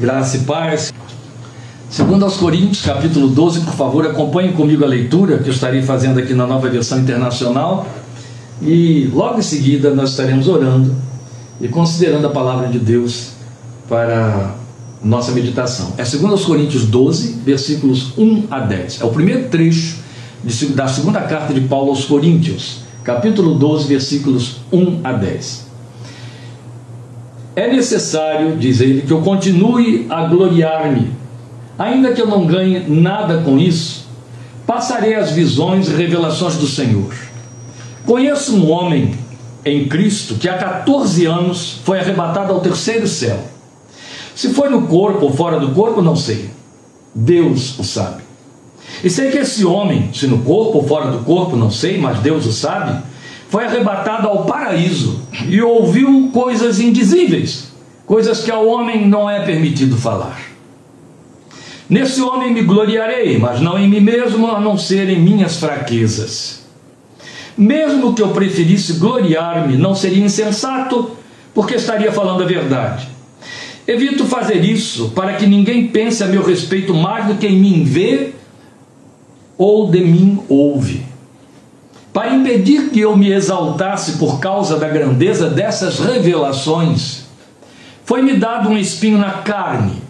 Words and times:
Graça 0.00 0.38
e 0.38 0.40
paz. 0.40 0.94
Segundo 1.90 2.24
aos 2.24 2.38
Coríntios, 2.38 2.80
capítulo 2.80 3.28
12, 3.28 3.60
por 3.60 3.74
favor, 3.74 4.06
acompanhe 4.06 4.50
comigo 4.54 4.82
a 4.82 4.88
leitura 4.88 5.36
que 5.36 5.50
eu 5.50 5.52
estarei 5.52 5.82
fazendo 5.82 6.18
aqui 6.18 6.32
na 6.32 6.46
nova 6.46 6.70
versão 6.70 7.00
internacional. 7.00 7.86
E 8.62 9.10
logo 9.12 9.40
em 9.40 9.42
seguida 9.42 9.90
nós 9.94 10.12
estaremos 10.12 10.48
orando 10.48 10.96
e 11.60 11.68
considerando 11.68 12.26
a 12.26 12.30
palavra 12.30 12.68
de 12.68 12.78
Deus 12.78 13.32
para 13.90 14.54
nossa 15.04 15.32
meditação. 15.32 15.92
É 15.98 16.04
segundo 16.06 16.30
aos 16.30 16.46
Coríntios 16.46 16.86
12, 16.86 17.42
versículos 17.44 18.16
1 18.16 18.44
a 18.50 18.60
10. 18.60 19.02
É 19.02 19.04
o 19.04 19.10
primeiro 19.10 19.50
trecho 19.50 19.98
da 20.74 20.88
segunda 20.88 21.20
carta 21.20 21.52
de 21.52 21.60
Paulo 21.60 21.90
aos 21.90 22.06
Coríntios, 22.06 22.84
capítulo 23.04 23.54
12, 23.54 23.86
versículos 23.86 24.62
1 24.72 25.00
a 25.04 25.12
10. 25.12 25.69
É 27.54 27.70
necessário, 27.70 28.56
diz 28.56 28.80
ele, 28.80 29.02
que 29.02 29.10
eu 29.10 29.22
continue 29.22 30.06
a 30.08 30.24
gloriar-me, 30.26 31.12
ainda 31.78 32.12
que 32.12 32.20
eu 32.20 32.26
não 32.26 32.46
ganhe 32.46 32.80
nada 32.88 33.38
com 33.38 33.58
isso, 33.58 34.08
passarei 34.66 35.14
as 35.14 35.30
visões 35.32 35.88
e 35.88 35.94
revelações 35.94 36.56
do 36.56 36.66
Senhor. 36.66 37.12
Conheço 38.06 38.56
um 38.56 38.70
homem 38.70 39.14
em 39.64 39.86
Cristo 39.88 40.36
que 40.36 40.48
há 40.48 40.56
14 40.56 41.26
anos 41.26 41.80
foi 41.84 41.98
arrebatado 41.98 42.52
ao 42.52 42.60
terceiro 42.60 43.06
céu. 43.06 43.38
Se 44.34 44.50
foi 44.50 44.68
no 44.68 44.86
corpo 44.86 45.26
ou 45.26 45.32
fora 45.32 45.58
do 45.58 45.72
corpo, 45.72 46.00
não 46.00 46.16
sei. 46.16 46.50
Deus 47.14 47.78
o 47.78 47.84
sabe. 47.84 48.22
E 49.02 49.10
sei 49.10 49.30
que 49.30 49.38
esse 49.38 49.64
homem, 49.64 50.10
se 50.14 50.26
no 50.26 50.38
corpo 50.38 50.78
ou 50.78 50.86
fora 50.86 51.10
do 51.10 51.18
corpo, 51.24 51.56
não 51.56 51.70
sei, 51.70 51.98
mas 51.98 52.20
Deus 52.20 52.46
o 52.46 52.52
sabe, 52.52 53.02
foi 53.50 53.64
arrebatado 53.64 54.28
ao 54.28 54.44
paraíso 54.44 55.22
e 55.48 55.60
ouviu 55.60 56.30
coisas 56.32 56.78
indizíveis, 56.78 57.72
coisas 58.06 58.44
que 58.44 58.50
ao 58.50 58.64
homem 58.64 59.08
não 59.08 59.28
é 59.28 59.44
permitido 59.44 59.96
falar. 59.96 60.40
Nesse 61.88 62.22
homem 62.22 62.54
me 62.54 62.62
gloriarei, 62.62 63.36
mas 63.38 63.60
não 63.60 63.76
em 63.76 63.88
mim 63.88 63.98
mesmo, 63.98 64.46
a 64.46 64.60
não 64.60 64.78
ser 64.78 65.08
em 65.08 65.18
minhas 65.18 65.56
fraquezas. 65.56 66.64
Mesmo 67.58 68.14
que 68.14 68.22
eu 68.22 68.28
preferisse 68.28 68.92
gloriar-me, 68.92 69.76
não 69.76 69.96
seria 69.96 70.24
insensato, 70.24 71.10
porque 71.52 71.74
estaria 71.74 72.12
falando 72.12 72.44
a 72.44 72.46
verdade. 72.46 73.08
Evito 73.84 74.26
fazer 74.26 74.64
isso 74.64 75.08
para 75.08 75.34
que 75.34 75.46
ninguém 75.46 75.88
pense 75.88 76.22
a 76.22 76.28
meu 76.28 76.44
respeito 76.44 76.94
mais 76.94 77.26
do 77.26 77.34
que 77.34 77.48
em 77.48 77.58
mim 77.58 77.82
vê 77.82 78.32
ou 79.58 79.90
de 79.90 80.00
mim 80.00 80.38
ouve 80.48 81.09
para 82.12 82.34
impedir 82.34 82.90
que 82.90 83.00
eu 83.00 83.16
me 83.16 83.30
exaltasse 83.30 84.12
por 84.12 84.40
causa 84.40 84.76
da 84.76 84.88
grandeza 84.88 85.48
dessas 85.48 86.00
revelações, 86.00 87.24
foi-me 88.04 88.36
dado 88.36 88.68
um 88.68 88.76
espinho 88.76 89.18
na 89.18 89.30
carne, 89.30 90.02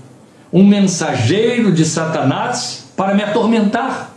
um 0.51 0.65
mensageiro 0.65 1.71
de 1.71 1.85
Satanás 1.85 2.87
para 2.97 3.15
me 3.15 3.23
atormentar. 3.23 4.15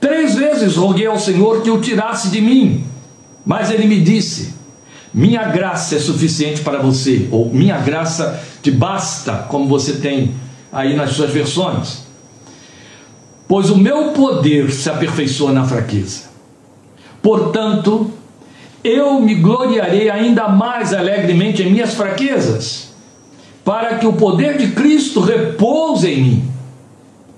Três 0.00 0.34
vezes 0.34 0.74
roguei 0.74 1.06
ao 1.06 1.18
Senhor 1.18 1.62
que 1.62 1.70
o 1.70 1.80
tirasse 1.80 2.28
de 2.28 2.40
mim, 2.40 2.84
mas 3.46 3.70
ele 3.70 3.86
me 3.86 4.00
disse: 4.00 4.54
Minha 5.14 5.44
graça 5.44 5.94
é 5.94 5.98
suficiente 6.00 6.62
para 6.62 6.78
você, 6.78 7.28
ou 7.30 7.48
minha 7.54 7.78
graça 7.78 8.42
te 8.60 8.72
basta, 8.72 9.46
como 9.48 9.68
você 9.68 9.94
tem 9.94 10.34
aí 10.72 10.96
nas 10.96 11.10
suas 11.10 11.30
versões. 11.30 12.02
Pois 13.46 13.70
o 13.70 13.78
meu 13.78 14.10
poder 14.10 14.72
se 14.72 14.90
aperfeiçoa 14.90 15.52
na 15.52 15.64
fraqueza. 15.64 16.33
Portanto, 17.24 18.10
eu 18.84 19.18
me 19.18 19.36
gloriarei 19.36 20.10
ainda 20.10 20.46
mais 20.46 20.92
alegremente 20.92 21.62
em 21.62 21.72
minhas 21.72 21.94
fraquezas, 21.94 22.90
para 23.64 23.96
que 23.96 24.06
o 24.06 24.12
poder 24.12 24.58
de 24.58 24.72
Cristo 24.72 25.20
repouse 25.20 26.06
em 26.06 26.22
mim. 26.22 26.50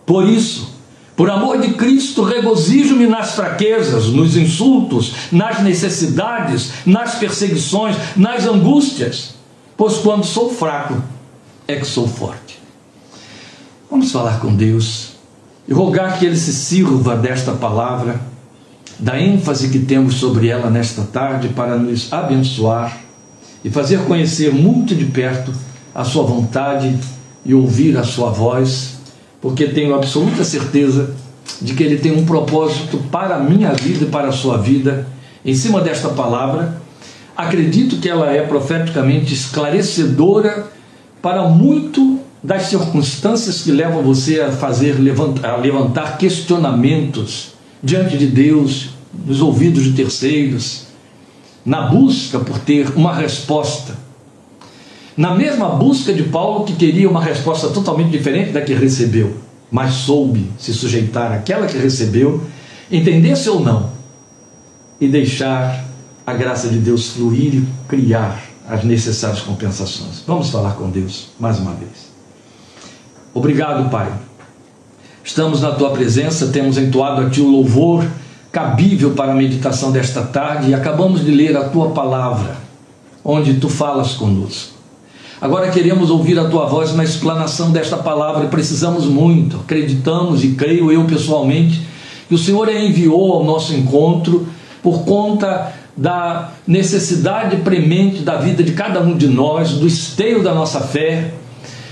Por 0.05 0.29
isso, 0.29 0.75
por 1.15 1.31
amor 1.31 1.61
de 1.61 1.75
Cristo, 1.75 2.25
regozijo-me 2.25 3.07
nas 3.07 3.37
fraquezas, 3.37 4.07
nos 4.07 4.37
insultos, 4.37 5.13
nas 5.31 5.63
necessidades, 5.63 6.73
nas 6.85 7.15
perseguições, 7.15 7.95
nas 8.17 8.45
angústias, 8.45 9.37
pois 9.77 9.99
quando 9.99 10.25
sou 10.25 10.53
fraco 10.53 11.01
é 11.69 11.77
que 11.77 11.87
sou 11.87 12.09
forte. 12.09 12.59
Vamos 13.89 14.11
falar 14.11 14.41
com 14.41 14.53
Deus 14.53 15.11
e 15.69 15.73
rogar 15.73 16.19
que 16.19 16.27
Ele 16.27 16.37
se 16.37 16.53
sirva 16.53 17.15
desta 17.15 17.53
palavra 17.53 18.35
da 18.99 19.21
ênfase 19.21 19.69
que 19.69 19.81
temos 19.81 20.15
sobre 20.15 20.49
ela 20.49 20.71
nesta 20.71 21.03
tarde 21.03 21.49
para 21.49 21.77
nos 21.77 22.13
abençoar 22.13 22.99
e 23.65 23.71
fazer 23.71 24.01
conhecer 24.05 24.53
muito 24.53 24.95
de 24.95 25.05
perto 25.07 25.53
a 25.95 26.05
Sua 26.05 26.23
vontade 26.23 26.97
e 27.45 27.55
ouvir 27.55 27.97
a 27.97 28.05
Sua 28.05 28.31
voz, 28.31 28.99
porque 29.41 29.67
tenho 29.67 29.95
absoluta 29.95 30.45
certeza 30.45 31.15
de 31.61 31.75
que 31.75 31.83
Ele 31.83 31.99
tem 31.99 32.13
um 32.13 32.25
propósito 32.25 32.99
para 33.11 33.37
a 33.37 33.41
minha 33.41 33.73
vida 33.73 34.05
e 34.05 34.09
para 34.09 34.29
a 34.29 34.33
sua 34.33 34.59
vida 34.59 35.07
em 35.45 35.55
cima 35.55 35.81
desta 35.81 36.09
palavra. 36.11 36.81
Acredito 37.37 37.97
que 37.97 38.09
ela 38.09 38.33
é 38.33 38.43
profeticamente 38.43 39.33
esclarecedora 39.33 40.67
para 41.21 41.49
muito 41.49 42.19
das 42.43 42.65
circunstâncias 42.65 43.63
que 43.63 43.71
levam 43.71 44.03
você 44.03 44.41
a 44.41 44.51
fazer 44.53 44.97
a 45.43 45.57
levantar 45.57 46.17
questionamentos 46.19 47.56
diante 47.87 48.19
de 48.19 48.27
Deus, 48.27 48.91
nos 49.25 49.41
ouvidos 49.41 49.85
de 49.85 49.93
terceiros, 49.93 50.87
na 51.65 51.83
busca 51.83 52.41
por 52.41 52.59
ter 52.59 52.89
uma 52.97 53.15
resposta. 53.15 53.95
Na 55.17 55.35
mesma 55.37 55.69
busca 55.69 56.13
de 56.13 56.25
Paulo, 56.25 56.65
que 56.65 56.75
queria 56.75 57.09
uma 57.09 57.23
resposta 57.23 57.69
totalmente 57.69 58.11
diferente 58.11 58.51
da 58.51 58.61
que 58.61 58.75
recebeu, 58.75 59.37
mas 59.71 59.95
soube 59.95 60.51
se 60.59 60.75
sujeitar 60.75 61.31
àquela 61.31 61.69
que 61.69 61.79
recebeu, 61.79 62.43
entendesse 62.91 63.49
ou 63.49 63.61
não, 63.61 63.91
e 65.01 65.07
deixar 65.07 65.87
a 66.27 66.35
graça 66.35 66.69
de 66.69 66.79
Deus 66.79 67.11
fluir 67.11 67.55
e 67.55 67.69
criar 67.87 68.43
as 68.69 68.83
necessárias 68.83 69.41
compensações. 69.43 70.25
Vamos 70.27 70.51
falar 70.51 70.73
com 70.73 70.91
Deus 70.91 71.29
mais 71.39 71.61
uma 71.61 71.73
vez. 71.73 72.11
Obrigado, 73.33 73.89
Pai 73.91 74.13
Estamos 75.27 75.61
na 75.61 75.73
tua 75.73 75.91
presença, 75.91 76.47
temos 76.47 76.79
entoado 76.79 77.23
a 77.23 77.29
ti 77.29 77.41
o 77.41 77.51
louvor 77.51 78.07
cabível 78.53 79.11
para 79.11 79.33
a 79.33 79.35
meditação 79.35 79.91
desta 79.91 80.23
tarde 80.23 80.71
e 80.71 80.75
acabamos 80.75 81.25
de 81.25 81.33
ler 81.33 81.57
a 81.57 81.69
tua 81.69 81.91
palavra, 81.91 82.57
onde 83.25 83.55
tu 83.55 83.69
falas 83.69 84.13
conosco. 84.13 84.77
Agora 85.41 85.69
queremos 85.73 86.11
ouvir 86.11 86.39
a 86.39 86.49
tua 86.49 86.67
voz 86.67 86.95
na 86.95 87.03
explanação 87.03 87.73
desta 87.73 87.97
palavra 87.97 88.45
e 88.45 88.49
precisamos 88.49 89.05
muito. 89.05 89.57
Acreditamos 89.57 90.45
e 90.45 90.53
creio 90.53 90.93
eu 90.93 91.05
pessoalmente 91.07 91.83
que 92.29 92.35
o 92.35 92.39
Senhor 92.39 92.69
a 92.69 92.73
enviou 92.73 93.33
ao 93.33 93.45
nosso 93.45 93.75
encontro 93.75 94.47
por 94.81 95.05
conta 95.05 95.73
da 95.97 96.53
necessidade 96.65 97.57
premente 97.57 98.23
da 98.23 98.37
vida 98.37 98.63
de 98.63 98.73
cada 98.73 99.01
um 99.01 99.17
de 99.17 99.27
nós, 99.27 99.73
do 99.73 99.89
esteio 99.89 100.45
da 100.45 100.55
nossa 100.55 100.81
fé, 100.83 101.35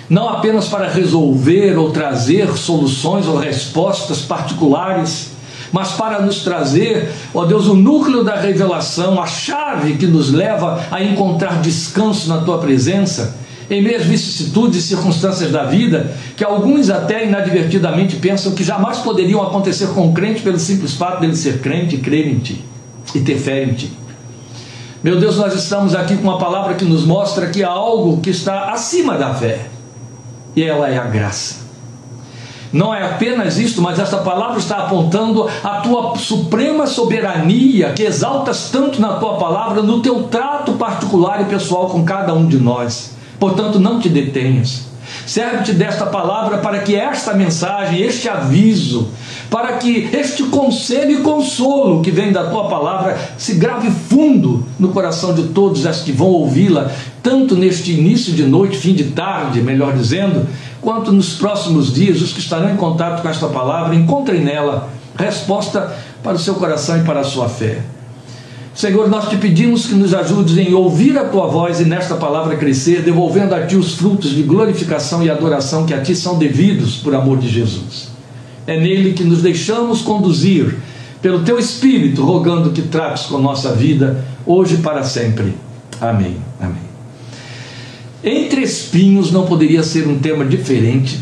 não 0.09 0.29
apenas 0.29 0.69
para 0.69 0.89
resolver 0.89 1.79
ou 1.79 1.91
trazer 1.91 2.49
soluções 2.57 3.27
ou 3.27 3.37
respostas 3.37 4.21
particulares, 4.21 5.31
mas 5.73 5.93
para 5.93 6.21
nos 6.21 6.45
trazer, 6.45 7.11
ó 7.35 7.45
Deus, 7.45 7.67
o 7.67 7.75
núcleo 7.75 8.23
da 8.23 8.37
revelação, 8.37 9.21
a 9.21 9.27
chave 9.27 9.95
que 9.95 10.07
nos 10.07 10.31
leva 10.31 10.87
a 10.91 11.03
encontrar 11.03 11.61
descanso 11.61 12.29
na 12.29 12.39
tua 12.39 12.59
presença, 12.59 13.37
em 13.69 13.83
meio 13.83 13.97
às 13.97 14.05
vicissitudes 14.05 14.85
e 14.85 14.89
circunstâncias 14.89 15.51
da 15.51 15.65
vida, 15.65 16.15
que 16.37 16.45
alguns 16.45 16.91
até 16.91 17.27
inadvertidamente 17.27 18.17
pensam 18.17 18.53
que 18.53 18.63
jamais 18.63 18.99
poderiam 18.99 19.43
acontecer 19.43 19.89
com 19.89 20.09
o 20.09 20.13
crente 20.13 20.43
pelo 20.43 20.59
simples 20.59 20.95
fato 20.95 21.21
dele 21.21 21.35
ser 21.35 21.61
crente 21.61 21.97
crer 21.97 22.29
em 22.29 22.39
ti 22.39 22.65
e 23.15 23.21
ter 23.21 23.39
fé 23.39 23.65
em 23.65 23.73
ti. 23.73 23.91
Meu 25.03 25.19
Deus, 25.19 25.37
nós 25.37 25.55
estamos 25.55 25.95
aqui 25.95 26.17
com 26.17 26.23
uma 26.23 26.39
palavra 26.39 26.75
que 26.75 26.85
nos 26.85 27.05
mostra 27.05 27.49
que 27.49 27.65
há 27.65 27.69
algo 27.69 28.21
que 28.21 28.31
está 28.31 28.71
acima 28.71 29.19
da 29.19 29.35
fé 29.35 29.74
e 30.57 30.63
ela 30.63 30.89
é 30.89 30.99
a 30.99 31.05
graça. 31.05 31.65
Não 32.73 32.93
é 32.93 33.05
apenas 33.05 33.57
isto, 33.57 33.81
mas 33.81 34.01
esta 34.01 34.17
palavra 34.17 34.59
está 34.59 34.79
apontando 34.79 35.49
a 35.63 35.81
tua 35.81 36.17
suprema 36.17 36.89
soberania, 36.89 37.93
que 37.93 38.03
exaltas 38.03 38.69
tanto 38.71 39.01
na 39.01 39.15
tua 39.15 39.37
palavra, 39.37 39.81
no 39.81 40.03
teu 40.03 40.25
trato 40.25 40.73
particular 40.73 41.41
e 41.41 41.45
pessoal 41.45 41.87
com 41.87 42.05
cada 42.05 42.35
um 42.35 42.49
de 42.49 42.59
nós. 42.59 43.13
Portanto, 43.39 43.79
não 43.79 44.01
te 44.01 44.09
detenhas. 44.09 44.87
Serve-te 45.25 45.73
desta 45.73 46.07
palavra 46.07 46.59
para 46.59 46.81
que 46.81 46.97
esta 46.97 47.33
mensagem, 47.33 48.01
este 48.01 48.29
aviso, 48.29 49.09
para 49.55 49.75
que 49.75 50.11
este 50.13 50.43
conselho 50.43 51.21
e 51.21 51.23
consolo 51.23 52.03
que 52.03 52.11
vem 52.11 52.33
da 52.33 52.51
tua 52.51 52.69
palavra 52.69 53.17
se 53.39 53.55
grave 53.55 53.89
fundo 53.89 54.67
no 54.81 54.89
coração 54.89 55.33
de 55.33 55.45
todos 55.45 55.87
os 55.87 56.01
que 56.01 56.11
vão 56.11 56.27
ouvi-la, 56.27 56.91
tanto 57.23 57.55
neste 57.55 57.93
início 57.93 58.33
de 58.33 58.43
noite, 58.43 58.77
fim 58.77 58.95
de 58.95 59.05
tarde, 59.05 59.63
melhor 59.63 59.93
dizendo, 59.93 60.45
quanto 60.81 61.13
nos 61.13 61.35
próximos 61.35 61.95
dias, 61.95 62.21
os 62.21 62.33
que 62.33 62.41
estarão 62.41 62.69
em 62.69 62.77
contato 62.77 63.23
com 63.23 63.29
esta 63.29 63.47
palavra, 63.47 63.95
encontrem 63.95 64.41
nela 64.41 64.89
resposta 65.17 65.99
para 66.21 66.35
o 66.35 66.39
seu 66.41 66.57
coração 66.57 67.01
e 67.01 67.05
para 67.05 67.21
a 67.21 67.25
sua 67.25 67.49
fé. 67.49 67.81
Senhor, 68.75 69.09
nós 69.09 69.29
te 69.29 69.37
pedimos 69.37 69.87
que 69.87 69.95
nos 69.95 70.13
ajudes 70.15 70.59
em 70.59 70.75
ouvir 70.75 71.17
a 71.17 71.27
tua 71.27 71.47
voz 71.47 71.79
e 71.79 71.85
nesta 71.85 72.17
palavra 72.17 72.57
crescer, 72.57 73.03
devolvendo 73.03 73.55
a 73.55 73.65
ti 73.65 73.77
os 73.77 73.95
frutos 73.95 74.31
de 74.31 74.43
glorificação 74.43 75.23
e 75.23 75.31
adoração 75.31 75.87
que 75.87 75.95
a 75.95 76.03
ti 76.03 76.17
são 76.17 76.37
devidos 76.39 76.97
por 76.97 77.15
amor 77.15 77.39
de 77.39 77.49
Jesus. 77.49 78.14
É 78.67 78.79
nele 78.79 79.13
que 79.13 79.25
nos 79.25 79.43
deixamos 79.43 80.03
conduzir 80.03 80.77
pelo 81.21 81.43
teu 81.43 81.59
Espírito, 81.59 82.23
rogando 82.23 82.71
que 82.71 82.83
trates 82.83 83.27
com 83.27 83.39
nossa 83.39 83.73
vida, 83.73 84.25
hoje 84.47 84.79
para 84.79 85.03
sempre. 85.03 85.55
Amém. 86.01 86.37
Amém. 86.61 86.85
Entre 88.23 88.63
espinhos 88.63 89.31
não 89.31 89.45
poderia 89.45 89.83
ser 89.83 90.07
um 90.09 90.19
tema 90.19 90.45
diferente 90.45 91.19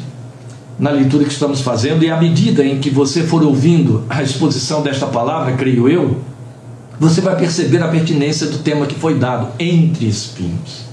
na 0.79 0.91
leitura 0.91 1.25
que 1.25 1.33
estamos 1.33 1.61
fazendo, 1.61 2.05
e 2.05 2.11
à 2.11 2.21
medida 2.21 2.65
em 2.65 2.79
que 2.79 2.91
você 2.91 3.23
for 3.23 3.43
ouvindo 3.45 4.05
a 4.09 4.23
exposição 4.23 4.83
desta 4.83 5.07
palavra, 5.07 5.55
creio 5.55 5.89
eu, 5.89 6.21
você 6.99 7.21
vai 7.21 7.37
perceber 7.37 7.83
a 7.83 7.89
pertinência 7.89 8.47
do 8.47 8.59
tema 8.59 8.87
que 8.87 8.95
foi 8.95 9.15
dado, 9.15 9.49
entre 9.59 10.07
espinhos. 10.07 10.92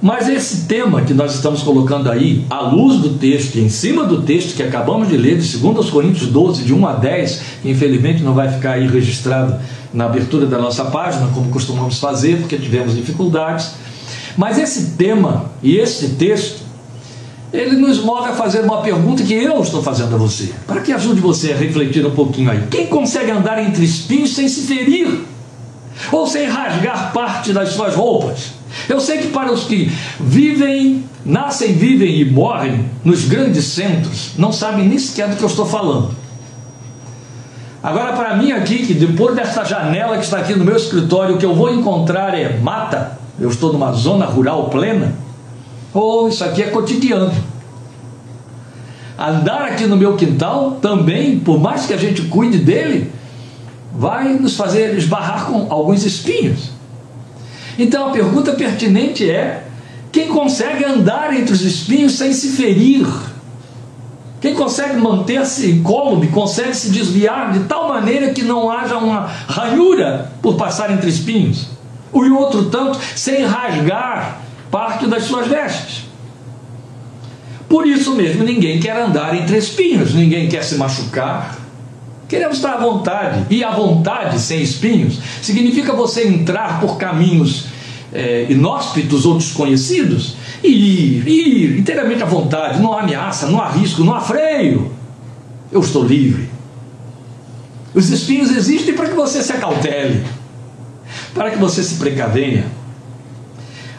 Mas 0.00 0.28
esse 0.28 0.66
tema 0.66 1.02
que 1.02 1.12
nós 1.12 1.34
estamos 1.34 1.62
colocando 1.62 2.08
aí, 2.08 2.44
à 2.48 2.60
luz 2.60 3.00
do 3.00 3.18
texto, 3.18 3.56
em 3.56 3.68
cima 3.68 4.04
do 4.04 4.22
texto 4.22 4.54
que 4.54 4.62
acabamos 4.62 5.08
de 5.08 5.16
ler, 5.16 5.38
de 5.38 5.58
2 5.58 5.90
Coríntios 5.90 6.30
12, 6.30 6.62
de 6.62 6.72
1 6.72 6.86
a 6.86 6.92
10, 6.94 7.42
que 7.62 7.70
infelizmente 7.70 8.22
não 8.22 8.32
vai 8.32 8.48
ficar 8.48 8.72
aí 8.72 8.86
registrado 8.86 9.56
na 9.92 10.04
abertura 10.04 10.46
da 10.46 10.58
nossa 10.58 10.84
página, 10.84 11.28
como 11.34 11.50
costumamos 11.50 11.98
fazer, 11.98 12.38
porque 12.38 12.56
tivemos 12.56 12.94
dificuldades. 12.94 13.72
Mas 14.36 14.56
esse 14.56 14.92
tema 14.92 15.50
e 15.62 15.76
esse 15.76 16.10
texto 16.10 16.68
ele 17.52 17.76
nos 17.76 17.98
move 17.98 18.28
a 18.28 18.34
fazer 18.34 18.60
uma 18.60 18.82
pergunta 18.82 19.22
que 19.22 19.32
eu 19.34 19.60
estou 19.62 19.82
fazendo 19.82 20.14
a 20.14 20.18
você, 20.18 20.52
para 20.66 20.80
que 20.80 20.92
ajude 20.92 21.20
você 21.20 21.52
a 21.52 21.56
refletir 21.56 22.06
um 22.06 22.10
pouquinho 22.10 22.50
aí. 22.50 22.62
Quem 22.70 22.86
consegue 22.86 23.30
andar 23.30 23.60
entre 23.62 23.84
espinhos 23.84 24.34
sem 24.34 24.48
se 24.48 24.66
ferir? 24.66 25.22
Ou 26.12 26.26
sem 26.26 26.46
rasgar 26.46 27.12
parte 27.12 27.52
das 27.52 27.70
suas 27.70 27.94
roupas? 27.94 28.57
Eu 28.88 29.00
sei 29.00 29.18
que 29.18 29.28
para 29.28 29.52
os 29.52 29.64
que 29.64 29.90
vivem, 30.20 31.04
nascem, 31.24 31.72
vivem 31.72 32.20
e 32.20 32.24
morrem 32.24 32.84
nos 33.04 33.24
grandes 33.24 33.64
centros, 33.64 34.32
não 34.36 34.52
sabem 34.52 34.86
nem 34.86 34.98
sequer 34.98 35.28
do 35.28 35.36
que 35.36 35.42
eu 35.42 35.48
estou 35.48 35.66
falando. 35.66 36.10
Agora, 37.82 38.12
para 38.12 38.36
mim 38.36 38.52
aqui, 38.52 38.86
que 38.86 38.94
depois 38.94 39.36
dessa 39.36 39.64
janela 39.64 40.18
que 40.18 40.24
está 40.24 40.38
aqui 40.38 40.54
no 40.54 40.64
meu 40.64 40.76
escritório, 40.76 41.36
o 41.36 41.38
que 41.38 41.46
eu 41.46 41.54
vou 41.54 41.72
encontrar 41.72 42.38
é 42.38 42.58
mata, 42.58 43.18
eu 43.38 43.48
estou 43.48 43.72
numa 43.72 43.92
zona 43.92 44.26
rural 44.26 44.68
plena, 44.68 45.14
ou 45.94 46.24
oh, 46.24 46.28
isso 46.28 46.44
aqui 46.44 46.62
é 46.62 46.66
cotidiano. 46.66 47.32
Andar 49.18 49.62
aqui 49.62 49.86
no 49.86 49.96
meu 49.96 50.16
quintal 50.16 50.78
também, 50.82 51.38
por 51.38 51.58
mais 51.58 51.86
que 51.86 51.92
a 51.92 51.96
gente 51.96 52.22
cuide 52.22 52.58
dele, 52.58 53.12
vai 53.92 54.32
nos 54.34 54.56
fazer 54.56 54.96
esbarrar 54.96 55.46
com 55.46 55.66
alguns 55.70 56.04
espinhos. 56.04 56.77
Então 57.78 58.08
a 58.08 58.10
pergunta 58.10 58.52
pertinente 58.52 59.30
é: 59.30 59.64
quem 60.10 60.28
consegue 60.28 60.84
andar 60.84 61.32
entre 61.32 61.52
os 61.52 61.62
espinhos 61.62 62.12
sem 62.12 62.32
se 62.32 62.50
ferir? 62.50 63.06
Quem 64.40 64.54
consegue 64.54 64.96
manter-se 64.96 65.70
incólume, 65.70 66.28
consegue 66.28 66.74
se 66.74 66.90
desviar 66.90 67.52
de 67.52 67.60
tal 67.60 67.88
maneira 67.88 68.32
que 68.32 68.42
não 68.42 68.70
haja 68.70 68.96
uma 68.96 69.26
ranhura 69.48 70.32
por 70.40 70.56
passar 70.56 70.92
entre 70.92 71.08
espinhos? 71.08 71.68
O 72.12 72.22
outro 72.34 72.66
tanto 72.66 72.98
sem 73.16 73.44
rasgar 73.44 74.40
parte 74.70 75.06
das 75.06 75.24
suas 75.24 75.46
vestes. 75.46 76.04
Por 77.68 77.86
isso 77.86 78.14
mesmo, 78.14 78.44
ninguém 78.44 78.80
quer 78.80 78.96
andar 78.96 79.34
entre 79.34 79.58
espinhos, 79.58 80.14
ninguém 80.14 80.48
quer 80.48 80.62
se 80.62 80.76
machucar. 80.76 81.57
Queremos 82.28 82.56
estar 82.58 82.74
à 82.74 82.76
vontade. 82.76 83.46
E 83.48 83.64
à 83.64 83.70
vontade, 83.70 84.38
sem 84.38 84.60
espinhos, 84.60 85.18
significa 85.40 85.94
você 85.94 86.28
entrar 86.28 86.78
por 86.80 86.98
caminhos 86.98 87.64
é, 88.12 88.46
inóspitos 88.50 89.24
ou 89.24 89.38
desconhecidos 89.38 90.36
e 90.62 90.68
ir, 90.68 91.28
ir 91.28 91.78
inteiramente 91.78 92.22
à 92.22 92.26
vontade. 92.26 92.80
Não 92.80 92.92
há 92.92 93.00
ameaça, 93.00 93.46
não 93.46 93.60
há 93.60 93.68
risco, 93.70 94.04
não 94.04 94.14
há 94.14 94.20
freio. 94.20 94.92
Eu 95.72 95.80
estou 95.80 96.04
livre. 96.04 96.50
Os 97.94 98.10
espinhos 98.10 98.50
existem 98.50 98.94
para 98.94 99.08
que 99.08 99.14
você 99.14 99.42
se 99.42 99.52
acautele, 99.52 100.22
para 101.34 101.50
que 101.50 101.56
você 101.56 101.82
se 101.82 101.94
precavenha. 101.96 102.66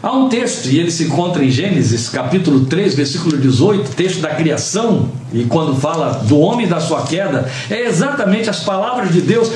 Há 0.01 0.13
um 0.13 0.29
texto, 0.29 0.67
e 0.67 0.79
ele 0.79 0.89
se 0.91 1.03
encontra 1.03 1.43
em 1.43 1.51
Gênesis, 1.51 2.07
capítulo 2.07 2.65
3, 2.65 2.95
versículo 2.95 3.37
18, 3.37 3.91
texto 3.91 4.21
da 4.21 4.29
criação, 4.29 5.09
e 5.33 5.43
quando 5.43 5.75
fala 5.75 6.23
do 6.23 6.39
homem 6.39 6.67
da 6.67 6.79
sua 6.79 7.01
queda, 7.01 7.51
é 7.69 7.85
exatamente 7.85 8.49
as 8.49 8.61
palavras 8.61 9.11
de 9.11 9.19
Deus 9.19 9.51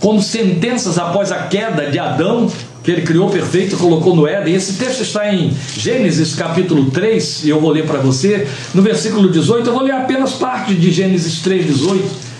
como 0.00 0.20
sentenças 0.20 0.98
após 0.98 1.30
a 1.30 1.44
queda 1.44 1.90
de 1.92 1.98
Adão, 2.00 2.50
que 2.82 2.90
ele 2.90 3.02
criou 3.02 3.30
perfeito 3.30 3.76
e 3.76 3.78
colocou 3.78 4.16
no 4.16 4.26
Éden. 4.26 4.54
Esse 4.54 4.72
texto 4.74 5.02
está 5.02 5.32
em 5.32 5.56
Gênesis 5.76 6.34
capítulo 6.34 6.90
3, 6.90 7.44
e 7.44 7.50
eu 7.50 7.60
vou 7.60 7.70
ler 7.70 7.86
para 7.86 8.00
você, 8.00 8.48
no 8.74 8.82
versículo 8.82 9.30
18, 9.30 9.68
eu 9.68 9.72
vou 9.72 9.82
ler 9.82 9.92
apenas 9.92 10.32
parte 10.32 10.74
de 10.74 10.90
Gênesis 10.90 11.40
3, 11.40 11.66
18. 11.66 12.33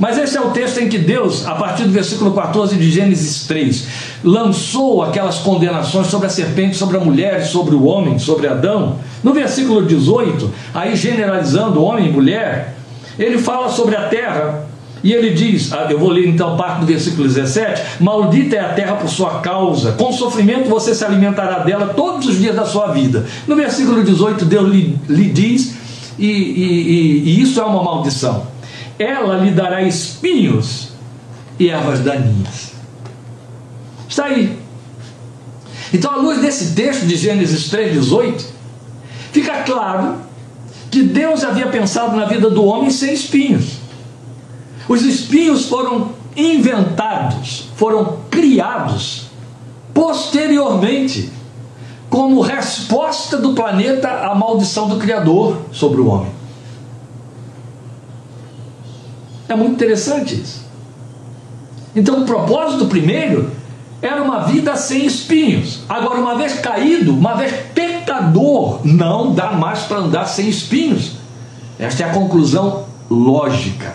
Mas 0.00 0.16
esse 0.16 0.34
é 0.34 0.40
o 0.40 0.50
texto 0.50 0.78
em 0.78 0.88
que 0.88 0.96
Deus, 0.96 1.46
a 1.46 1.54
partir 1.54 1.82
do 1.82 1.90
versículo 1.90 2.32
14 2.32 2.74
de 2.74 2.90
Gênesis 2.90 3.46
3, 3.46 3.86
lançou 4.24 5.02
aquelas 5.02 5.40
condenações 5.40 6.06
sobre 6.06 6.26
a 6.26 6.30
serpente, 6.30 6.74
sobre 6.74 6.96
a 6.96 7.00
mulher, 7.00 7.44
sobre 7.44 7.74
o 7.74 7.84
homem, 7.84 8.18
sobre 8.18 8.48
Adão. 8.48 8.96
No 9.22 9.34
versículo 9.34 9.84
18, 9.84 10.50
aí 10.72 10.96
generalizando 10.96 11.84
homem 11.84 12.08
e 12.08 12.10
mulher, 12.10 12.76
ele 13.18 13.36
fala 13.36 13.68
sobre 13.68 13.94
a 13.94 14.08
terra, 14.08 14.64
e 15.04 15.12
ele 15.12 15.34
diz, 15.34 15.70
ah, 15.70 15.86
eu 15.90 15.98
vou 15.98 16.08
ler 16.08 16.26
então 16.26 16.56
parte 16.56 16.80
do 16.80 16.86
versículo 16.86 17.28
17: 17.28 18.02
Maldita 18.02 18.56
é 18.56 18.60
a 18.60 18.72
terra 18.72 18.94
por 18.96 19.08
sua 19.08 19.40
causa, 19.40 19.92
com 19.92 20.10
sofrimento 20.12 20.66
você 20.66 20.94
se 20.94 21.04
alimentará 21.04 21.58
dela 21.58 21.92
todos 21.94 22.26
os 22.26 22.38
dias 22.38 22.56
da 22.56 22.64
sua 22.64 22.88
vida. 22.88 23.26
No 23.46 23.54
versículo 23.54 24.02
18, 24.02 24.46
Deus 24.46 24.70
lhe, 24.70 24.98
lhe 25.06 25.28
diz, 25.28 25.74
e, 26.18 26.26
e, 26.26 26.32
e, 26.32 27.22
e 27.24 27.42
isso 27.42 27.60
é 27.60 27.64
uma 27.64 27.82
maldição 27.82 28.49
ela 29.02 29.38
lhe 29.38 29.50
dará 29.50 29.82
espinhos 29.82 30.90
e 31.58 31.68
ervas 31.70 32.00
daninhas. 32.00 32.72
Está 34.08 34.26
aí. 34.26 34.58
Então, 35.92 36.12
à 36.12 36.16
luz 36.16 36.40
desse 36.40 36.74
texto 36.74 37.06
de 37.06 37.16
Gênesis 37.16 37.70
3,18, 37.70 38.44
fica 39.32 39.62
claro 39.62 40.16
que 40.90 41.02
Deus 41.02 41.42
havia 41.42 41.68
pensado 41.68 42.14
na 42.16 42.26
vida 42.26 42.50
do 42.50 42.64
homem 42.64 42.90
sem 42.90 43.14
espinhos. 43.14 43.78
Os 44.88 45.02
espinhos 45.02 45.66
foram 45.66 46.12
inventados, 46.36 47.68
foram 47.76 48.18
criados 48.30 49.30
posteriormente, 49.94 51.30
como 52.08 52.40
resposta 52.40 53.36
do 53.36 53.54
planeta 53.54 54.08
à 54.08 54.34
maldição 54.34 54.88
do 54.88 54.96
Criador 54.96 55.56
sobre 55.70 56.00
o 56.00 56.08
homem. 56.08 56.39
É 59.50 59.56
muito 59.56 59.72
interessante 59.72 60.40
isso. 60.40 60.64
Então, 61.94 62.22
o 62.22 62.24
propósito 62.24 62.86
primeiro 62.86 63.50
era 64.00 64.22
uma 64.22 64.44
vida 64.44 64.76
sem 64.76 65.04
espinhos. 65.04 65.80
Agora, 65.88 66.20
uma 66.20 66.36
vez 66.36 66.60
caído, 66.60 67.12
uma 67.12 67.34
vez 67.34 67.52
pecador, 67.74 68.80
não 68.84 69.34
dá 69.34 69.50
mais 69.50 69.80
para 69.80 69.98
andar 69.98 70.26
sem 70.26 70.48
espinhos. 70.48 71.16
Esta 71.80 72.04
é 72.04 72.06
a 72.06 72.12
conclusão 72.12 72.84
lógica. 73.10 73.92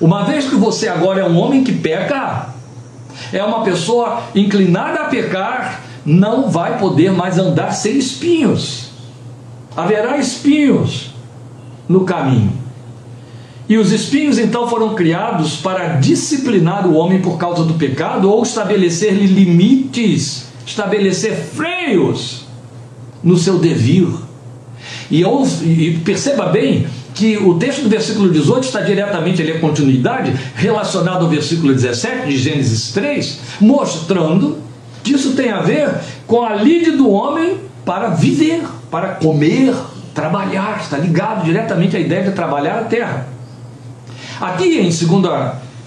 Uma 0.00 0.22
vez 0.22 0.48
que 0.48 0.54
você 0.54 0.86
agora 0.86 1.20
é 1.20 1.28
um 1.28 1.36
homem 1.36 1.64
que 1.64 1.72
peca, 1.72 2.50
é 3.32 3.42
uma 3.42 3.64
pessoa 3.64 4.22
inclinada 4.36 5.00
a 5.00 5.04
pecar, 5.06 5.80
não 6.04 6.48
vai 6.48 6.78
poder 6.78 7.10
mais 7.10 7.38
andar 7.38 7.72
sem 7.72 7.98
espinhos. 7.98 8.90
Haverá 9.76 10.16
espinhos 10.16 11.10
no 11.88 12.04
caminho. 12.04 12.65
E 13.68 13.76
os 13.76 13.90
espinhos 13.90 14.38
então 14.38 14.68
foram 14.68 14.94
criados 14.94 15.56
para 15.56 15.96
disciplinar 15.96 16.86
o 16.86 16.94
homem 16.94 17.20
por 17.20 17.36
causa 17.36 17.64
do 17.64 17.74
pecado 17.74 18.30
ou 18.30 18.42
estabelecer-lhe 18.42 19.26
limites, 19.26 20.46
estabelecer 20.64 21.34
freios 21.34 22.46
no 23.22 23.36
seu 23.36 23.58
devir. 23.58 24.06
E, 25.10 25.22
e 25.64 25.98
perceba 26.04 26.46
bem 26.46 26.86
que 27.12 27.38
o 27.38 27.54
texto 27.54 27.82
do 27.82 27.88
versículo 27.88 28.30
18 28.30 28.64
está 28.64 28.82
diretamente, 28.82 29.40
ele 29.42 29.52
é 29.52 29.58
continuidade, 29.58 30.32
relacionado 30.54 31.24
ao 31.24 31.30
versículo 31.30 31.72
17 31.72 32.28
de 32.28 32.36
Gênesis 32.36 32.92
3, 32.92 33.40
mostrando 33.60 34.58
que 35.02 35.12
isso 35.12 35.32
tem 35.32 35.50
a 35.50 35.60
ver 35.60 35.90
com 36.26 36.42
a 36.42 36.54
lide 36.54 36.92
do 36.92 37.10
homem 37.10 37.58
para 37.84 38.10
viver, 38.10 38.62
para 38.90 39.14
comer, 39.14 39.74
trabalhar, 40.14 40.80
está 40.80 40.98
ligado 40.98 41.44
diretamente 41.44 41.96
à 41.96 42.00
ideia 42.00 42.24
de 42.24 42.32
trabalhar 42.32 42.80
a 42.80 42.84
terra. 42.84 43.35
Aqui 44.40 44.78
em 44.78 44.90
2 44.90 45.06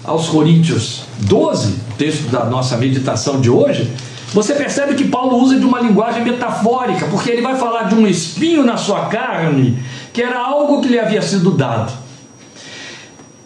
aos 0.02 0.28
Coríntios 0.28 1.02
12, 1.20 1.76
texto 1.96 2.30
da 2.30 2.46
nossa 2.46 2.76
meditação 2.76 3.40
de 3.40 3.48
hoje, 3.48 3.90
você 4.32 4.54
percebe 4.54 4.94
que 4.94 5.04
Paulo 5.04 5.36
usa 5.36 5.58
de 5.58 5.64
uma 5.64 5.80
linguagem 5.80 6.24
metafórica, 6.24 7.06
porque 7.06 7.30
ele 7.30 7.42
vai 7.42 7.56
falar 7.56 7.84
de 7.84 7.94
um 7.94 8.06
espinho 8.06 8.64
na 8.64 8.76
sua 8.76 9.06
carne, 9.06 9.78
que 10.12 10.22
era 10.22 10.38
algo 10.38 10.80
que 10.80 10.88
lhe 10.88 10.98
havia 10.98 11.22
sido 11.22 11.52
dado. 11.52 11.92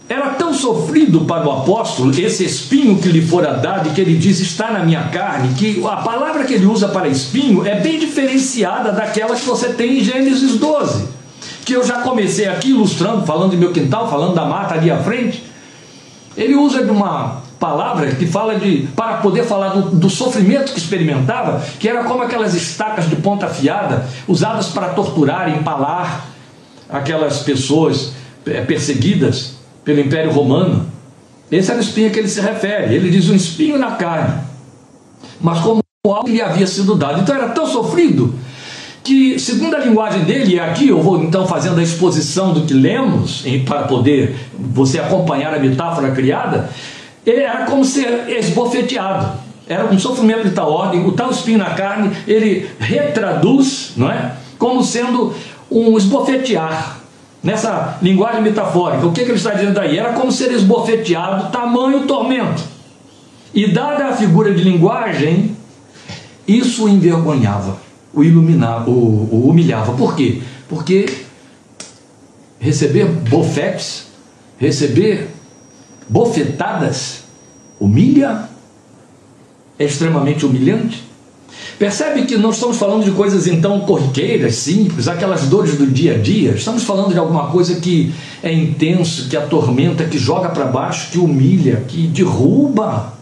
era 0.08 0.30
tão 0.30 0.52
sofrido 0.52 1.22
para 1.22 1.46
o 1.46 1.50
apóstolo 1.50 2.10
esse 2.18 2.44
espinho 2.44 2.98
que 2.98 3.08
lhe 3.08 3.22
fora 3.22 3.54
dado 3.54 3.88
e 3.88 3.92
que 3.92 4.00
ele 4.00 4.16
diz 4.16 4.40
está 4.40 4.70
na 4.70 4.80
minha 4.80 5.04
carne, 5.04 5.54
que 5.54 5.82
a 5.86 5.96
palavra 5.96 6.44
que 6.44 6.54
ele 6.54 6.66
usa 6.66 6.88
para 6.88 7.08
espinho 7.08 7.66
é 7.66 7.80
bem 7.80 7.98
diferenciada 7.98 8.92
daquela 8.92 9.34
que 9.34 9.44
você 9.44 9.70
tem 9.70 9.98
em 9.98 10.04
Gênesis 10.04 10.58
12, 10.58 11.08
que 11.64 11.72
eu 11.72 11.84
já 11.84 12.00
comecei 12.02 12.46
aqui 12.46 12.70
ilustrando, 12.70 13.24
falando 13.24 13.52
de 13.52 13.56
meu 13.56 13.72
quintal, 13.72 14.08
falando 14.10 14.34
da 14.34 14.44
mata 14.44 14.74
ali 14.74 14.90
à 14.90 14.98
frente. 14.98 15.42
Ele 16.36 16.54
usa 16.54 16.84
de 16.84 16.90
uma 16.90 17.42
palavra 17.58 18.10
que 18.12 18.26
fala 18.26 18.58
de 18.58 18.88
para 18.94 19.18
poder 19.18 19.44
falar 19.44 19.68
do, 19.68 19.96
do 19.96 20.10
sofrimento 20.10 20.72
que 20.72 20.78
experimentava, 20.78 21.64
que 21.78 21.88
era 21.88 22.04
como 22.04 22.22
aquelas 22.22 22.54
estacas 22.54 23.08
de 23.08 23.16
ponta 23.16 23.46
afiada 23.46 24.06
usadas 24.28 24.68
para 24.68 24.88
torturar, 24.90 25.48
empalar 25.48 26.26
aquelas 26.90 27.38
pessoas 27.38 28.12
é, 28.46 28.60
perseguidas 28.60 29.54
pelo 29.84 30.00
Império 30.00 30.30
Romano. 30.30 30.86
Esse 31.50 31.70
era 31.70 31.80
o 31.80 31.82
espinho 31.82 32.08
a 32.08 32.10
que 32.10 32.18
ele 32.18 32.28
se 32.28 32.40
refere. 32.40 32.94
Ele 32.94 33.10
diz 33.10 33.30
um 33.30 33.34
espinho 33.34 33.78
na 33.78 33.92
carne, 33.92 34.40
mas 35.40 35.60
como 35.60 35.80
algo 36.06 36.28
lhe 36.28 36.42
havia 36.42 36.66
sido 36.66 36.94
dado. 36.96 37.20
Então 37.20 37.34
era 37.34 37.48
tão 37.48 37.66
sofrido 37.66 38.34
que, 39.04 39.38
segundo 39.38 39.76
a 39.76 39.80
linguagem 39.80 40.24
dele, 40.24 40.54
e 40.54 40.58
aqui 40.58 40.88
eu 40.88 41.02
vou 41.02 41.22
então 41.22 41.46
fazendo 41.46 41.78
a 41.78 41.82
exposição 41.82 42.54
do 42.54 42.62
que 42.62 42.72
lemos, 42.72 43.44
para 43.66 43.82
poder 43.82 44.34
você 44.58 44.98
acompanhar 44.98 45.54
a 45.54 45.58
metáfora 45.58 46.10
criada, 46.12 46.70
ele 47.24 47.42
era 47.42 47.66
como 47.66 47.84
ser 47.84 48.24
esbofeteado. 48.28 49.44
Era 49.68 49.84
um 49.84 49.98
sofrimento 49.98 50.44
de 50.44 50.50
tal 50.50 50.70
ordem, 50.70 51.06
o 51.06 51.12
tal 51.12 51.30
espinho 51.30 51.58
na 51.58 51.70
carne, 51.70 52.10
ele 52.26 52.68
retraduz, 52.78 53.92
não 53.96 54.10
é? 54.10 54.32
Como 54.58 54.82
sendo 54.82 55.34
um 55.70 55.96
esbofetear, 55.96 57.00
nessa 57.42 57.98
linguagem 58.00 58.42
metafórica, 58.42 59.06
o 59.06 59.12
que, 59.12 59.22
que 59.22 59.30
ele 59.30 59.36
está 59.36 59.52
dizendo 59.52 59.78
aí? 59.78 59.98
Era 59.98 60.14
como 60.14 60.32
ser 60.32 60.50
esbofeteado, 60.50 61.50
tamanho 61.50 62.06
tormento. 62.06 62.62
E 63.52 63.70
dada 63.70 64.06
a 64.06 64.12
figura 64.16 64.52
de 64.52 64.62
linguagem, 64.64 65.54
isso 66.48 66.88
envergonhava, 66.88 67.83
o 68.14 68.22
iluminava, 68.22 68.90
o, 68.90 68.92
o 68.92 69.48
humilhava. 69.48 69.92
Por 69.92 70.14
quê? 70.14 70.40
Porque 70.68 71.06
receber 72.58 73.06
bofetes, 73.06 74.06
receber 74.58 75.28
bofetadas, 76.08 77.24
humilha, 77.80 78.48
é 79.78 79.84
extremamente 79.84 80.46
humilhante. 80.46 81.02
Percebe 81.78 82.24
que 82.24 82.36
não 82.36 82.50
estamos 82.50 82.76
falando 82.76 83.04
de 83.04 83.10
coisas 83.10 83.46
então 83.46 83.80
corriqueiras, 83.80 84.54
simples, 84.56 85.08
aquelas 85.08 85.48
dores 85.48 85.76
do 85.76 85.86
dia 85.86 86.14
a 86.14 86.18
dia. 86.18 86.52
Estamos 86.52 86.84
falando 86.84 87.12
de 87.12 87.18
alguma 87.18 87.48
coisa 87.48 87.76
que 87.80 88.14
é 88.42 88.52
intenso, 88.52 89.28
que 89.28 89.36
atormenta, 89.36 90.04
que 90.04 90.18
joga 90.18 90.50
para 90.50 90.66
baixo, 90.66 91.10
que 91.10 91.18
humilha, 91.18 91.84
que 91.88 92.06
derruba. 92.06 93.14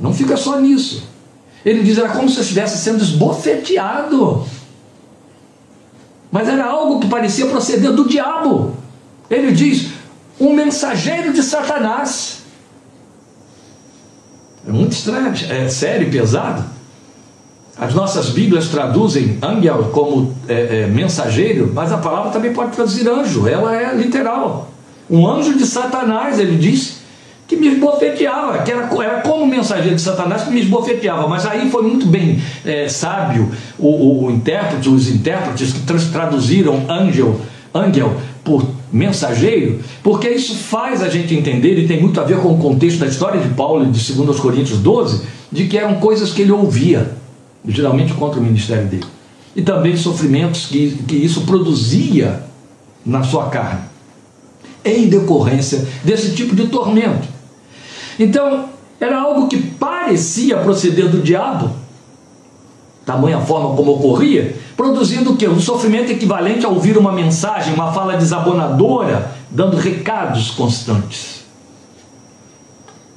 Não 0.00 0.14
fica 0.14 0.36
só 0.36 0.58
nisso. 0.58 1.07
Ele 1.68 1.82
diz: 1.82 1.98
era 1.98 2.08
como 2.08 2.30
se 2.30 2.36
eu 2.36 2.42
estivesse 2.42 2.78
sendo 2.78 3.02
esbofeteado. 3.02 4.42
Mas 6.32 6.48
era 6.48 6.64
algo 6.64 6.98
que 6.98 7.08
parecia 7.08 7.46
proceder 7.46 7.92
do 7.92 8.08
diabo. 8.08 8.74
Ele 9.28 9.52
diz: 9.52 9.90
um 10.40 10.54
mensageiro 10.54 11.30
de 11.30 11.42
Satanás. 11.42 12.38
É 14.66 14.72
muito 14.72 14.92
estranho, 14.92 15.34
é 15.50 15.68
sério 15.68 16.08
e 16.08 16.10
pesado. 16.10 16.64
As 17.76 17.94
nossas 17.94 18.30
Bíblias 18.30 18.68
traduzem 18.68 19.38
angel 19.42 19.90
como 19.92 20.34
é, 20.48 20.84
é, 20.84 20.86
mensageiro, 20.86 21.70
mas 21.74 21.92
a 21.92 21.98
palavra 21.98 22.30
também 22.30 22.52
pode 22.52 22.72
traduzir 22.72 23.06
anjo, 23.08 23.46
ela 23.46 23.76
é 23.76 23.94
literal. 23.94 24.70
Um 25.08 25.26
anjo 25.28 25.56
de 25.56 25.64
Satanás, 25.64 26.38
ele 26.38 26.56
diz, 26.58 26.97
que 27.48 27.56
me 27.56 27.68
esbofeteava, 27.68 28.58
que 28.58 28.70
era, 28.70 28.90
era 29.02 29.20
como 29.22 29.46
mensageiro 29.46 29.96
de 29.96 30.02
Satanás 30.02 30.42
que 30.42 30.50
me 30.50 30.60
esbofeteava, 30.60 31.26
mas 31.26 31.46
aí 31.46 31.70
foi 31.70 31.82
muito 31.82 32.04
bem 32.06 32.38
é, 32.62 32.86
sábio 32.90 33.50
o, 33.78 33.88
o, 33.88 34.24
o, 34.26 34.30
intérprete, 34.30 34.86
os 34.90 35.08
intérpretes 35.08 35.72
que 35.72 35.80
traduziram 36.12 36.84
angel, 36.90 37.40
angel 37.74 38.14
por 38.44 38.66
mensageiro, 38.92 39.80
porque 40.02 40.28
isso 40.28 40.54
faz 40.54 41.02
a 41.02 41.08
gente 41.08 41.34
entender, 41.34 41.78
e 41.78 41.88
tem 41.88 41.98
muito 41.98 42.20
a 42.20 42.24
ver 42.24 42.38
com 42.38 42.52
o 42.52 42.58
contexto 42.58 42.98
da 42.98 43.06
história 43.06 43.40
de 43.40 43.48
Paulo 43.54 43.86
de 43.86 44.12
2 44.12 44.40
Coríntios 44.40 44.78
12, 44.80 45.22
de 45.50 45.66
que 45.66 45.78
eram 45.78 45.94
coisas 45.94 46.30
que 46.32 46.42
ele 46.42 46.52
ouvia 46.52 47.16
geralmente 47.66 48.12
contra 48.12 48.38
o 48.38 48.42
ministério 48.42 48.86
dele. 48.86 49.06
E 49.56 49.62
também 49.62 49.96
sofrimentos 49.96 50.66
que, 50.66 50.98
que 51.08 51.16
isso 51.16 51.42
produzia 51.42 52.42
na 53.04 53.22
sua 53.22 53.46
carne, 53.46 53.80
em 54.84 55.08
decorrência 55.08 55.86
desse 56.04 56.34
tipo 56.34 56.54
de 56.54 56.66
tormento. 56.66 57.37
Então, 58.18 58.68
era 59.00 59.20
algo 59.20 59.48
que 59.48 59.56
parecia 59.56 60.58
proceder 60.58 61.08
do 61.08 61.22
diabo, 61.22 61.70
tamanha 63.06 63.40
forma 63.40 63.76
como 63.76 63.92
ocorria, 63.92 64.56
produzindo 64.76 65.32
o 65.32 65.36
quê? 65.36 65.48
Um 65.48 65.60
sofrimento 65.60 66.10
equivalente 66.10 66.66
a 66.66 66.68
ouvir 66.68 66.98
uma 66.98 67.12
mensagem, 67.12 67.72
uma 67.72 67.92
fala 67.92 68.16
desabonadora, 68.16 69.30
dando 69.50 69.76
recados 69.76 70.50
constantes. 70.50 71.44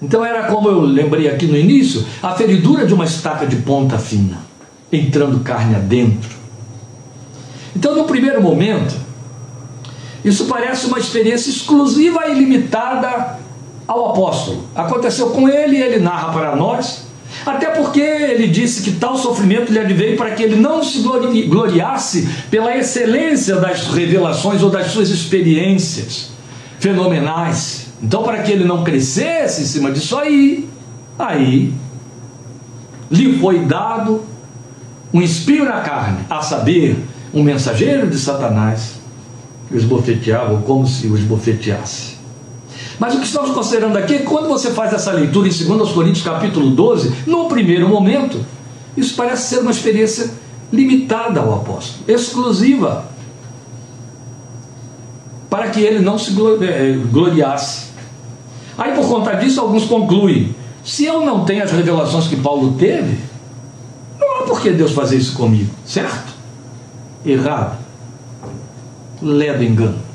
Então 0.01 0.25
era 0.25 0.48
como 0.48 0.70
eu 0.70 0.81
lembrei 0.81 1.27
aqui 1.27 1.46
no 1.46 1.58
início, 1.58 2.05
a 2.24 2.31
feridura 2.31 2.86
de 2.86 2.93
uma 2.93 3.05
estaca 3.05 3.46
de 3.46 3.58
ponta 3.58 3.98
fina, 3.98 4.39
entrando 4.91 5.41
carne 5.41 5.75
adentro. 5.75 6.29
Então, 7.75 7.96
no 7.96 8.03
primeiro 8.05 8.41
momento, 8.41 8.96
isso 10.24 10.46
parece 10.46 10.86
uma 10.88 11.00
experiência 11.00 11.50
exclusiva 11.50 12.27
e 12.27 12.34
limitada 12.34 13.39
ao 13.91 14.12
apóstolo. 14.12 14.63
Aconteceu 14.75 15.31
com 15.31 15.48
ele 15.48 15.77
e 15.77 15.81
ele 15.81 16.00
narra 16.00 16.31
para 16.31 16.55
nós, 16.55 17.05
até 17.45 17.67
porque 17.69 18.00
ele 18.00 18.48
disse 18.48 18.81
que 18.81 18.91
tal 18.91 19.17
sofrimento 19.17 19.71
lhe 19.71 19.79
adveio 19.79 20.17
para 20.17 20.31
que 20.31 20.43
ele 20.43 20.55
não 20.55 20.83
se 20.83 21.00
gloriasse 21.48 22.27
pela 22.50 22.75
excelência 22.75 23.55
das 23.55 23.88
revelações 23.88 24.62
ou 24.62 24.69
das 24.69 24.88
suas 24.88 25.10
experiências 25.10 26.31
fenomenais 26.79 27.81
então, 28.01 28.24
para 28.24 28.41
que 28.41 28.51
ele 28.51 28.63
não 28.63 28.83
crescesse 28.83 29.62
em 29.62 29.65
cima 29.65 29.91
disso 29.91 30.17
aí, 30.17 30.67
aí 31.19 31.71
lhe 33.12 33.38
foi 33.38 33.60
dado 33.60 34.24
um 35.13 35.21
espinho 35.21 35.65
na 35.65 35.81
carne, 35.81 36.19
a 36.29 36.41
saber, 36.41 36.98
um 37.33 37.43
mensageiro 37.43 38.10
de 38.10 38.17
Satanás 38.17 39.00
que 39.67 39.75
o 39.75 39.77
esbofeteava 39.77 40.62
como 40.63 40.88
se 40.88 41.07
o 41.07 41.17
esbofeteasse. 41.17 42.10
Mas 43.00 43.15
o 43.15 43.19
que 43.19 43.25
estamos 43.25 43.51
considerando 43.51 43.98
aqui 43.98 44.15
é 44.15 44.17
que 44.19 44.24
quando 44.25 44.48
você 44.48 44.71
faz 44.71 44.93
essa 44.93 45.12
leitura 45.12 45.48
em 45.48 45.51
2 45.51 45.91
Coríntios 45.91 46.24
capítulo 46.24 46.71
12, 46.71 47.13
no 47.27 47.48
primeiro 47.48 47.88
momento, 47.88 48.43
isso 48.95 49.15
parece 49.15 49.55
ser 49.55 49.62
uma 49.62 49.71
experiência 49.71 50.31
limitada 50.71 51.39
ao 51.39 51.53
apóstolo, 51.55 52.03
exclusiva, 52.07 53.05
para 55.50 55.69
que 55.69 55.81
ele 55.81 56.00
não 56.00 56.17
se 56.17 56.31
eh, 56.31 56.98
gloriasse. 57.12 57.88
Aí 58.77 58.93
por 58.93 59.07
conta 59.07 59.33
disso, 59.33 59.60
alguns 59.60 59.86
concluem: 59.86 60.55
se 60.83 61.05
eu 61.05 61.25
não 61.25 61.43
tenho 61.43 61.63
as 61.63 61.71
revelações 61.71 62.27
que 62.27 62.38
Paulo 62.38 62.75
teve, 62.77 63.17
não 64.19 64.39
há 64.39 64.43
por 64.43 64.62
que 64.62 64.71
Deus 64.71 64.91
fazer 64.91 65.17
isso 65.17 65.36
comigo, 65.36 65.69
certo? 65.86 66.33
Errado. 67.25 67.77
Ledo 69.21 69.63
engano. 69.63 70.10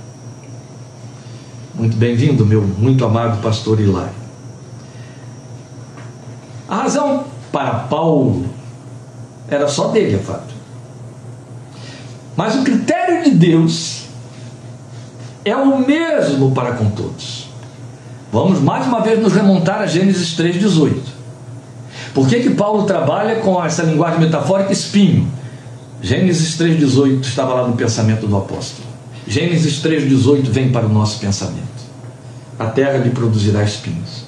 Muito 1.76 1.94
bem-vindo, 1.98 2.46
meu 2.46 2.62
muito 2.62 3.04
amado 3.04 3.42
pastor 3.42 3.78
Hilário. 3.78 4.14
A 6.66 6.76
razão 6.76 7.24
para 7.52 7.70
Paulo 7.80 8.46
era 9.46 9.68
só 9.68 9.88
dele, 9.88 10.16
é 10.16 10.18
fato. 10.18 10.54
Mas 12.34 12.54
o 12.54 12.64
critério 12.64 13.24
de 13.24 13.30
Deus 13.30 14.06
é 15.44 15.54
o 15.54 15.78
mesmo 15.78 16.52
para 16.52 16.72
com 16.72 16.90
todos. 16.90 17.50
Vamos 18.32 18.58
mais 18.58 18.86
uma 18.86 19.02
vez 19.02 19.20
nos 19.22 19.34
remontar 19.34 19.82
a 19.82 19.86
Gênesis 19.86 20.34
3,18. 20.34 20.96
Por 22.14 22.26
que, 22.26 22.40
que 22.40 22.50
Paulo 22.50 22.84
trabalha 22.84 23.40
com 23.40 23.62
essa 23.62 23.82
linguagem 23.82 24.18
metafórica 24.18 24.72
espinho? 24.72 25.30
Gênesis 26.00 26.56
3,18 26.58 27.20
estava 27.20 27.52
lá 27.52 27.68
no 27.68 27.76
pensamento 27.76 28.26
do 28.26 28.34
apóstolo. 28.34 28.95
Gênesis 29.26 29.82
3,18 29.82 30.44
vem 30.44 30.70
para 30.70 30.86
o 30.86 30.88
nosso 30.88 31.18
pensamento. 31.18 31.66
A 32.58 32.66
terra 32.66 32.98
lhe 32.98 33.10
produzirá 33.10 33.62
espinhos. 33.62 34.24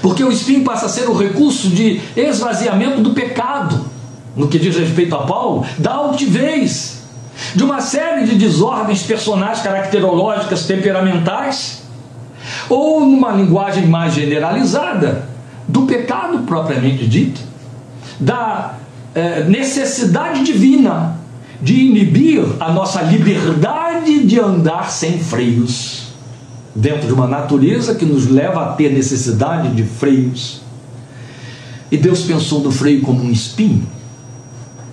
Porque 0.00 0.24
o 0.24 0.32
espinho 0.32 0.64
passa 0.64 0.86
a 0.86 0.88
ser 0.88 1.08
o 1.08 1.16
recurso 1.16 1.68
de 1.68 2.00
esvaziamento 2.16 3.00
do 3.02 3.12
pecado, 3.12 3.84
no 4.34 4.48
que 4.48 4.58
diz 4.58 4.76
respeito 4.76 5.14
a 5.14 5.24
Paulo, 5.24 5.66
da 5.78 5.92
altivez, 5.92 7.02
de 7.54 7.62
uma 7.62 7.80
série 7.80 8.26
de 8.26 8.36
desordens 8.36 9.02
personais, 9.02 9.60
caracterológicas, 9.60 10.64
temperamentais 10.64 11.82
ou 12.68 13.00
numa 13.00 13.32
linguagem 13.32 13.86
mais 13.86 14.14
generalizada, 14.14 15.28
do 15.68 15.82
pecado 15.82 16.38
propriamente 16.40 17.06
dito, 17.06 17.40
da 18.18 18.74
é, 19.14 19.44
necessidade 19.44 20.42
divina 20.42 21.19
de 21.62 21.74
inibir 21.74 22.44
a 22.58 22.72
nossa 22.72 23.02
liberdade 23.02 24.24
de 24.24 24.40
andar 24.40 24.90
sem 24.90 25.18
freios. 25.18 25.98
dentro 26.72 27.08
de 27.08 27.12
uma 27.12 27.26
natureza 27.26 27.96
que 27.96 28.04
nos 28.04 28.28
leva 28.28 28.62
a 28.62 28.72
ter 28.74 28.92
necessidade 28.92 29.74
de 29.74 29.82
freios. 29.82 30.60
E 31.90 31.96
Deus 31.96 32.22
pensou 32.22 32.60
no 32.60 32.70
freio 32.70 33.02
como 33.02 33.22
um 33.22 33.30
espinho. 33.30 33.86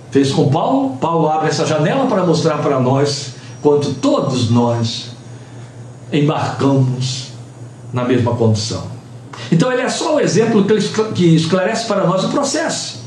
Fez 0.10 0.32
com 0.32 0.50
Paulo, 0.50 0.98
Paulo 0.98 1.28
abre 1.28 1.50
essa 1.50 1.66
janela 1.66 2.08
para 2.08 2.26
mostrar 2.26 2.58
para 2.58 2.80
nós 2.80 3.34
quanto 3.62 3.94
todos 3.94 4.50
nós 4.50 5.12
embarcamos 6.12 7.28
na 7.94 8.04
mesma 8.04 8.34
condição. 8.36 8.88
Então 9.52 9.72
ele 9.72 9.84
é 9.84 9.90
só 9.90 10.16
o 10.16 10.20
exemplo 10.20 10.66
que 11.14 11.36
esclarece 11.36 11.86
para 11.86 12.08
nós 12.08 12.24
o 12.24 12.30
processo. 12.30 13.07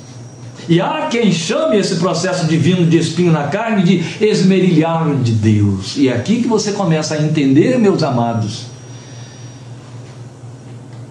E 0.70 0.80
há 0.80 1.08
quem 1.08 1.32
chame 1.32 1.76
esse 1.76 1.96
processo 1.96 2.46
divino 2.46 2.86
de 2.86 2.96
espinho 2.96 3.32
na 3.32 3.48
carne 3.48 3.82
de 3.82 4.24
esmerilhar 4.24 5.12
de 5.16 5.32
Deus. 5.32 5.96
E 5.96 6.08
é 6.08 6.14
aqui 6.14 6.40
que 6.40 6.46
você 6.46 6.70
começa 6.70 7.16
a 7.16 7.22
entender, 7.22 7.76
meus 7.76 8.04
amados, 8.04 8.66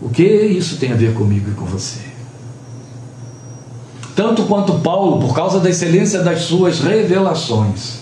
o 0.01 0.07
que 0.07 0.23
isso 0.23 0.77
tem 0.77 0.93
a 0.93 0.95
ver 0.95 1.13
comigo 1.13 1.51
e 1.51 1.55
com 1.55 1.65
você. 1.65 1.99
Tanto 4.15 4.43
quanto 4.43 4.79
Paulo, 4.79 5.19
por 5.19 5.35
causa 5.35 5.59
da 5.59 5.69
excelência 5.69 6.21
das 6.21 6.43
suas 6.43 6.79
revelações, 6.79 7.99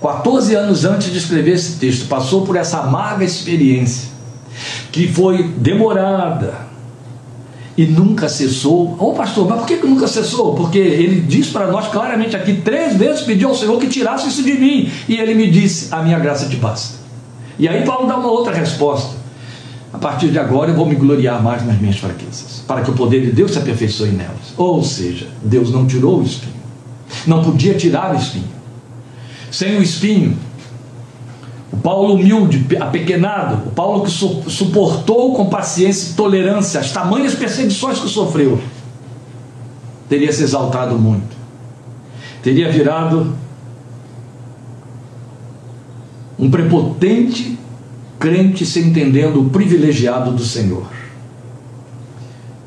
14 0.00 0.54
anos 0.54 0.84
antes 0.84 1.10
de 1.10 1.18
escrever 1.18 1.54
esse 1.54 1.80
texto, 1.80 2.06
passou 2.06 2.46
por 2.46 2.54
essa 2.54 2.78
amarga 2.78 3.24
experiência, 3.24 4.10
que 4.92 5.08
foi 5.08 5.42
demorada, 5.42 6.67
e 7.78 7.86
nunca 7.86 8.28
cessou. 8.28 8.96
Ô 8.98 9.10
oh, 9.10 9.12
pastor, 9.12 9.48
mas 9.48 9.60
por 9.60 9.68
que, 9.68 9.76
que 9.76 9.86
nunca 9.86 10.08
cessou? 10.08 10.56
Porque 10.56 10.78
ele 10.78 11.20
diz 11.20 11.46
para 11.46 11.68
nós 11.68 11.86
claramente 11.86 12.34
aqui: 12.34 12.54
três 12.54 12.96
vezes 12.96 13.22
pediu 13.22 13.50
ao 13.50 13.54
Senhor 13.54 13.78
que 13.78 13.86
tirasse 13.86 14.28
isso 14.28 14.42
de 14.42 14.54
mim. 14.54 14.90
E 15.08 15.16
ele 15.16 15.32
me 15.34 15.48
disse: 15.48 15.94
A 15.94 16.02
minha 16.02 16.18
graça 16.18 16.48
te 16.48 16.56
basta. 16.56 16.98
E 17.56 17.68
aí 17.68 17.84
Paulo 17.84 18.08
dá 18.08 18.16
uma 18.16 18.30
outra 18.30 18.52
resposta. 18.52 19.16
A 19.92 19.98
partir 19.98 20.28
de 20.28 20.38
agora 20.38 20.72
eu 20.72 20.74
vou 20.74 20.86
me 20.86 20.96
gloriar 20.96 21.40
mais 21.40 21.64
nas 21.64 21.80
minhas 21.80 21.96
fraquezas, 21.96 22.62
para 22.66 22.82
que 22.82 22.90
o 22.90 22.94
poder 22.94 23.24
de 23.24 23.32
Deus 23.32 23.52
se 23.52 23.58
aperfeiçoe 23.58 24.10
nelas. 24.10 24.52
Ou 24.56 24.82
seja, 24.82 25.28
Deus 25.40 25.70
não 25.70 25.86
tirou 25.86 26.18
o 26.18 26.22
espinho, 26.22 26.52
não 27.26 27.42
podia 27.44 27.74
tirar 27.74 28.12
o 28.12 28.18
espinho. 28.18 28.58
Sem 29.50 29.78
o 29.78 29.82
espinho, 29.82 30.36
o 31.72 31.76
Paulo 31.76 32.14
humilde, 32.14 32.76
apequenado, 32.80 33.68
o 33.68 33.70
Paulo 33.70 34.04
que 34.04 34.10
suportou 34.10 35.34
com 35.34 35.46
paciência 35.46 36.12
e 36.12 36.14
tolerância 36.14 36.80
as 36.80 36.92
tamanhas 36.92 37.34
perseguições 37.34 37.98
que 37.98 38.08
sofreu, 38.08 38.58
teria 40.08 40.32
se 40.32 40.42
exaltado 40.42 40.98
muito, 40.98 41.36
teria 42.42 42.70
virado 42.70 43.34
um 46.38 46.50
prepotente 46.50 47.58
crente 48.18 48.64
se 48.64 48.80
entendendo 48.80 49.40
o 49.40 49.50
privilegiado 49.50 50.32
do 50.32 50.44
Senhor. 50.44 50.86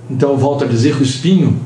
Então, 0.10 0.31
eu 0.31 0.38
volto 0.38 0.65
a 0.65 0.67
dizer 0.67 0.96
que 0.96 1.01
o 1.01 1.05
espinho 1.05 1.58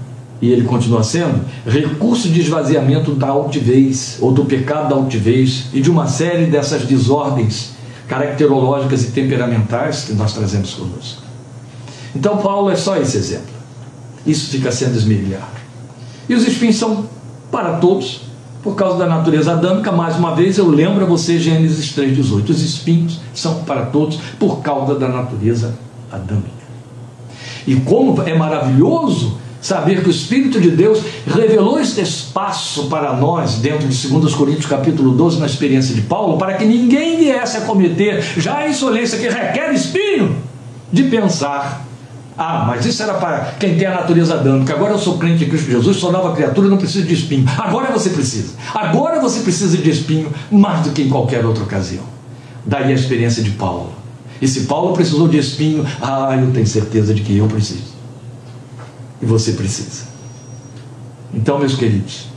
e 0.46 0.52
ele 0.52 0.64
continua 0.64 1.04
sendo, 1.04 1.44
recurso 1.66 2.30
de 2.30 2.40
esvaziamento 2.40 3.16
da 3.16 3.30
altivez, 3.30 4.18
ou 4.22 4.32
do 4.32 4.46
pecado 4.46 4.90
da 4.90 4.96
altivez, 4.96 5.66
e 5.74 5.82
de 5.82 5.90
uma 5.90 6.06
série 6.06 6.46
dessas 6.46 6.84
desordens 6.84 7.72
caracterológicas 8.08 9.04
e 9.06 9.08
temperamentais 9.08 10.04
que 10.04 10.14
nós 10.14 10.34
trazemos 10.34 10.76
conosco. 10.76 11.24
Então, 12.16 12.38
Paulo 12.38 12.70
é 12.70 12.76
só 12.76 12.96
esse 12.98 13.18
exemplo. 13.18 13.56
Isso 14.24 14.52
fica 14.52 14.72
sendo 14.72 14.96
esmerilhado. 14.96 15.46
E 16.30 16.36
os 16.36 16.48
espinhos 16.48 16.76
são 16.76 17.08
para 17.52 17.78
todos, 17.78 18.22
por 18.62 18.76
causa 18.76 19.00
da 19.00 19.08
natureza 19.08 19.54
adâmica. 19.54 19.92
Mais 19.92 20.16
uma 20.16 20.36
vez, 20.36 20.60
eu 20.60 20.70
lembro 20.70 21.04
a 21.04 21.08
você 21.08 21.40
Gênesis 21.40 21.96
3,18. 21.96 22.50
Os 22.50 22.62
espinhos 22.62 23.20
são 23.34 23.64
para 23.64 23.88
todos 23.88 24.20
por 24.40 24.62
causa 24.62 24.94
da 24.94 25.08
natureza 25.08 25.74
adâmica. 26.12 26.66
E 27.66 27.76
como 27.78 28.22
é 28.22 28.38
maravilhoso 28.38 29.38
saber 29.66 30.04
que 30.04 30.08
o 30.08 30.12
Espírito 30.12 30.62
de 30.62 30.70
Deus 30.70 31.00
revelou 31.26 31.80
este 31.80 32.00
espaço 32.00 32.86
para 32.88 33.14
nós 33.14 33.56
dentro 33.56 33.88
de 33.88 34.08
2 34.08 34.36
Coríntios 34.36 34.68
capítulo 34.68 35.14
12 35.14 35.40
na 35.40 35.48
experiência 35.48 35.96
de 35.96 36.02
Paulo, 36.02 36.38
para 36.38 36.54
que 36.54 36.66
ninguém 36.66 37.18
viesse 37.18 37.58
a 37.58 37.62
cometer 37.62 38.22
já 38.38 38.58
a 38.58 38.70
insolência 38.70 39.18
que 39.18 39.28
requer 39.28 39.74
espinho 39.74 40.36
de 40.94 41.06
pensar 41.06 41.84
ah, 42.38 42.66
mas 42.68 42.86
isso 42.86 43.02
era 43.02 43.14
para 43.14 43.56
quem 43.58 43.78
tem 43.78 43.88
a 43.88 43.92
natureza 43.92 44.34
adâmica. 44.34 44.74
Agora 44.74 44.92
eu 44.92 45.00
sou 45.00 45.18
crente 45.18 45.46
em 45.46 45.48
Cristo 45.48 45.72
Jesus, 45.72 45.96
sou 45.96 46.12
nova 46.12 46.36
criatura, 46.36 46.68
não 46.68 46.76
preciso 46.76 47.08
de 47.08 47.14
espinho. 47.14 47.46
Agora 47.58 47.94
você 47.94 48.10
precisa. 48.10 48.56
Agora 48.74 49.22
você 49.22 49.40
precisa 49.40 49.78
de 49.78 49.90
espinho 49.90 50.30
mais 50.52 50.82
do 50.82 50.90
que 50.90 51.04
em 51.04 51.10
qualquer 51.10 51.46
outra 51.46 51.64
ocasião. 51.64 52.04
Daí 52.66 52.92
a 52.92 52.94
experiência 52.94 53.42
de 53.42 53.52
Paulo. 53.52 53.94
E 54.42 54.50
se 54.50 54.66
Paulo 54.66 54.94
precisou 54.94 55.30
de 55.30 55.38
espinho, 55.38 55.86
ah, 56.02 56.38
eu 56.38 56.52
tenho 56.52 56.68
certeza 56.68 57.14
de 57.14 57.22
que 57.22 57.38
eu 57.38 57.48
preciso 57.48 57.95
e 59.22 59.26
você 59.26 59.54
precisa. 59.54 60.04
Então, 61.34 61.60
meus 61.60 61.76
queridos, 61.76 62.28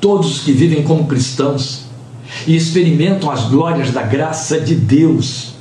todos 0.00 0.36
os 0.36 0.42
que 0.42 0.52
vivem 0.52 0.82
como 0.82 1.06
cristãos 1.06 1.84
e 2.46 2.56
experimentam 2.56 3.30
as 3.30 3.44
glórias 3.44 3.90
da 3.90 4.02
graça 4.02 4.60
de 4.60 4.74
Deus, 4.74 5.54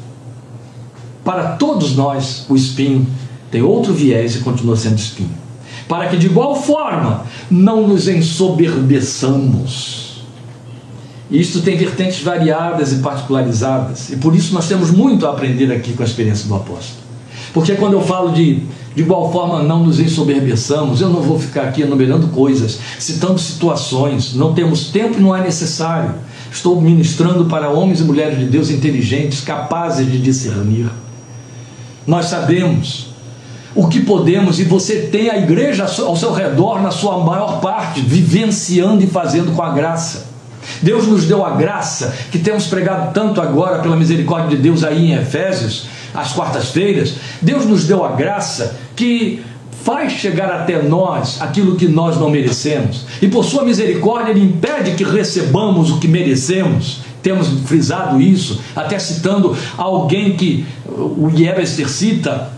para 1.23 1.57
todos 1.57 1.95
nós, 1.95 2.45
o 2.47 2.55
espinho 2.55 3.05
tem 3.51 3.61
outro 3.61 3.93
viés 3.93 4.35
e 4.35 4.39
continua 4.39 4.77
sendo 4.77 4.97
espinho. 4.97 5.37
Para 5.87 6.07
que 6.07 6.17
de 6.17 6.25
igual 6.27 6.55
forma 6.55 7.25
não 7.49 7.87
nos 7.87 8.07
ensoberbeçamos. 8.07 10.23
Isto 11.31 11.61
tem 11.61 11.77
vertentes 11.77 12.21
variadas 12.21 12.93
e 12.93 12.97
particularizadas, 12.97 14.09
e 14.09 14.17
por 14.17 14.35
isso 14.35 14.53
nós 14.53 14.67
temos 14.67 14.89
muito 14.89 15.27
a 15.27 15.31
aprender 15.31 15.71
aqui 15.71 15.93
com 15.93 16.01
a 16.01 16.05
experiência 16.05 16.47
do 16.47 16.55
apóstolo. 16.55 17.08
Porque 17.53 17.75
quando 17.75 17.93
eu 17.93 18.01
falo 18.01 18.31
de 18.31 18.63
de 18.95 19.03
igual 19.03 19.31
forma, 19.31 19.63
não 19.63 19.85
nos 19.85 19.99
ensoberbeçamos. 19.99 20.99
Eu 20.99 21.09
não 21.09 21.21
vou 21.21 21.39
ficar 21.39 21.63
aqui 21.63 21.83
enumerando 21.83 22.27
coisas, 22.27 22.79
citando 22.97 23.39
situações. 23.39 24.33
Não 24.33 24.53
temos 24.53 24.89
tempo 24.89 25.17
e 25.17 25.21
não 25.21 25.35
é 25.35 25.41
necessário. 25.41 26.15
Estou 26.51 26.81
ministrando 26.81 27.45
para 27.45 27.69
homens 27.69 28.01
e 28.01 28.03
mulheres 28.03 28.39
de 28.39 28.45
Deus 28.45 28.69
inteligentes, 28.69 29.41
capazes 29.41 30.11
de 30.11 30.19
discernir. 30.19 30.89
Nós 32.05 32.25
sabemos 32.25 33.07
o 33.75 33.87
que 33.87 34.01
podemos 34.01 34.59
e 34.59 34.63
você 34.63 35.03
tem 35.03 35.29
a 35.29 35.37
igreja 35.37 35.85
ao 35.85 36.17
seu 36.17 36.33
redor, 36.33 36.81
na 36.81 36.91
sua 36.91 37.19
maior 37.19 37.61
parte, 37.61 38.01
vivenciando 38.01 39.03
e 39.03 39.07
fazendo 39.07 39.55
com 39.55 39.61
a 39.61 39.71
graça. 39.71 40.27
Deus 40.81 41.07
nos 41.07 41.25
deu 41.25 41.45
a 41.45 41.51
graça 41.51 42.13
que 42.31 42.39
temos 42.39 42.67
pregado 42.67 43.13
tanto 43.13 43.39
agora 43.39 43.79
pela 43.79 43.95
misericórdia 43.95 44.57
de 44.57 44.61
Deus 44.61 44.83
aí 44.83 45.11
em 45.11 45.13
Efésios 45.13 45.87
às 46.13 46.33
quartas-feiras, 46.33 47.15
Deus 47.41 47.65
nos 47.65 47.85
deu 47.85 48.03
a 48.03 48.11
graça 48.11 48.77
que 48.95 49.41
faz 49.83 50.13
chegar 50.13 50.51
até 50.51 50.81
nós 50.81 51.41
aquilo 51.41 51.75
que 51.75 51.87
nós 51.87 52.17
não 52.17 52.29
merecemos. 52.29 53.05
E 53.21 53.27
por 53.27 53.43
sua 53.45 53.63
misericórdia, 53.63 54.31
Ele 54.31 54.43
impede 54.43 54.91
que 54.91 55.03
recebamos 55.03 55.89
o 55.91 55.99
que 55.99 56.07
merecemos. 56.07 56.99
Temos 57.21 57.47
frisado 57.65 58.21
isso, 58.21 58.61
até 58.75 58.97
citando 58.97 59.55
alguém 59.77 60.35
que 60.35 60.65
o 60.87 61.29
Yebester 61.35 61.89
cita. 61.89 62.51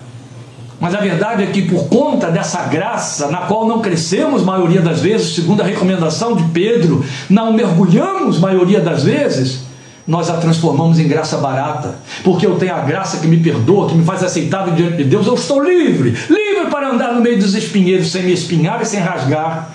Mas 0.80 0.96
a 0.96 1.00
verdade 1.00 1.44
é 1.44 1.48
que 1.48 1.62
por 1.64 1.88
conta 1.88 2.32
dessa 2.32 2.64
graça, 2.64 3.28
na 3.28 3.42
qual 3.42 3.68
não 3.68 3.82
crescemos 3.82 4.44
maioria 4.44 4.82
das 4.82 5.00
vezes, 5.00 5.36
segundo 5.36 5.62
a 5.62 5.66
recomendação 5.66 6.36
de 6.36 6.44
Pedro, 6.46 7.06
não 7.30 7.54
mergulhamos 7.54 8.40
maioria 8.40 8.82
das 8.82 9.04
vezes, 9.04 9.62
nós 10.08 10.30
a 10.30 10.38
transformamos 10.38 11.00
em 11.00 11.08
graça 11.08 11.38
barata, 11.38 11.96
porque 12.24 12.46
eu 12.46 12.56
tenho 12.56 12.74
a 12.74 12.80
graça 12.80 13.18
que 13.18 13.28
me 13.28 13.38
perdoa, 13.38 13.88
que 13.88 13.96
me 13.96 14.04
faz 14.04 14.24
aceitável 14.24 14.74
diante 14.74 14.98
de 14.98 15.04
Deus, 15.04 15.28
eu 15.28 15.36
estou 15.36 15.64
livre, 15.64 16.16
livre 16.30 16.70
para 16.70 16.90
andar 16.90 17.14
no 17.14 17.22
meio 17.22 17.40
dos 17.40 17.54
espinheiros, 17.56 18.12
sem 18.12 18.24
me 18.24 18.34
espinhar 18.34 18.82
e 18.82 18.86
sem 18.86 19.00
rasgar 19.00 19.74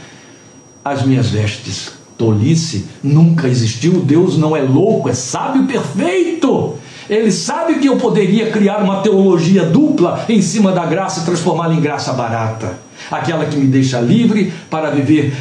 as 0.85 1.03
minhas 1.03 1.31
vestes. 1.31 1.93
Tolice 2.17 2.87
nunca 3.03 3.47
existiu, 3.47 4.01
Deus 4.01 4.39
não 4.39 4.57
é 4.57 4.63
louco, 4.63 5.09
é 5.09 5.15
sábio 5.15 5.65
perfeito. 5.67 6.79
Ele 7.09 7.31
sabe 7.31 7.75
que 7.75 7.87
eu 7.87 7.97
poderia 7.97 8.51
criar 8.51 8.79
uma 8.79 9.01
teologia 9.01 9.65
dupla 9.65 10.25
em 10.29 10.43
cima 10.43 10.73
da 10.73 10.85
graça 10.87 11.21
e 11.21 11.25
transformá-la 11.25 11.75
em 11.75 11.81
graça 11.81 12.13
barata, 12.13 12.79
aquela 13.11 13.45
que 13.45 13.57
me 13.57 13.67
deixa 13.67 14.01
livre 14.01 14.53
para 14.69 14.91
viver 14.91 15.33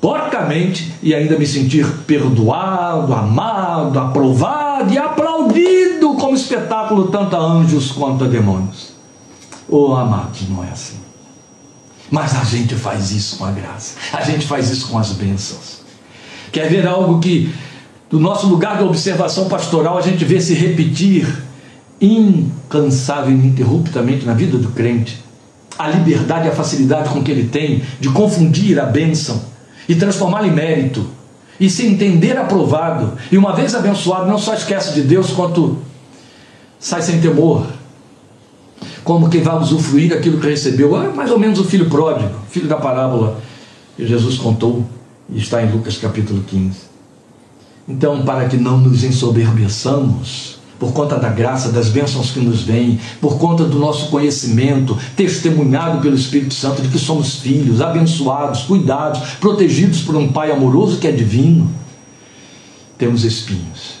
porcamente 0.00 0.92
e 1.02 1.14
ainda 1.14 1.38
me 1.38 1.46
sentir 1.46 1.86
perdoado, 2.06 3.14
amado, 3.14 3.53
aprovado 3.74 4.92
e 4.92 4.98
aplaudido 4.98 6.14
como 6.14 6.34
espetáculo 6.34 7.08
tanto 7.08 7.36
a 7.36 7.38
anjos 7.38 7.92
quanto 7.92 8.24
a 8.24 8.26
demônios. 8.26 8.92
Oh, 9.68 9.94
amados, 9.94 10.48
não 10.48 10.62
é 10.62 10.68
assim. 10.68 10.96
Mas 12.10 12.36
a 12.36 12.44
gente 12.44 12.74
faz 12.74 13.10
isso 13.10 13.38
com 13.38 13.44
a 13.44 13.50
graça, 13.50 13.96
a 14.12 14.22
gente 14.22 14.46
faz 14.46 14.70
isso 14.70 14.88
com 14.88 14.98
as 14.98 15.12
bênçãos. 15.12 15.80
Quer 16.52 16.68
ver 16.68 16.86
algo 16.86 17.18
que, 17.18 17.52
do 18.08 18.20
nosso 18.20 18.46
lugar 18.46 18.78
de 18.78 18.84
observação 18.84 19.48
pastoral, 19.48 19.98
a 19.98 20.00
gente 20.00 20.24
vê 20.24 20.40
se 20.40 20.54
repetir 20.54 21.26
incansável 22.00 23.30
e 23.30 23.34
ininterruptamente 23.34 24.24
na 24.24 24.34
vida 24.34 24.58
do 24.58 24.68
crente? 24.68 25.22
A 25.76 25.88
liberdade 25.88 26.46
e 26.46 26.50
a 26.50 26.54
facilidade 26.54 27.08
com 27.08 27.22
que 27.22 27.30
ele 27.30 27.48
tem 27.48 27.82
de 27.98 28.08
confundir 28.10 28.78
a 28.78 28.86
bênção 28.86 29.42
e 29.88 29.94
transformá-lo 29.94 30.46
em 30.46 30.52
mérito 30.52 31.04
e 31.58 31.70
se 31.70 31.86
entender 31.86 32.36
aprovado. 32.36 33.12
E 33.30 33.38
uma 33.38 33.54
vez 33.54 33.74
abençoado, 33.74 34.26
não 34.26 34.38
só 34.38 34.54
esquece 34.54 34.94
de 34.94 35.02
Deus, 35.02 35.30
quanto 35.30 35.78
sai 36.78 37.02
sem 37.02 37.20
temor, 37.20 37.66
como 39.02 39.28
quem 39.28 39.42
vai 39.42 39.56
usufruir 39.56 40.10
daquilo 40.10 40.40
que 40.40 40.46
recebeu. 40.46 41.00
É 41.02 41.12
mais 41.12 41.30
ou 41.30 41.38
menos 41.38 41.58
o 41.58 41.64
filho 41.64 41.88
pródigo, 41.88 42.34
filho 42.50 42.68
da 42.68 42.76
parábola 42.76 43.40
que 43.96 44.06
Jesus 44.06 44.36
contou, 44.36 44.84
e 45.30 45.38
está 45.38 45.62
em 45.62 45.70
Lucas 45.70 45.96
capítulo 45.98 46.42
15. 46.42 46.94
Então, 47.86 48.22
para 48.24 48.48
que 48.48 48.56
não 48.56 48.78
nos 48.78 49.04
ensoberbeçamos, 49.04 50.58
por 50.78 50.92
conta 50.92 51.16
da 51.16 51.28
graça, 51.28 51.70
das 51.70 51.88
bênçãos 51.88 52.30
que 52.30 52.40
nos 52.40 52.62
vêm, 52.62 53.00
por 53.20 53.38
conta 53.38 53.64
do 53.64 53.78
nosso 53.78 54.08
conhecimento, 54.08 54.98
testemunhado 55.16 56.00
pelo 56.00 56.14
Espírito 56.14 56.54
Santo 56.54 56.82
de 56.82 56.88
que 56.88 56.98
somos 56.98 57.36
filhos, 57.36 57.80
abençoados, 57.80 58.62
cuidados, 58.62 59.20
protegidos 59.40 60.02
por 60.02 60.16
um 60.16 60.32
Pai 60.32 60.50
amoroso 60.50 60.98
que 60.98 61.06
é 61.06 61.12
divino, 61.12 61.70
temos 62.98 63.24
espinhos 63.24 64.00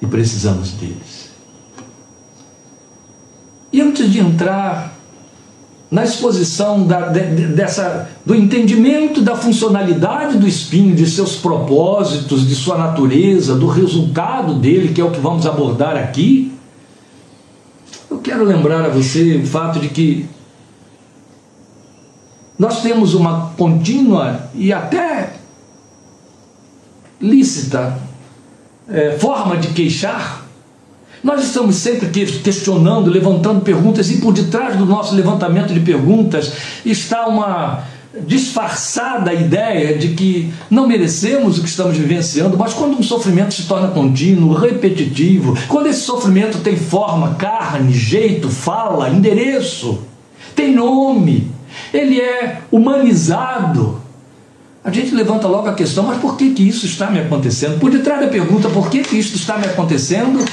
e 0.00 0.06
precisamos 0.06 0.72
deles. 0.72 1.30
E 3.72 3.80
antes 3.80 4.10
de 4.10 4.20
entrar 4.20 4.95
na 5.90 6.04
exposição 6.04 6.84
da, 6.84 7.08
de, 7.08 7.46
dessa, 7.48 8.08
do 8.24 8.34
entendimento 8.34 9.22
da 9.22 9.36
funcionalidade 9.36 10.36
do 10.38 10.46
espinho, 10.46 10.94
de 10.94 11.06
seus 11.06 11.36
propósitos, 11.36 12.46
de 12.46 12.54
sua 12.54 12.76
natureza, 12.76 13.54
do 13.54 13.68
resultado 13.68 14.54
dele, 14.54 14.92
que 14.92 15.00
é 15.00 15.04
o 15.04 15.10
que 15.10 15.20
vamos 15.20 15.46
abordar 15.46 15.96
aqui, 15.96 16.52
eu 18.10 18.18
quero 18.18 18.44
lembrar 18.44 18.84
a 18.84 18.88
você 18.88 19.36
o 19.36 19.46
fato 19.46 19.78
de 19.78 19.88
que 19.88 20.28
nós 22.58 22.80
temos 22.82 23.14
uma 23.14 23.50
contínua 23.56 24.48
e 24.54 24.72
até 24.72 25.34
lícita 27.20 27.98
é, 28.88 29.18
forma 29.18 29.56
de 29.56 29.68
queixar 29.68 30.45
nós 31.26 31.42
estamos 31.42 31.74
sempre 31.74 32.06
questionando, 32.08 33.10
levantando 33.10 33.60
perguntas, 33.60 34.08
e 34.12 34.18
por 34.18 34.32
detrás 34.32 34.76
do 34.76 34.86
nosso 34.86 35.12
levantamento 35.12 35.74
de 35.74 35.80
perguntas 35.80 36.52
está 36.84 37.26
uma 37.26 37.82
disfarçada 38.24 39.34
ideia 39.34 39.98
de 39.98 40.10
que 40.14 40.52
não 40.70 40.86
merecemos 40.86 41.58
o 41.58 41.62
que 41.62 41.68
estamos 41.68 41.96
vivenciando, 41.96 42.56
mas 42.56 42.72
quando 42.72 42.96
um 42.96 43.02
sofrimento 43.02 43.54
se 43.54 43.64
torna 43.64 43.88
contínuo, 43.88 44.54
repetitivo, 44.54 45.58
quando 45.66 45.88
esse 45.88 46.02
sofrimento 46.02 46.58
tem 46.58 46.76
forma, 46.76 47.34
carne, 47.34 47.92
jeito, 47.92 48.48
fala, 48.48 49.10
endereço, 49.10 49.98
tem 50.54 50.72
nome, 50.72 51.50
ele 51.92 52.20
é 52.20 52.60
humanizado, 52.70 54.00
a 54.84 54.92
gente 54.92 55.12
levanta 55.12 55.48
logo 55.48 55.68
a 55.68 55.74
questão, 55.74 56.04
mas 56.04 56.20
por 56.20 56.36
que, 56.36 56.50
que 56.50 56.62
isso 56.62 56.86
está 56.86 57.10
me 57.10 57.18
acontecendo? 57.18 57.80
Por 57.80 57.90
detrás 57.90 58.20
da 58.20 58.28
pergunta, 58.28 58.68
por 58.68 58.88
que, 58.88 59.02
que 59.02 59.18
isso 59.18 59.34
está 59.34 59.58
me 59.58 59.66
acontecendo? 59.66 60.44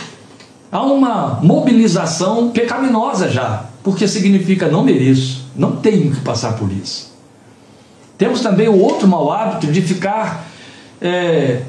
Há 0.74 0.82
uma 0.82 1.40
mobilização 1.44 2.50
pecaminosa 2.50 3.30
já, 3.30 3.66
porque 3.84 4.08
significa 4.08 4.68
não 4.68 4.84
mereço, 4.84 5.46
não 5.56 5.76
tenho 5.76 6.10
que 6.12 6.20
passar 6.22 6.54
por 6.54 6.72
isso. 6.72 7.14
Temos 8.18 8.42
também 8.42 8.68
o 8.68 8.80
outro 8.80 9.08
mau 9.08 9.32
hábito 9.32 9.72
de 9.72 9.82
ficar 9.84 10.48
é, 11.00 11.62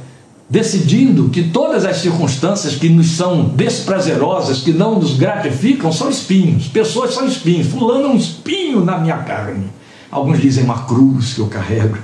decidindo 0.49 1.29
que 1.29 1.45
todas 1.51 1.85
as 1.85 1.99
circunstâncias 1.99 2.77
que 2.77 2.89
nos 2.89 3.11
são 3.11 3.45
desprazerosas, 3.45 4.61
que 4.61 4.73
não 4.73 4.99
nos 4.99 5.19
gratificam, 5.19 5.93
são 5.93 6.09
espinhos. 6.09 6.69
Pessoas 6.69 7.13
são 7.13 7.27
espinhos. 7.27 7.67
Fulano 7.67 8.07
é 8.07 8.09
um 8.09 8.17
espinho 8.17 8.83
na 8.83 8.97
minha 8.97 9.19
carne. 9.19 9.67
Alguns 10.11 10.41
dizem 10.41 10.65
uma 10.65 10.85
cruz 10.85 11.35
que 11.35 11.41
eu 11.41 11.49
carrego. 11.49 11.99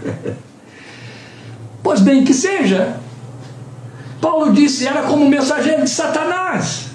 pois 1.82 2.00
bem, 2.00 2.24
que 2.24 2.34
seja. 2.34 2.96
Paulo 4.20 4.52
disse: 4.52 4.86
era 4.86 5.02
como 5.02 5.26
mensageiro 5.28 5.82
de 5.84 5.90
Satanás. 5.90 6.89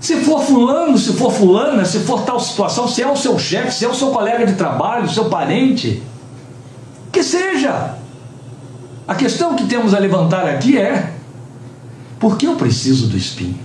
Se 0.00 0.16
for 0.18 0.42
fulano, 0.42 0.96
se 0.96 1.12
for 1.14 1.32
fulana, 1.32 1.84
se 1.84 2.00
for 2.00 2.22
tal 2.22 2.38
situação, 2.38 2.86
se 2.86 3.02
é 3.02 3.10
o 3.10 3.16
seu 3.16 3.38
chefe, 3.38 3.74
se 3.74 3.84
é 3.84 3.88
o 3.88 3.94
seu 3.94 4.10
colega 4.10 4.46
de 4.46 4.54
trabalho, 4.54 5.10
seu 5.10 5.24
parente, 5.24 6.02
que 7.10 7.22
seja. 7.22 7.96
A 9.06 9.14
questão 9.14 9.56
que 9.56 9.64
temos 9.64 9.94
a 9.94 9.98
levantar 9.98 10.46
aqui 10.46 10.78
é: 10.78 11.14
por 12.20 12.36
que 12.36 12.46
eu 12.46 12.54
preciso 12.54 13.08
do 13.08 13.16
espinho? 13.16 13.58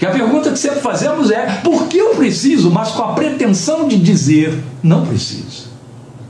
E 0.00 0.06
a 0.06 0.10
pergunta 0.10 0.50
que 0.50 0.58
sempre 0.58 0.80
fazemos 0.80 1.30
é: 1.30 1.60
por 1.62 1.86
que 1.86 1.98
eu 1.98 2.16
preciso, 2.16 2.70
mas 2.70 2.90
com 2.90 3.02
a 3.02 3.12
pretensão 3.12 3.86
de 3.86 3.96
dizer, 3.96 4.58
não 4.82 5.06
preciso. 5.06 5.72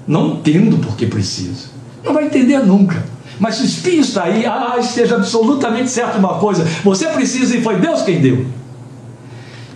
Não 0.07 0.35
entendo 0.35 0.77
por 0.77 0.97
que 0.97 1.07
preciso. 1.07 1.71
Não 2.05 2.13
vai 2.13 2.27
entender 2.27 2.59
nunca. 2.59 3.03
Mas 3.41 3.55
se 3.55 3.63
o 3.63 3.65
espinho 3.65 4.03
está 4.03 4.25
aí, 4.25 4.45
ah, 4.45 4.77
esteja 4.79 5.17
absolutamente 5.17 5.89
certo 5.89 6.19
uma 6.19 6.35
coisa: 6.35 6.63
você 6.85 7.07
precisa 7.07 7.57
e 7.57 7.63
foi 7.63 7.79
Deus 7.79 8.03
quem 8.03 8.21
deu 8.21 8.47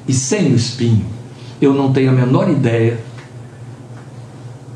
e 0.09 0.15
sem 0.15 0.53
o 0.53 0.57
espinho, 0.57 1.05
eu 1.61 1.75
não 1.75 1.93
tenho 1.93 2.11
a 2.11 2.15
menor 2.15 2.51
ideia 2.51 2.99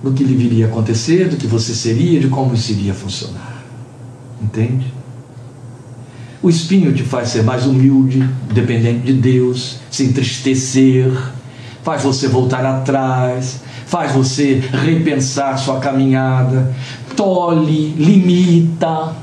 do 0.02 0.12
que 0.12 0.22
lhe 0.22 0.34
viria 0.34 0.66
a 0.66 0.68
acontecer, 0.68 1.28
do 1.28 1.36
que 1.36 1.46
você 1.46 1.74
seria, 1.74 2.20
de 2.20 2.28
como 2.28 2.54
isso 2.54 2.72
iria 2.72 2.92
funcionar. 2.92 3.64
Entende? 4.42 4.92
O 6.42 6.50
espinho 6.50 6.92
te 6.92 7.04
faz 7.04 7.28
ser 7.28 7.44
mais 7.44 7.64
humilde, 7.66 8.28
dependente 8.52 9.06
de 9.06 9.12
Deus, 9.12 9.78
se 9.90 10.04
entristecer, 10.04 11.10
faz 11.84 12.02
você 12.02 12.26
voltar 12.26 12.66
atrás, 12.66 13.60
faz 13.86 14.12
você 14.12 14.60
repensar 14.72 15.56
sua 15.56 15.78
caminhada, 15.78 16.74
tolhe, 17.14 17.90
limita, 17.90 19.14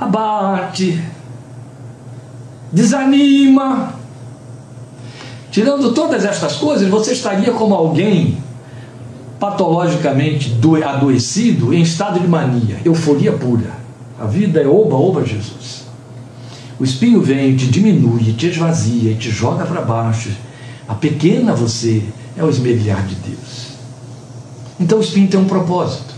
abate, 0.00 1.00
desanima, 2.72 3.97
Tirando 5.50 5.92
todas 5.92 6.24
estas 6.24 6.56
coisas, 6.56 6.88
você 6.88 7.12
estaria 7.12 7.52
como 7.52 7.74
alguém 7.74 8.38
patologicamente 9.40 10.56
adoecido 10.84 11.72
em 11.72 11.82
estado 11.82 12.20
de 12.20 12.26
mania, 12.26 12.80
euforia 12.84 13.32
pura. 13.32 13.78
A 14.18 14.26
vida 14.26 14.60
é 14.60 14.66
oba, 14.66 14.96
oba, 14.96 15.24
Jesus. 15.24 15.86
O 16.78 16.84
espinho 16.84 17.20
vem, 17.20 17.56
te 17.56 17.66
diminui, 17.66 18.32
te 18.34 18.46
esvazia 18.46 19.14
te 19.14 19.30
joga 19.30 19.64
para 19.64 19.80
baixo. 19.80 20.30
A 20.86 20.94
pequena 20.94 21.54
você 21.54 22.02
é 22.36 22.42
o 22.42 22.50
esmerilhar 22.50 23.04
de 23.06 23.14
Deus. 23.16 23.68
Então 24.78 24.98
o 24.98 25.00
espinho 25.00 25.28
tem 25.28 25.40
um 25.40 25.44
propósito. 25.44 26.14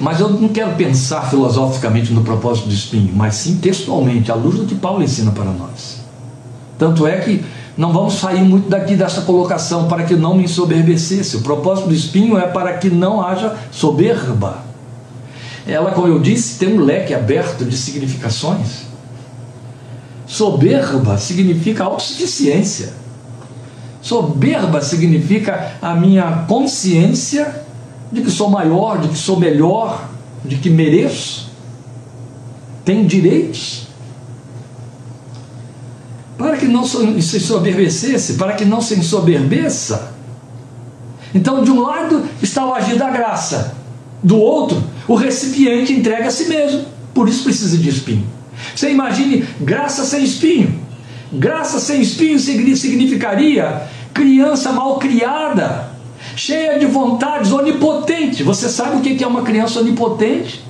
Mas 0.00 0.18
eu 0.20 0.30
não 0.30 0.48
quero 0.48 0.74
pensar 0.76 1.28
filosoficamente 1.28 2.12
no 2.12 2.22
propósito 2.22 2.68
do 2.68 2.74
espinho, 2.74 3.12
mas 3.14 3.34
sim 3.34 3.56
textualmente, 3.56 4.32
à 4.32 4.34
luz 4.34 4.56
do 4.56 4.64
que 4.64 4.74
Paulo 4.74 5.02
ensina 5.02 5.30
para 5.30 5.50
nós. 5.50 6.00
Tanto 6.78 7.06
é 7.06 7.18
que 7.18 7.44
não 7.76 7.92
vamos 7.92 8.14
sair 8.14 8.42
muito 8.42 8.68
daqui 8.68 8.94
dessa 8.94 9.22
colocação 9.22 9.88
para 9.88 10.04
que 10.04 10.14
não 10.16 10.34
me 10.34 10.44
ensoberbecesse. 10.44 11.36
O 11.36 11.40
propósito 11.40 11.88
do 11.88 11.94
espinho 11.94 12.38
é 12.38 12.46
para 12.46 12.74
que 12.78 12.90
não 12.90 13.22
haja 13.22 13.56
soberba. 13.70 14.58
Ela, 15.66 15.92
como 15.92 16.08
eu 16.08 16.18
disse, 16.18 16.58
tem 16.58 16.76
um 16.76 16.84
leque 16.84 17.14
aberto 17.14 17.64
de 17.64 17.76
significações. 17.76 18.82
Soberba 20.26 21.18
significa 21.18 21.84
autossuficiência. 21.84 22.92
Soberba 24.02 24.80
significa 24.80 25.72
a 25.80 25.94
minha 25.94 26.44
consciência 26.48 27.64
de 28.10 28.22
que 28.22 28.30
sou 28.30 28.48
maior, 28.48 28.98
de 28.98 29.08
que 29.08 29.18
sou 29.18 29.38
melhor, 29.38 30.08
de 30.44 30.56
que 30.56 30.70
mereço, 30.70 31.50
tenho 32.84 33.06
direitos 33.06 33.89
para 36.40 36.56
que 36.56 36.66
não 36.66 36.86
se 36.86 36.96
ensoberbecesse, 37.36 38.34
para 38.34 38.54
que 38.54 38.64
não 38.64 38.80
se 38.80 38.94
ensoberbeça. 38.94 40.14
Então, 41.34 41.62
de 41.62 41.70
um 41.70 41.80
lado 41.80 42.24
está 42.42 42.64
o 42.64 42.72
agir 42.72 42.96
da 42.96 43.10
graça, 43.10 43.76
do 44.22 44.38
outro, 44.38 44.82
o 45.06 45.14
recipiente 45.14 45.92
entrega 45.92 46.28
a 46.28 46.30
si 46.30 46.46
mesmo, 46.46 46.86
por 47.12 47.28
isso 47.28 47.44
precisa 47.44 47.76
de 47.76 47.90
espinho. 47.90 48.26
Você 48.74 48.90
imagine 48.90 49.44
graça 49.60 50.02
sem 50.02 50.24
espinho. 50.24 50.80
Graça 51.30 51.78
sem 51.78 52.00
espinho 52.00 52.38
significaria 52.38 53.82
criança 54.14 54.72
mal 54.72 54.98
criada, 54.98 55.90
cheia 56.34 56.78
de 56.78 56.86
vontades, 56.86 57.52
onipotente. 57.52 58.42
Você 58.42 58.70
sabe 58.70 58.96
o 58.96 59.00
que 59.02 59.22
é 59.22 59.26
uma 59.26 59.42
criança 59.42 59.80
onipotente? 59.80 60.64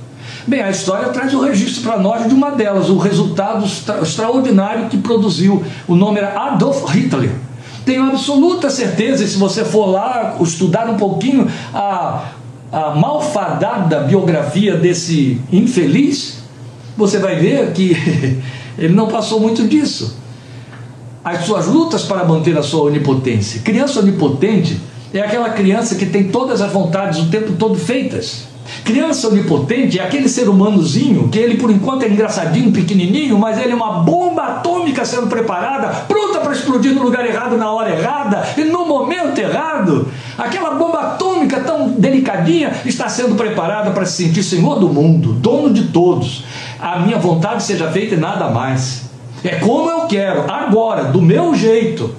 Bem, 0.46 0.62
a 0.62 0.70
história 0.70 1.09
traz 1.11 1.35
o 1.35 1.40
registro 1.40 1.83
para 1.83 1.98
nós 1.98 2.26
de 2.26 2.35
uma 2.35 2.50
delas, 2.50 2.88
o 2.88 2.96
resultado 2.96 3.64
extra 3.64 4.00
extraordinário 4.00 4.88
que 4.88 4.96
produziu. 4.96 5.62
O 5.87 5.94
nome 5.94 6.18
era 6.18 6.38
Adolf 6.48 6.85
Hitler. 6.90 7.31
Tenho 7.85 8.05
absoluta 8.05 8.70
certeza, 8.70 9.26
se 9.26 9.37
você 9.37 9.64
for 9.64 9.87
lá 9.87 10.37
estudar 10.40 10.88
um 10.88 10.96
pouquinho 10.96 11.48
a, 11.74 12.33
a 12.72 12.94
malfadada 12.94 14.00
biografia 14.00 14.76
desse 14.76 15.40
infeliz, 15.53 16.38
você 16.96 17.18
vai 17.18 17.37
ver 17.37 17.72
que 17.72 17.96
ele 18.79 18.94
não 18.94 19.09
passou 19.09 19.40
muito 19.40 19.66
disso. 19.66 20.18
As 21.22 21.44
suas 21.44 21.66
lutas 21.66 22.03
para 22.03 22.24
manter 22.24 22.57
a 22.57 22.62
sua 22.62 22.85
onipotência. 22.85 23.61
Criança 23.61 24.00
onipotente 24.00 24.81
é 25.12 25.20
aquela 25.20 25.50
criança 25.50 25.96
que 25.96 26.07
tem 26.07 26.29
todas 26.29 26.62
as 26.62 26.72
vontades 26.72 27.18
o 27.18 27.29
tempo 27.29 27.53
todo 27.53 27.74
feitas 27.74 28.49
Criança 28.85 29.29
onipotente 29.29 29.99
é 29.99 30.05
aquele 30.05 30.29
ser 30.29 30.49
humanozinho 30.49 31.29
que 31.29 31.38
ele 31.38 31.57
por 31.57 31.70
enquanto 31.70 32.03
é 32.03 32.09
engraçadinho, 32.09 32.73
pequenininho, 32.73 33.38
mas 33.38 33.59
ele 33.59 33.73
é 33.73 33.75
uma 33.75 34.01
bomba 34.01 34.42
atômica 34.42 35.05
sendo 35.05 35.27
preparada, 35.27 35.88
pronta 36.07 36.40
para 36.40 36.53
explodir 36.53 36.94
no 36.94 37.03
lugar 37.03 37.27
errado 37.27 37.57
na 37.57 37.70
hora 37.73 37.90
errada 37.90 38.42
e 38.57 38.64
no 38.64 38.87
momento 38.87 39.38
errado. 39.38 40.09
Aquela 40.38 40.73
bomba 40.73 41.01
atômica 41.01 41.61
tão 41.61 41.90
delicadinha 41.90 42.73
está 42.85 43.09
sendo 43.09 43.35
preparada 43.35 43.90
para 43.90 44.07
se 44.07 44.25
sentir 44.25 44.42
senhor 44.42 44.79
do 44.79 44.88
mundo, 44.88 45.33
dono 45.33 45.73
de 45.73 45.88
todos. 45.88 46.44
A 46.79 47.01
minha 47.01 47.18
vontade 47.18 47.62
seja 47.62 47.90
feita 47.90 48.14
e 48.14 48.18
nada 48.18 48.51
mais. 48.51 49.11
É 49.42 49.57
como 49.57 49.90
eu 49.90 50.07
quero, 50.07 50.51
agora, 50.51 51.05
do 51.05 51.20
meu 51.20 51.55
jeito. 51.55 52.14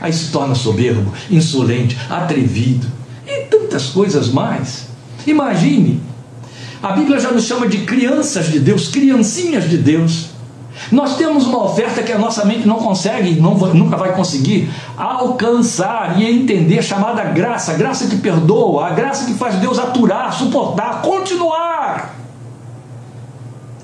Aí 0.00 0.12
se 0.12 0.32
torna 0.32 0.54
soberbo, 0.54 1.12
insolente, 1.30 1.96
atrevido 2.10 3.01
coisas 3.86 4.28
mais. 4.28 4.86
Imagine, 5.26 6.00
a 6.82 6.92
Bíblia 6.92 7.20
já 7.20 7.30
nos 7.30 7.44
chama 7.44 7.66
de 7.68 7.78
crianças 7.78 8.46
de 8.46 8.58
Deus, 8.58 8.88
criancinhas 8.88 9.68
de 9.68 9.78
Deus. 9.78 10.30
Nós 10.90 11.16
temos 11.16 11.46
uma 11.46 11.64
oferta 11.64 12.02
que 12.02 12.10
a 12.10 12.18
nossa 12.18 12.44
mente 12.44 12.66
não 12.66 12.76
consegue, 12.76 13.40
não, 13.40 13.54
nunca 13.54 13.96
vai 13.96 14.14
conseguir 14.14 14.68
alcançar 14.96 16.20
e 16.20 16.24
entender, 16.24 16.82
chamada 16.82 17.22
graça, 17.24 17.74
graça 17.74 18.06
que 18.08 18.16
perdoa, 18.16 18.88
a 18.88 18.90
graça 18.90 19.26
que 19.26 19.34
faz 19.34 19.56
Deus 19.56 19.78
aturar, 19.78 20.32
suportar, 20.32 21.02
continuar 21.02 22.16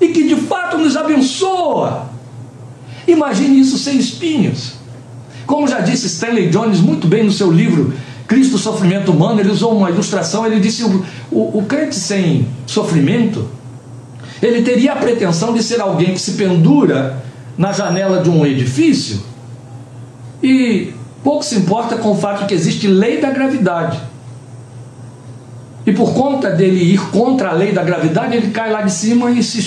e 0.01 0.09
que 0.09 0.27
de 0.27 0.35
fato 0.35 0.77
nos 0.77 0.95
abençoa. 0.95 2.09
Imagine 3.07 3.59
isso 3.59 3.77
sem 3.77 3.97
espinhos. 3.97 4.73
Como 5.45 5.67
já 5.67 5.79
disse 5.79 6.07
Stanley 6.07 6.49
Jones 6.49 6.79
muito 6.79 7.07
bem 7.07 7.23
no 7.23 7.31
seu 7.31 7.51
livro 7.51 7.93
Cristo, 8.29 8.59
Sofrimento 8.59 9.11
Humano, 9.11 9.39
ele 9.39 9.49
usou 9.49 9.75
uma 9.75 9.89
ilustração, 9.89 10.45
ele 10.45 10.59
disse: 10.59 10.83
o, 10.83 11.03
o, 11.31 11.57
o 11.57 11.65
crente 11.65 11.95
sem 11.95 12.47
sofrimento, 12.67 13.49
ele 14.39 14.61
teria 14.61 14.93
a 14.93 14.95
pretensão 14.95 15.51
de 15.51 15.63
ser 15.63 15.81
alguém 15.81 16.13
que 16.13 16.21
se 16.21 16.33
pendura 16.33 17.23
na 17.57 17.71
janela 17.71 18.21
de 18.21 18.29
um 18.29 18.45
edifício 18.45 19.19
e 20.43 20.93
pouco 21.23 21.43
se 21.43 21.55
importa 21.55 21.97
com 21.97 22.11
o 22.11 22.15
fato 22.15 22.45
que 22.45 22.53
existe 22.53 22.87
lei 22.87 23.19
da 23.19 23.31
gravidade. 23.31 23.99
E 25.83 25.91
por 25.91 26.13
conta 26.13 26.51
dele 26.51 26.83
ir 26.83 27.01
contra 27.09 27.49
a 27.49 27.53
lei 27.53 27.71
da 27.71 27.81
gravidade, 27.81 28.37
ele 28.37 28.51
cai 28.51 28.71
lá 28.71 28.83
de 28.83 28.91
cima 28.91 29.31
e 29.31 29.41
se 29.41 29.59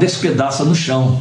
despedaça 0.00 0.64
no 0.64 0.74
chão. 0.74 1.16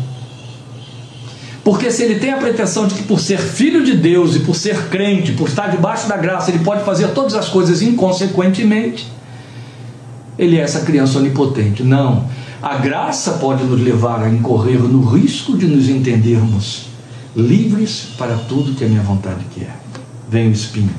Porque 1.69 1.91
se 1.91 2.01
ele 2.01 2.15
tem 2.15 2.31
a 2.31 2.37
pretensão 2.37 2.87
de 2.87 2.95
que 2.95 3.03
por 3.03 3.19
ser 3.19 3.37
filho 3.37 3.85
de 3.85 3.95
Deus 3.95 4.35
e 4.35 4.39
por 4.39 4.55
ser 4.55 4.87
crente, 4.87 5.33
por 5.33 5.47
estar 5.47 5.67
debaixo 5.67 6.09
da 6.09 6.17
graça, 6.17 6.49
ele 6.49 6.63
pode 6.63 6.83
fazer 6.83 7.09
todas 7.09 7.35
as 7.35 7.47
coisas 7.47 7.83
inconsequentemente, 7.83 9.05
ele 10.35 10.57
é 10.57 10.61
essa 10.61 10.79
criança 10.79 11.19
onipotente. 11.19 11.83
Não. 11.83 12.25
A 12.59 12.77
graça 12.77 13.33
pode 13.33 13.63
nos 13.65 13.79
levar 13.79 14.23
a 14.23 14.29
incorrer 14.31 14.79
no 14.79 15.07
risco 15.11 15.55
de 15.55 15.67
nos 15.67 15.87
entendermos 15.87 16.87
livres 17.35 18.07
para 18.17 18.35
tudo 18.35 18.73
que 18.73 18.83
a 18.83 18.87
minha 18.87 19.03
vontade 19.03 19.45
quer. 19.53 19.79
Vem 20.27 20.49
o 20.49 20.51
espinho. 20.51 20.95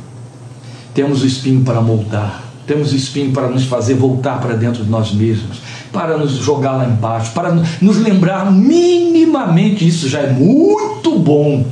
Temos 0.95 1.21
o 1.25 1.27
espinho 1.27 1.65
para 1.65 1.81
moldar 1.81 2.51
temos 2.71 2.93
espinho 2.93 3.33
para 3.33 3.49
nos 3.49 3.65
fazer 3.65 3.95
voltar 3.95 4.41
para 4.41 4.55
dentro 4.55 4.85
de 4.85 4.89
nós 4.89 5.13
mesmos, 5.13 5.59
para 5.93 6.17
nos 6.17 6.33
jogar 6.33 6.73
lá 6.73 6.87
embaixo, 6.87 7.33
para 7.33 7.53
nos 7.81 7.97
lembrar 7.99 8.51
minimamente, 8.51 9.87
isso 9.87 10.09
já 10.09 10.21
é 10.21 10.33
muito 10.33 11.19
bom, 11.19 11.67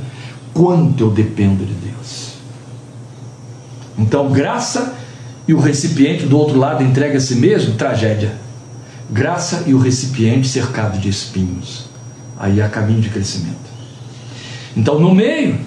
quanto 0.53 1.03
eu 1.05 1.09
dependo 1.09 1.65
de 1.65 1.73
Deus. 1.73 2.33
Então, 3.97 4.29
graça 4.29 4.95
e 5.47 5.53
o 5.53 5.59
recipiente 5.59 6.25
do 6.25 6.37
outro 6.37 6.57
lado 6.57 6.83
entrega 6.83 7.17
a 7.17 7.21
si 7.21 7.35
mesmo, 7.35 7.75
tragédia. 7.75 8.33
Graça 9.09 9.63
e 9.65 9.73
o 9.73 9.79
recipiente 9.79 10.47
cercado 10.47 10.99
de 10.99 11.09
espinhos. 11.09 11.85
Aí 12.37 12.61
há 12.61 12.69
caminho 12.69 13.01
de 13.01 13.09
crescimento. 13.09 13.57
Então, 14.75 14.99
no 14.99 15.13
meio, 15.13 15.59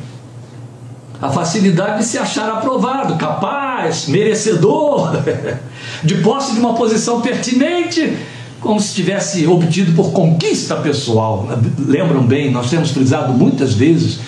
a 1.21 1.29
facilidade 1.31 1.99
de 1.99 2.05
se 2.05 2.19
achar 2.19 2.49
aprovado, 2.51 3.17
capaz, 3.17 4.07
merecedor, 4.07 5.13
de 6.03 6.17
posse 6.17 6.55
de 6.55 6.61
uma 6.61 6.75
posição 6.75 7.21
pertinente, 7.21 8.17
como 8.63 8.81
se 8.81 8.95
tivesse 8.95 9.47
obtido 9.47 9.93
por 9.93 10.13
conquista 10.13 10.77
pessoal. 10.77 11.49
Lembram 11.79 12.25
bem, 12.25 12.51
nós 12.51 12.71
temos 12.71 12.91
frisado 12.91 13.33
muitas 13.33 13.75
vezes 13.75 14.21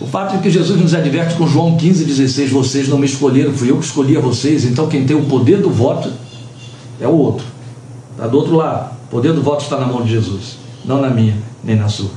o 0.00 0.06
fato 0.06 0.36
de 0.36 0.42
que 0.42 0.50
Jesus 0.50 0.80
nos 0.80 0.94
adverte 0.94 1.34
com 1.34 1.46
João 1.46 1.76
15,16: 1.76 2.48
vocês 2.48 2.88
não 2.88 2.98
me 2.98 3.06
escolheram, 3.06 3.52
fui 3.52 3.70
eu 3.70 3.78
que 3.78 3.84
escolhi 3.84 4.16
a 4.16 4.20
vocês, 4.20 4.64
então 4.64 4.88
quem 4.88 5.04
tem 5.04 5.16
o 5.16 5.24
poder 5.24 5.58
do 5.58 5.70
voto 5.70 6.12
é 7.00 7.08
o 7.08 7.12
outro, 7.12 7.46
está 8.12 8.26
do 8.26 8.36
outro 8.36 8.56
lado. 8.56 8.92
O 9.06 9.10
poder 9.10 9.32
do 9.32 9.42
voto 9.42 9.64
está 9.64 9.76
na 9.76 9.86
mão 9.86 10.02
de 10.02 10.10
Jesus, 10.10 10.58
não 10.84 11.00
na 11.00 11.10
minha, 11.10 11.36
nem 11.64 11.74
na 11.74 11.88
sua. 11.88 12.10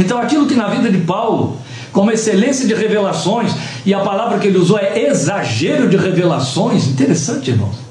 Então, 0.00 0.18
aquilo 0.18 0.46
que 0.46 0.54
na 0.54 0.68
vida 0.68 0.90
de 0.90 0.98
Paulo 0.98 1.58
como 1.96 2.10
excelência 2.10 2.66
de 2.66 2.74
revelações, 2.74 3.52
e 3.86 3.94
a 3.94 4.00
palavra 4.00 4.38
que 4.38 4.46
ele 4.46 4.58
usou 4.58 4.78
é 4.78 5.06
exagero 5.08 5.88
de 5.88 5.96
revelações. 5.96 6.86
Interessante, 6.88 7.50
irmãos. 7.50 7.85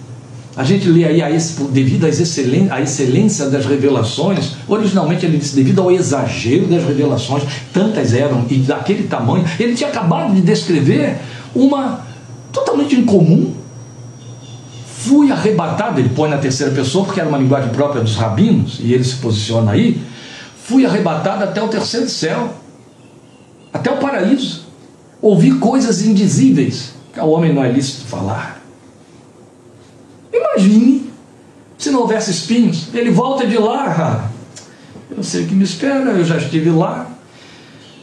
A 0.56 0.63
gente 0.63 0.88
lê 0.88 1.04
aí 1.04 1.22
a 1.22 1.30
esse, 1.30 1.62
devido 1.65 2.06
à 2.06 2.10
excelência, 2.10 2.74
à 2.74 2.82
excelência 2.82 3.50
das 3.50 3.65
revelações, 3.65 4.54
originalmente 4.68 5.26
ele 5.26 5.38
disse 5.38 5.56
devido 5.56 5.82
ao 5.82 5.91
exagero 5.91 6.65
das 6.68 6.84
revelações, 6.84 7.44
tantas 7.74 8.13
eram 8.13 8.46
e 8.50 8.56
daquele 8.60 9.04
tamanho. 9.04 9.44
Ele 9.60 9.76
tinha 9.76 9.89
acabado 9.89 10.34
de 10.34 10.41
descrever 10.41 11.18
uma 11.54 12.06
totalmente 12.54 12.96
incomum. 12.96 13.54
Fui 14.98 15.32
arrebatado, 15.32 16.00
ele 16.00 16.10
põe 16.10 16.30
na 16.30 16.38
terceira 16.38 16.72
pessoa, 16.72 17.06
porque 17.06 17.20
era 17.20 17.28
uma 17.28 17.38
linguagem 17.38 17.70
própria 17.70 18.02
dos 18.02 18.15
rabinos, 18.15 18.80
e 18.82 18.94
ele 18.94 19.04
se 19.04 19.18
posiciona 19.18 19.72
aí. 19.72 20.02
Fui 20.63 20.86
arrebatado 20.86 21.44
até 21.44 21.62
o 21.62 21.68
terceiro 21.68 22.10
céu 22.10 22.56
até 23.76 23.91
o 23.91 23.98
paraíso, 23.98 24.68
ouvir 25.22 25.60
coisas 25.60 26.02
indizíveis 26.02 26.94
que 27.13 27.20
ao 27.20 27.30
homem 27.30 27.54
não 27.54 27.62
é 27.62 27.70
lícito 27.70 28.08
falar. 28.08 28.64
Imagine 30.56 31.10
se 31.78 31.91
não 31.91 32.02
houvesse 32.02 32.32
espinhos, 32.32 32.88
ele 32.94 33.12
volta 33.12 33.46
de 33.46 33.58
lá. 33.58 34.32
Eu 35.10 35.24
sei 35.24 35.44
o 35.44 35.48
que 35.48 35.54
me 35.54 35.63
espera, 35.63 36.12
eu 36.12 36.26
já 36.26 36.38
estive 36.38 36.70
lá, 36.70 37.10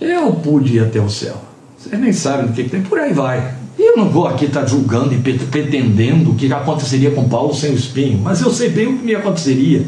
eu 0.01 0.33
pude 0.35 0.77
ir 0.77 0.81
até 0.81 1.01
o 1.01 1.09
céu. 1.09 1.37
Vocês 1.77 2.01
nem 2.01 2.13
sabem 2.13 2.47
do 2.47 2.53
que, 2.53 2.69
tem, 2.69 2.83
por 2.83 2.99
aí 2.99 3.13
vai. 3.13 3.55
Eu 3.79 3.97
não 3.97 4.09
vou 4.09 4.29
aqui 4.29 4.45
estar 4.45 4.67
julgando 4.67 5.15
e 5.15 5.19
pretendendo 5.19 6.31
o 6.31 6.35
que 6.35 6.53
aconteceria 6.53 7.11
com 7.11 7.29
Paulo 7.29 7.55
sem 7.55 7.71
o 7.71 7.75
espinho, 7.75 8.19
mas 8.19 8.41
eu 8.41 8.53
sei 8.53 8.69
bem 8.69 8.87
o 8.87 8.99
que 8.99 9.05
me 9.05 9.15
aconteceria 9.15 9.87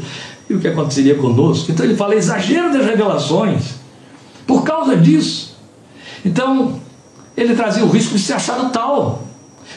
e 0.48 0.55
o 0.55 0.61
que 0.61 0.66
aconteceria 0.66 1.14
conosco. 1.14 1.70
Então 1.70 1.85
ele 1.85 1.94
fala 1.94 2.14
exagero 2.14 2.72
das 2.72 2.87
revelações. 2.87 3.74
Por 4.46 4.64
causa 4.64 4.96
disso, 4.96 5.57
então, 6.24 6.81
ele 7.37 7.55
trazia 7.55 7.85
o 7.85 7.90
risco 7.90 8.14
de 8.14 8.22
ser 8.22 8.35
achado 8.35 8.70
tal, 8.70 9.22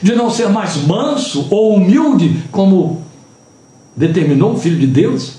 de 0.01 0.15
não 0.15 0.29
ser 0.29 0.49
mais 0.49 0.77
manso 0.77 1.47
ou 1.49 1.75
humilde, 1.75 2.43
como 2.51 3.01
determinou 3.95 4.53
o 4.53 4.57
Filho 4.57 4.77
de 4.77 4.87
Deus, 4.87 5.37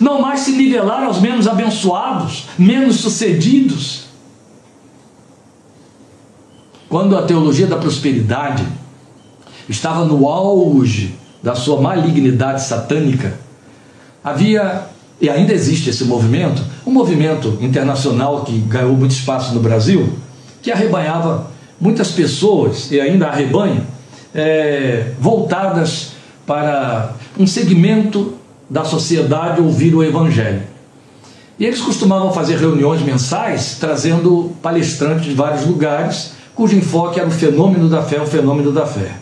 não 0.00 0.20
mais 0.20 0.40
se 0.40 0.52
nivelar 0.52 1.04
aos 1.04 1.20
menos 1.20 1.46
abençoados, 1.46 2.46
menos 2.58 2.96
sucedidos. 2.96 4.04
Quando 6.88 7.16
a 7.16 7.22
teologia 7.22 7.66
da 7.66 7.76
prosperidade 7.76 8.64
estava 9.68 10.04
no 10.04 10.28
auge 10.28 11.14
da 11.42 11.54
sua 11.54 11.80
malignidade 11.80 12.62
satânica, 12.62 13.38
havia, 14.22 14.86
e 15.20 15.28
ainda 15.28 15.52
existe 15.52 15.90
esse 15.90 16.04
movimento, 16.04 16.62
um 16.86 16.90
movimento 16.90 17.58
internacional 17.60 18.44
que 18.44 18.56
ganhou 18.58 18.96
muito 18.96 19.12
espaço 19.12 19.52
no 19.54 19.60
Brasil, 19.60 20.10
que 20.62 20.70
arrebanhava 20.70 21.50
muitas 21.84 22.10
pessoas, 22.10 22.90
e 22.90 22.98
ainda 22.98 23.26
arrebanha, 23.26 23.82
é, 24.34 25.12
voltadas 25.20 26.12
para 26.46 27.12
um 27.38 27.46
segmento 27.46 28.32
da 28.70 28.84
sociedade 28.84 29.60
ouvir 29.60 29.94
o 29.94 30.02
Evangelho. 30.02 30.62
E 31.58 31.66
eles 31.66 31.82
costumavam 31.82 32.32
fazer 32.32 32.56
reuniões 32.56 33.02
mensais, 33.02 33.76
trazendo 33.78 34.52
palestrantes 34.62 35.26
de 35.26 35.34
vários 35.34 35.66
lugares, 35.66 36.32
cujo 36.54 36.74
enfoque 36.74 37.20
era 37.20 37.28
o 37.28 37.30
fenômeno 37.30 37.90
da 37.90 38.02
fé, 38.02 38.18
o 38.18 38.26
fenômeno 38.26 38.72
da 38.72 38.86
fé. 38.86 39.16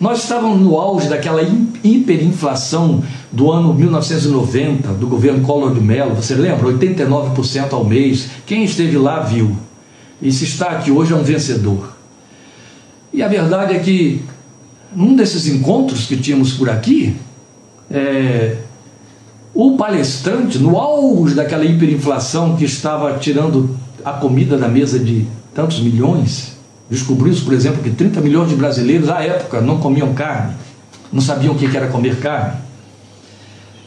Nós 0.00 0.24
estávamos 0.24 0.60
no 0.60 0.76
auge 0.76 1.08
daquela 1.08 1.40
hiperinflação 1.84 3.04
do 3.30 3.52
ano 3.52 3.72
1990, 3.72 4.88
do 4.94 5.06
governo 5.06 5.42
Collor 5.42 5.72
de 5.72 5.80
Mello, 5.80 6.16
você 6.16 6.34
lembra? 6.34 6.66
89% 6.66 7.72
ao 7.72 7.84
mês. 7.84 8.26
Quem 8.44 8.64
esteve 8.64 8.98
lá 8.98 9.20
viu. 9.20 9.56
E 10.20 10.30
se 10.30 10.44
está 10.44 10.70
aqui 10.70 10.90
hoje 10.90 11.12
é 11.12 11.16
um 11.16 11.22
vencedor. 11.22 11.91
E 13.12 13.22
a 13.22 13.28
verdade 13.28 13.74
é 13.74 13.78
que, 13.78 14.22
num 14.94 15.14
desses 15.14 15.46
encontros 15.46 16.06
que 16.06 16.16
tínhamos 16.16 16.54
por 16.54 16.70
aqui, 16.70 17.14
é, 17.90 18.56
o 19.54 19.76
palestrante, 19.76 20.58
no 20.58 20.78
auge 20.78 21.34
daquela 21.34 21.64
hiperinflação 21.64 22.56
que 22.56 22.64
estava 22.64 23.18
tirando 23.18 23.76
a 24.02 24.12
comida 24.12 24.56
da 24.56 24.66
mesa 24.66 24.98
de 24.98 25.26
tantos 25.54 25.80
milhões, 25.80 26.56
descobriu-se, 26.88 27.42
por 27.42 27.52
exemplo, 27.52 27.82
que 27.82 27.90
30 27.90 28.20
milhões 28.22 28.48
de 28.48 28.56
brasileiros 28.56 29.10
à 29.10 29.22
época 29.22 29.60
não 29.60 29.78
comiam 29.78 30.14
carne. 30.14 30.54
não 31.12 31.20
sabiam 31.20 31.54
o 31.54 31.58
que 31.58 31.76
era 31.76 31.88
comer 31.88 32.16
carne. 32.16 32.56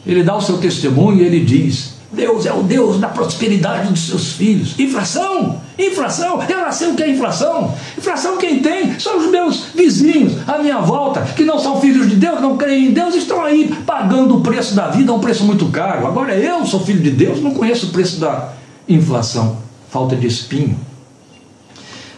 Ele 0.06 0.22
dá 0.22 0.36
o 0.36 0.40
seu 0.40 0.58
testemunho 0.58 1.20
e 1.20 1.26
ele 1.26 1.44
diz: 1.44 1.95
Deus 2.12 2.46
é 2.46 2.52
o 2.52 2.62
Deus 2.62 2.98
da 2.98 3.08
prosperidade 3.08 3.88
dos 3.88 4.06
seus 4.06 4.32
filhos. 4.32 4.78
Inflação, 4.78 5.60
inflação, 5.78 6.42
eu 6.48 6.60
não 6.60 6.72
sei 6.72 6.88
o 6.88 6.94
que 6.94 7.02
é 7.02 7.10
inflação. 7.10 7.74
Inflação 7.98 8.38
quem 8.38 8.60
tem 8.60 8.98
são 8.98 9.18
os 9.18 9.30
meus 9.30 9.66
vizinhos, 9.74 10.34
à 10.46 10.58
minha 10.58 10.78
volta, 10.78 11.22
que 11.34 11.44
não 11.44 11.58
são 11.58 11.80
filhos 11.80 12.08
de 12.08 12.16
Deus, 12.16 12.40
não 12.40 12.56
creem 12.56 12.86
em 12.86 12.92
Deus, 12.92 13.14
estão 13.14 13.44
aí 13.44 13.74
pagando 13.84 14.36
o 14.36 14.40
preço 14.40 14.74
da 14.74 14.88
vida, 14.88 15.12
um 15.12 15.20
preço 15.20 15.44
muito 15.44 15.66
caro. 15.66 16.06
Agora 16.06 16.34
eu 16.34 16.64
sou 16.64 16.80
filho 16.80 17.00
de 17.00 17.10
Deus, 17.10 17.42
não 17.42 17.52
conheço 17.52 17.86
o 17.86 17.90
preço 17.90 18.20
da 18.20 18.52
inflação, 18.88 19.58
falta 19.90 20.14
de 20.14 20.26
espinho. 20.26 20.78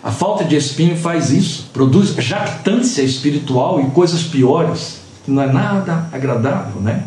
A 0.03 0.13
falta 0.13 0.45
de 0.45 0.55
espinho 0.55 0.97
faz 0.97 1.31
isso, 1.31 1.71
produz 1.73 2.15
jactância 2.15 3.03
espiritual 3.03 3.81
e 3.81 3.87
coisas 3.91 4.23
piores, 4.23 5.01
que 5.25 5.31
não 5.31 5.43
é 5.43 5.53
nada 5.53 6.09
agradável, 6.13 6.81
né? 6.81 7.05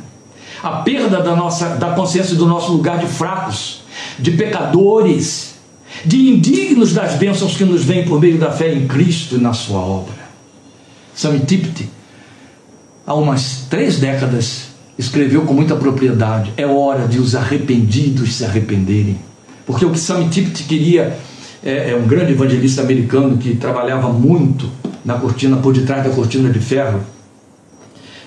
A 0.64 0.82
perda 0.84 1.22
da 1.22 1.36
nossa 1.36 1.70
da 1.70 1.92
consciência 1.92 2.36
do 2.36 2.46
nosso 2.46 2.72
lugar 2.72 3.00
de 3.00 3.08
fracos, 3.08 3.82
de 4.20 4.32
pecadores, 4.32 5.56
de 6.06 6.30
indignos 6.30 6.94
das 6.94 7.16
bênçãos 7.16 7.56
que 7.56 7.66
nos 7.66 7.84
vêm 7.84 8.06
por 8.06 8.20
meio 8.20 8.38
da 8.38 8.52
fé 8.52 8.74
em 8.74 8.88
Cristo 8.88 9.36
e 9.36 9.40
na 9.40 9.54
sua 9.54 9.80
obra. 9.80 10.22
Sam 11.16 11.40
Tipte, 11.40 11.90
há 13.06 13.14
umas 13.14 13.66
três 13.70 14.00
décadas, 14.00 14.68
escreveu 14.98 15.42
com 15.44 15.54
muita 15.54 15.76
propriedade: 15.76 16.54
é 16.56 16.66
hora 16.66 17.08
de 17.08 17.20
os 17.20 17.36
arrependidos 17.36 18.36
se 18.36 18.46
arrependerem. 18.46 19.18
Porque 19.66 19.86
o 19.86 19.92
que 19.92 20.00
Sam 20.00 20.30
Tipte 20.30 20.64
queria 20.64 21.18
é, 21.64 21.92
é 21.92 21.96
um 21.96 22.08
grande 22.08 22.34
evangelista 22.34 22.82
americano 22.82 23.38
que 23.38 23.56
trabalhava 23.56 24.10
muito 24.10 24.70
na 25.04 25.16
cortina, 25.16 25.58
por 25.58 25.74
detrás 25.74 26.04
da 26.04 26.10
cortina 26.12 26.50
de 26.50 26.60
ferro, 26.60 27.02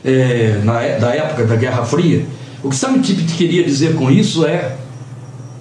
é, 0.05 0.61
na, 0.63 0.83
é, 0.83 0.99
da 0.99 1.15
época 1.15 1.45
da 1.45 1.57
Guerra 1.57 1.85
Fria. 1.85 2.25
O 2.63 2.69
que 2.69 2.77
Sam 2.77 3.01
Tippett 3.01 3.35
queria 3.35 3.65
dizer 3.65 3.95
com 3.95 4.11
isso 4.11 4.45
é: 4.45 4.77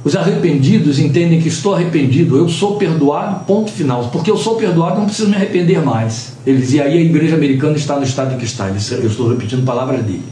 os 0.04 0.16
arrependidos 0.16 1.00
entendem 1.00 1.42
que 1.42 1.48
estou 1.48 1.74
arrependido, 1.74 2.36
eu 2.36 2.50
sou 2.50 2.76
perdoado, 2.76 3.46
ponto 3.46 3.72
final. 3.72 4.10
Porque 4.10 4.30
eu 4.30 4.38
sou 4.38 4.56
perdoado, 4.56 4.98
não 4.98 5.06
preciso 5.06 5.30
me 5.30 5.36
arrepender 5.36 5.82
mais. 5.82 6.34
Ele 6.46 6.60
dizia, 6.60 6.84
aí 6.84 6.98
a 6.98 7.02
igreja 7.02 7.36
americana 7.36 7.78
está 7.78 7.96
no 7.96 8.04
estado 8.04 8.36
em 8.36 8.38
que 8.38 8.46
está. 8.46 8.68
Eu 8.68 9.08
estou 9.08 9.30
repetindo 9.30 9.64
palavras 9.66 10.04
dele. 10.04 10.24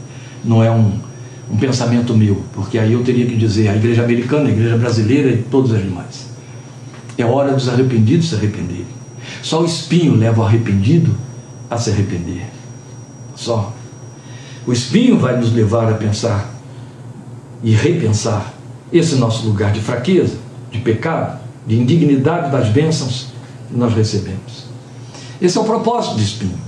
Não 0.44 0.62
é 0.62 0.70
um, 0.70 0.92
um 1.50 1.56
pensamento 1.56 2.14
meu, 2.14 2.42
porque 2.52 2.78
aí 2.78 2.92
eu 2.92 3.02
teria 3.02 3.24
que 3.24 3.34
dizer 3.34 3.68
a 3.68 3.76
igreja 3.76 4.02
americana, 4.02 4.48
a 4.48 4.52
igreja 4.52 4.76
brasileira 4.76 5.30
e 5.30 5.38
todos 5.38 5.70
os 5.70 5.82
demais. 5.82 6.26
É 7.16 7.24
hora 7.24 7.52
dos 7.52 7.68
arrependidos 7.68 8.28
se 8.28 8.34
arrependerem. 8.34 8.86
Só 9.42 9.62
o 9.62 9.64
espinho 9.64 10.14
leva 10.14 10.42
o 10.42 10.44
arrependido 10.44 11.14
a 11.70 11.78
se 11.78 11.90
arrepender. 11.90 12.44
Só. 13.34 13.72
O 14.66 14.72
espinho 14.72 15.18
vai 15.18 15.36
nos 15.36 15.52
levar 15.52 15.90
a 15.90 15.94
pensar 15.94 16.50
e 17.62 17.72
repensar 17.72 18.52
esse 18.92 19.16
nosso 19.16 19.46
lugar 19.46 19.72
de 19.72 19.80
fraqueza, 19.80 20.36
de 20.70 20.78
pecado, 20.78 21.40
de 21.66 21.76
indignidade 21.78 22.50
das 22.50 22.68
bênçãos 22.68 23.28
que 23.68 23.76
nós 23.76 23.92
recebemos. 23.94 24.66
Esse 25.40 25.58
é 25.58 25.60
o 25.60 25.64
propósito 25.64 26.16
do 26.16 26.22
espinho. 26.22 26.58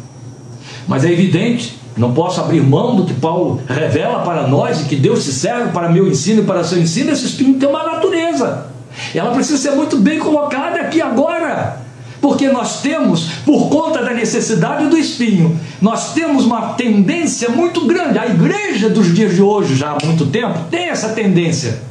Mas 0.89 1.05
é 1.05 1.13
evidente, 1.13 1.79
não 1.97 2.13
posso 2.13 2.41
abrir 2.41 2.61
mão 2.61 2.97
do 2.97 3.05
que 3.05 3.15
Paulo 3.15 3.61
revela 3.69 4.23
para 4.25 4.47
nós 4.47 4.81
e 4.81 4.85
que 4.85 4.97
Deus 4.97 5.23
se 5.23 5.33
serve 5.33 5.71
para 5.71 5.89
meu 5.89 6.09
ensino 6.09 6.43
e 6.43 6.45
para 6.45 6.65
seu 6.65 6.79
ensino. 6.79 7.13
Esse 7.13 7.27
espinho 7.27 7.59
tem 7.59 7.69
uma 7.69 7.85
natureza. 7.85 8.67
Ela 9.15 9.33
precisa 9.33 9.59
ser 9.59 9.77
muito 9.77 9.97
bem 9.99 10.19
colocada 10.19 10.81
aqui 10.81 11.01
agora. 11.01 11.84
Porque 12.25 12.49
nós 12.49 12.81
temos, 12.81 13.27
por 13.45 13.69
conta 13.69 14.03
da 14.03 14.15
necessidade 14.15 14.87
do 14.87 14.97
espinho, 14.97 15.61
nós 15.79 16.15
temos 16.15 16.47
uma 16.47 16.73
tendência 16.73 17.51
muito 17.51 17.87
grande. 17.87 18.19
A 18.19 18.27
igreja 18.27 18.89
dos 18.89 19.15
dias 19.15 19.35
de 19.35 19.43
hoje, 19.43 19.77
já 19.77 19.91
há 19.91 19.99
muito 20.03 20.25
tempo, 20.29 20.59
tem 20.71 20.89
essa 20.89 21.11
tendência 21.11 21.83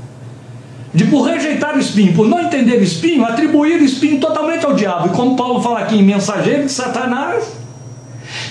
de 0.92 1.06
por 1.06 1.28
rejeitar 1.28 1.76
o 1.76 1.80
espinho, 1.80 2.14
por 2.16 2.28
não 2.28 2.40
entender 2.40 2.80
o 2.80 2.84
espinho, 2.84 3.24
atribuir 3.24 3.80
o 3.80 3.86
espinho 3.86 4.20
totalmente 4.20 4.66
ao 4.66 4.74
diabo. 4.74 5.10
E 5.10 5.10
como 5.12 5.36
Paulo 5.36 5.62
fala 5.62 5.82
aqui 5.82 6.00
em 6.00 6.04
mensageiro 6.04 6.66
de 6.66 6.72
Satanás, 6.72 7.54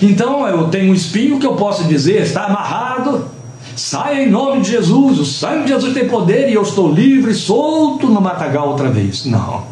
então 0.01 0.47
eu 0.47 0.69
tenho 0.69 0.89
um 0.89 0.95
espinho 0.95 1.37
que 1.37 1.45
eu 1.45 1.57
posso 1.57 1.83
dizer 1.83 2.21
está 2.21 2.45
amarrado, 2.45 3.29
Saia 3.75 4.23
em 4.23 4.29
nome 4.29 4.61
de 4.61 4.69
Jesus, 4.69 5.19
o 5.19 5.25
sangue 5.25 5.63
de 5.63 5.69
Jesus 5.69 5.93
tem 5.93 6.07
poder 6.07 6.47
e 6.47 6.53
eu 6.53 6.61
estou 6.61 6.93
livre, 6.93 7.33
solto 7.33 8.07
no 8.07 8.21
matagal 8.21 8.69
outra 8.69 8.89
vez. 8.89 9.25
Não, 9.25 9.63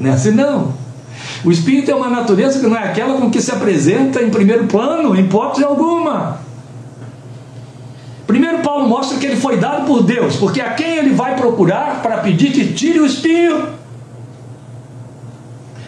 não 0.00 0.10
é 0.10 0.14
assim 0.14 0.32
não. 0.32 0.87
O 1.44 1.50
espírito 1.50 1.90
é 1.90 1.94
uma 1.94 2.08
natureza 2.08 2.58
que 2.58 2.66
não 2.66 2.76
é 2.76 2.84
aquela 2.84 3.20
com 3.20 3.30
que 3.30 3.40
se 3.40 3.50
apresenta 3.50 4.22
em 4.22 4.30
primeiro 4.30 4.66
plano, 4.66 5.14
em 5.14 5.20
hipótese 5.20 5.64
alguma. 5.64 6.40
Primeiro 8.26 8.58
Paulo 8.58 8.86
mostra 8.88 9.18
que 9.18 9.24
ele 9.24 9.36
foi 9.36 9.56
dado 9.56 9.86
por 9.86 10.02
Deus, 10.02 10.36
porque 10.36 10.60
a 10.60 10.74
quem 10.74 10.96
ele 10.96 11.14
vai 11.14 11.36
procurar 11.36 12.02
para 12.02 12.18
pedir 12.18 12.52
que 12.52 12.72
tire 12.72 13.00
o 13.00 13.06
espinho. 13.06 13.68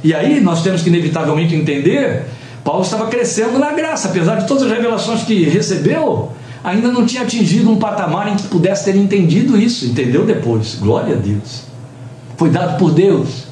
E 0.02 0.14
aí 0.14 0.40
nós 0.40 0.62
temos 0.62 0.82
que 0.82 0.88
inevitavelmente 0.88 1.54
entender, 1.54 2.24
Paulo 2.64 2.82
estava 2.82 3.08
crescendo 3.08 3.58
na 3.58 3.72
graça, 3.72 4.08
apesar 4.08 4.36
de 4.36 4.46
todas 4.46 4.62
as 4.62 4.70
revelações 4.70 5.22
que 5.22 5.44
recebeu, 5.44 6.32
ainda 6.64 6.88
não 6.88 7.04
tinha 7.04 7.22
atingido 7.22 7.70
um 7.70 7.76
patamar 7.76 8.32
em 8.32 8.36
que 8.36 8.44
pudesse 8.44 8.84
ter 8.84 8.96
entendido 8.96 9.58
isso, 9.58 9.84
entendeu 9.84 10.24
depois. 10.24 10.76
Glória 10.76 11.16
a 11.16 11.18
Deus. 11.18 11.64
Foi 12.38 12.48
dado 12.48 12.78
por 12.78 12.92
Deus. 12.92 13.49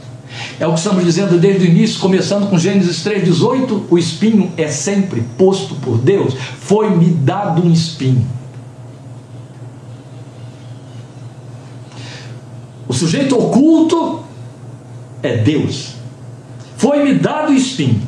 É 0.61 0.67
o 0.67 0.73
que 0.73 0.79
estamos 0.79 1.05
dizendo 1.05 1.39
desde 1.39 1.67
o 1.67 1.69
início, 1.69 2.01
começando 2.01 2.49
com 2.49 2.59
Gênesis 2.59 3.05
3,18: 3.05 3.83
o 3.91 3.99
espinho 3.99 4.53
é 4.57 4.69
sempre 4.69 5.23
posto 5.37 5.75
por 5.77 5.99
Deus. 5.99 6.35
Foi-me 6.61 7.07
dado 7.11 7.65
um 7.65 7.73
espinho. 7.73 8.27
O 12.89 12.93
sujeito 12.93 13.39
oculto 13.39 14.23
é 15.23 15.37
Deus. 15.37 15.95
Foi-me 16.77 17.15
dado 17.15 17.53
um 17.53 17.55
espinho. 17.55 18.01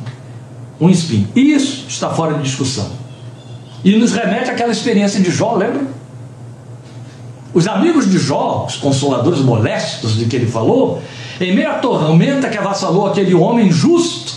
Um 0.79 0.89
espinho. 0.89 1.27
Isso 1.35 1.85
está 1.87 2.09
fora 2.09 2.35
de 2.35 2.43
discussão. 2.43 2.89
E 3.83 3.95
nos 3.97 4.11
remete 4.11 4.49
àquela 4.49 4.71
experiência 4.71 5.19
de 5.19 5.29
Jó, 5.29 5.55
lembra? 5.55 5.85
Os 7.53 7.67
amigos 7.67 8.09
de 8.09 8.17
Jó, 8.17 8.65
os 8.67 8.77
consoladores 8.77 9.39
molestos 9.39 10.15
de 10.15 10.25
que 10.25 10.35
ele 10.35 10.47
falou, 10.47 11.01
em 11.43 11.55
meio 11.55 11.69
à 11.69 11.75
tormenta 11.75 12.49
que 12.49 12.57
avassalou 12.57 13.07
aquele 13.07 13.33
homem 13.33 13.71
justo, 13.71 14.33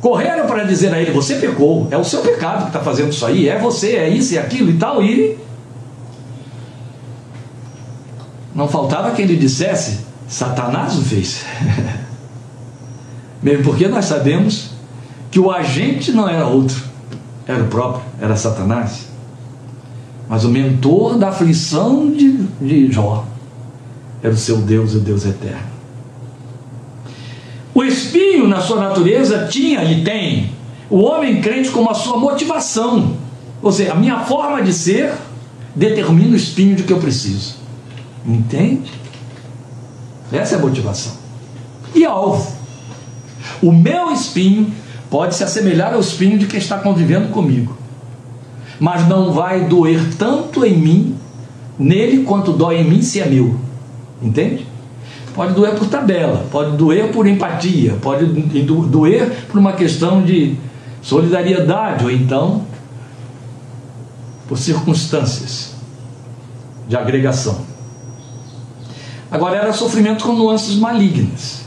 correram 0.00 0.46
para 0.46 0.64
dizer 0.64 0.92
a 0.92 1.00
ele: 1.00 1.10
Você 1.12 1.36
pecou, 1.36 1.88
é 1.90 1.96
o 1.96 2.04
seu 2.04 2.20
pecado 2.20 2.62
que 2.62 2.68
está 2.68 2.80
fazendo 2.80 3.10
isso 3.10 3.24
aí, 3.24 3.48
é 3.48 3.58
você, 3.58 3.96
é 3.96 4.08
isso 4.08 4.34
e 4.34 4.38
aquilo 4.38 4.70
e 4.70 4.76
tal. 4.76 5.02
E 5.02 5.38
não 8.54 8.68
faltava 8.68 9.10
que 9.12 9.22
ele 9.22 9.36
dissesse: 9.36 10.00
Satanás 10.28 10.96
o 10.96 11.02
fez. 11.02 11.44
Mesmo 13.42 13.64
porque 13.64 13.86
nós 13.86 14.06
sabemos 14.06 14.70
que 15.30 15.38
o 15.38 15.50
agente 15.50 16.10
não 16.12 16.28
era 16.28 16.46
outro 16.46 16.86
era 17.46 17.62
o 17.62 17.68
próprio, 17.68 18.02
era 18.20 18.36
Satanás. 18.36 19.06
Mas 20.28 20.44
o 20.44 20.48
mentor 20.48 21.16
da 21.16 21.28
aflição 21.28 22.10
de, 22.10 22.32
de 22.60 22.90
Jó 22.90 23.24
era 24.22 24.32
o 24.32 24.36
seu 24.36 24.56
Deus, 24.58 24.94
o 24.94 24.98
Deus 24.98 25.24
eterno. 25.24 25.75
O 27.76 27.84
espinho, 27.84 28.48
na 28.48 28.62
sua 28.62 28.80
natureza, 28.80 29.48
tinha 29.48 29.84
e 29.84 30.02
tem 30.02 30.50
o 30.88 31.02
homem 31.02 31.42
crente 31.42 31.68
como 31.68 31.90
a 31.90 31.94
sua 31.94 32.16
motivação. 32.16 33.18
Ou 33.62 33.70
seja, 33.70 33.92
a 33.92 33.94
minha 33.94 34.20
forma 34.20 34.62
de 34.62 34.72
ser 34.72 35.12
determina 35.74 36.32
o 36.32 36.36
espinho 36.36 36.74
de 36.74 36.84
que 36.84 36.92
eu 36.94 36.98
preciso. 36.98 37.56
Entende? 38.24 38.90
Essa 40.32 40.54
é 40.54 40.58
a 40.58 40.62
motivação. 40.62 41.12
E 41.94 42.02
alvo. 42.06 42.50
O 43.62 43.70
meu 43.70 44.10
espinho 44.10 44.72
pode 45.10 45.34
se 45.34 45.44
assemelhar 45.44 45.92
ao 45.92 46.00
espinho 46.00 46.38
de 46.38 46.46
quem 46.46 46.58
está 46.58 46.78
convivendo 46.78 47.28
comigo, 47.28 47.76
mas 48.80 49.06
não 49.06 49.34
vai 49.34 49.66
doer 49.66 50.00
tanto 50.16 50.64
em 50.64 50.78
mim, 50.78 51.14
nele, 51.78 52.24
quanto 52.24 52.54
dói 52.54 52.78
em 52.78 52.84
mim 52.84 53.02
se 53.02 53.20
é 53.20 53.26
meu. 53.26 53.60
Entende? 54.22 54.66
Pode 55.36 55.52
doer 55.52 55.74
por 55.74 55.86
tabela, 55.86 56.46
pode 56.50 56.78
doer 56.78 57.12
por 57.12 57.26
empatia, 57.26 57.98
pode 58.00 58.24
doer 58.24 59.30
por 59.46 59.58
uma 59.58 59.74
questão 59.74 60.22
de 60.22 60.56
solidariedade, 61.02 62.04
ou 62.04 62.10
então 62.10 62.62
por 64.48 64.56
circunstâncias 64.56 65.74
de 66.88 66.96
agregação. 66.96 67.58
Agora 69.30 69.56
era 69.58 69.72
sofrimento 69.74 70.24
com 70.24 70.32
nuances 70.32 70.76
malignas. 70.76 71.66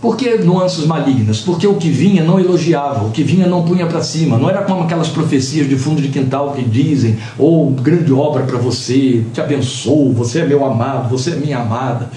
Por 0.00 0.16
que 0.16 0.38
nuances 0.38 0.86
malignas? 0.86 1.40
Porque 1.40 1.66
o 1.66 1.74
que 1.74 1.88
vinha 1.88 2.22
não 2.22 2.38
elogiava, 2.38 3.06
o 3.06 3.10
que 3.10 3.24
vinha 3.24 3.48
não 3.48 3.64
punha 3.64 3.86
para 3.86 4.02
cima. 4.02 4.38
Não 4.38 4.48
era 4.48 4.62
como 4.62 4.84
aquelas 4.84 5.08
profecias 5.08 5.68
de 5.68 5.74
fundo 5.74 6.00
de 6.00 6.10
quintal 6.10 6.52
que 6.52 6.62
dizem: 6.62 7.18
ou 7.36 7.68
oh, 7.68 7.70
grande 7.70 8.12
obra 8.12 8.44
para 8.44 8.58
você, 8.58 9.24
te 9.32 9.40
abençoo, 9.40 10.12
você 10.12 10.40
é 10.40 10.46
meu 10.46 10.64
amado, 10.64 11.08
você 11.08 11.30
é 11.30 11.36
minha 11.36 11.58
amada. 11.58 12.08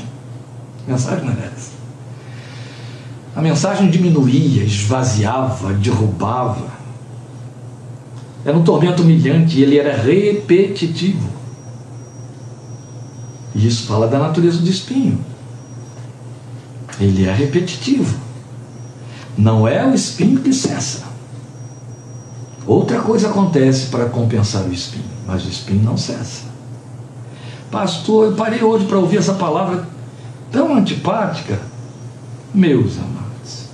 Mensagem 0.90 1.24
não 1.24 1.34
era 1.34 1.46
essa. 1.46 1.72
A 3.36 3.42
mensagem 3.42 3.92
diminuía, 3.92 4.64
esvaziava, 4.64 5.72
derrubava. 5.74 6.68
Era 8.44 8.58
um 8.58 8.64
tormento 8.64 9.04
humilhante 9.04 9.60
e 9.60 9.62
ele 9.62 9.78
era 9.78 9.96
repetitivo. 9.96 11.30
E 13.54 13.68
isso 13.68 13.86
fala 13.86 14.08
da 14.08 14.18
natureza 14.18 14.58
do 14.58 14.70
espinho. 14.70 15.24
Ele 17.00 17.28
é 17.28 17.34
repetitivo. 17.34 18.18
Não 19.38 19.68
é 19.68 19.86
o 19.86 19.94
espinho 19.94 20.40
que 20.42 20.52
cessa. 20.52 21.04
Outra 22.66 23.00
coisa 23.02 23.30
acontece 23.30 23.88
para 23.88 24.06
compensar 24.06 24.64
o 24.64 24.74
espinho, 24.74 25.06
mas 25.28 25.46
o 25.46 25.50
espinho 25.50 25.84
não 25.84 25.98
cessa. 25.98 26.46
Pastor, 27.72 28.32
eu 28.32 28.36
parei 28.36 28.64
hoje 28.64 28.86
para 28.86 28.98
ouvir 28.98 29.18
essa 29.18 29.34
palavra 29.36 29.99
tão 30.52 30.76
antipática. 30.76 31.60
Meus 32.54 32.98
amados, 32.98 33.66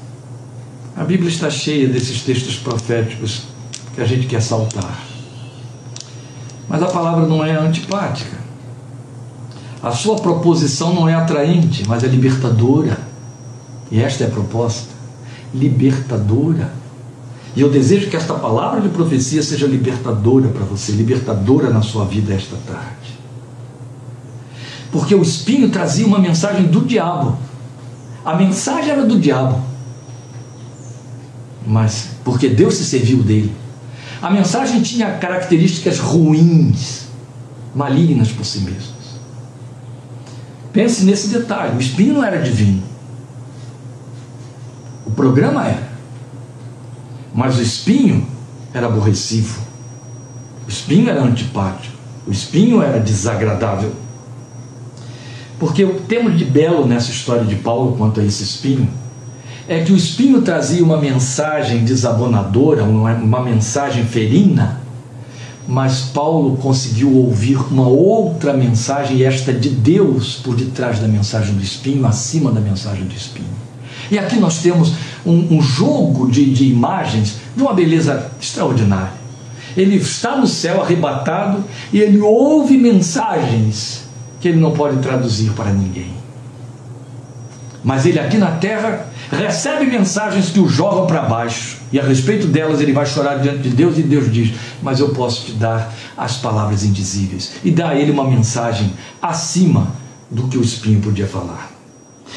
a 0.95 1.03
Bíblia 1.03 1.29
está 1.29 1.49
cheia 1.49 1.87
desses 1.87 2.21
textos 2.21 2.57
proféticos 2.57 3.43
que 3.93 4.01
a 4.01 4.05
gente 4.05 4.27
quer 4.27 4.41
saltar. 4.41 4.99
Mas 6.67 6.83
a 6.83 6.87
palavra 6.87 7.25
não 7.25 7.43
é 7.43 7.55
antipática. 7.55 8.37
A 9.81 9.91
sua 9.91 10.15
proposição 10.15 10.93
não 10.93 11.07
é 11.07 11.13
atraente, 11.13 11.87
mas 11.87 12.03
é 12.03 12.07
libertadora. 12.07 12.97
E 13.91 14.01
esta 14.01 14.23
é 14.23 14.27
a 14.27 14.31
proposta: 14.31 14.89
libertadora. 15.53 16.73
E 17.55 17.61
eu 17.61 17.69
desejo 17.69 18.09
que 18.09 18.17
esta 18.17 18.33
palavra 18.33 18.81
de 18.81 18.89
profecia 18.89 19.41
seja 19.41 19.67
libertadora 19.67 20.49
para 20.49 20.65
você, 20.65 20.91
libertadora 20.91 21.69
na 21.69 21.81
sua 21.81 22.03
vida 22.03 22.33
esta 22.33 22.57
tarde. 22.67 23.04
Porque 24.91 25.13
o 25.13 25.21
espinho 25.21 25.69
trazia 25.69 26.05
uma 26.05 26.19
mensagem 26.19 26.67
do 26.67 26.81
diabo. 26.85 27.37
A 28.23 28.35
mensagem 28.35 28.91
era 28.91 29.05
do 29.05 29.19
diabo. 29.19 29.61
Mas 31.65 32.09
porque 32.23 32.49
Deus 32.49 32.75
se 32.75 32.85
serviu 32.85 33.21
dele. 33.23 33.55
A 34.21 34.29
mensagem 34.29 34.81
tinha 34.81 35.17
características 35.17 35.99
ruins, 35.99 37.07
malignas 37.75 38.29
por 38.29 38.45
si 38.45 38.59
mesmas. 38.59 38.95
Pense 40.71 41.03
nesse 41.03 41.27
detalhe: 41.27 41.77
o 41.77 41.79
espinho 41.79 42.15
não 42.15 42.23
era 42.23 42.41
divino. 42.41 42.83
O 45.05 45.11
programa 45.11 45.65
era. 45.67 45.89
Mas 47.33 47.57
o 47.57 47.61
espinho 47.61 48.25
era 48.73 48.87
aborrecivo. 48.87 49.61
O 50.65 50.69
espinho 50.69 51.09
era 51.09 51.21
antipático. 51.21 51.95
O 52.25 52.31
espinho 52.31 52.81
era 52.81 52.99
desagradável. 52.99 53.93
Porque 55.59 55.83
o 55.83 56.01
tema 56.01 56.31
de 56.31 56.43
belo 56.43 56.85
nessa 56.85 57.11
história 57.11 57.45
de 57.45 57.55
Paulo 57.55 57.95
quanto 57.97 58.19
a 58.19 58.23
esse 58.23 58.43
espinho 58.43 58.89
é 59.67 59.83
que 59.83 59.91
o 59.91 59.95
espinho 59.95 60.41
trazia 60.41 60.83
uma 60.83 60.97
mensagem 60.97 61.83
desabonadora, 61.83 62.83
uma, 62.83 63.13
uma 63.13 63.41
mensagem 63.41 64.05
ferina, 64.05 64.81
mas 65.67 66.01
Paulo 66.01 66.57
conseguiu 66.57 67.15
ouvir 67.15 67.57
uma 67.71 67.87
outra 67.87 68.53
mensagem, 68.53 69.23
esta 69.23 69.51
de 69.51 69.69
Deus, 69.69 70.35
por 70.43 70.55
detrás 70.55 70.99
da 70.99 71.07
mensagem 71.07 71.55
do 71.55 71.63
espinho, 71.63 72.05
acima 72.05 72.51
da 72.51 72.61
mensagem 72.61 73.05
do 73.05 73.15
espinho. 73.15 73.65
E 74.11 74.19
aqui 74.19 74.35
nós 74.35 74.59
temos 74.59 74.93
um, 75.25 75.55
um 75.55 75.61
jogo 75.61 76.29
de, 76.29 76.53
de 76.53 76.65
imagens 76.65 77.37
de 77.55 77.63
uma 77.63 77.73
beleza 77.73 78.31
extraordinária. 78.39 79.13
Ele 79.75 79.95
está 79.95 80.37
no 80.37 80.45
céu 80.45 80.83
arrebatado 80.83 81.63
e 81.91 81.99
ele 81.99 82.19
ouve 82.19 82.77
mensagens 82.77 84.04
que 84.45 84.49
ele 84.49 84.59
não 84.59 84.73
pode 84.73 84.97
traduzir 84.99 85.49
para 85.53 85.71
ninguém. 85.71 86.13
Mas 87.83 88.05
ele 88.05 88.19
aqui 88.19 88.37
na 88.37 88.51
terra 88.51 89.07
recebe 89.31 89.87
mensagens 89.87 90.51
que 90.51 90.59
o 90.59 90.69
jogam 90.69 91.07
para 91.07 91.23
baixo, 91.23 91.79
e 91.91 91.99
a 91.99 92.03
respeito 92.03 92.45
delas 92.45 92.79
ele 92.79 92.93
vai 92.93 93.07
chorar 93.07 93.39
diante 93.39 93.63
de 93.63 93.69
Deus, 93.69 93.97
e 93.97 94.03
Deus 94.03 94.31
diz: 94.31 94.53
Mas 94.83 94.99
eu 94.99 95.09
posso 95.09 95.47
te 95.47 95.53
dar 95.53 95.91
as 96.15 96.37
palavras 96.37 96.83
indizíveis, 96.83 97.53
e 97.63 97.71
dá 97.71 97.89
a 97.89 97.95
ele 97.95 98.11
uma 98.11 98.29
mensagem 98.29 98.93
acima 99.19 99.87
do 100.29 100.47
que 100.47 100.59
o 100.59 100.61
espinho 100.61 101.01
podia 101.01 101.25
falar. 101.25 101.71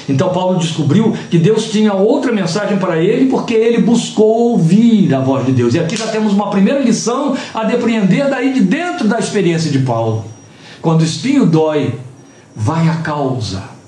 Então 0.09 0.31
Paulo 0.31 0.59
descobriu 0.59 1.15
que 1.31 1.39
Deus 1.39 1.71
tinha 1.71 1.93
outra 1.93 2.33
mensagem 2.33 2.79
para 2.79 2.97
ele 3.03 3.29
porque 3.29 3.53
ele 3.53 3.83
buscou 3.83 4.53
ouvir 4.53 5.15
a 5.15 5.21
voz 5.21 5.45
de 5.45 5.53
Deus. 5.53 5.75
E 5.75 5.79
aqui 5.79 5.95
já 5.95 6.07
temos 6.07 6.33
uma 6.33 6.49
primeira 6.49 6.81
lição 6.81 7.37
a 7.53 7.65
depreender 7.65 8.31
daí 8.31 8.55
de 8.55 8.61
dentro 8.61 9.07
da 9.07 9.19
experiência 9.19 9.71
de 9.71 9.81
Paulo. 9.81 10.38
Quando 10.81 11.01
o 11.01 11.05
espinho 11.05 11.47
dói, 11.47 11.95
vai 12.55 12.89
a 12.89 12.97
causa. 12.97 13.79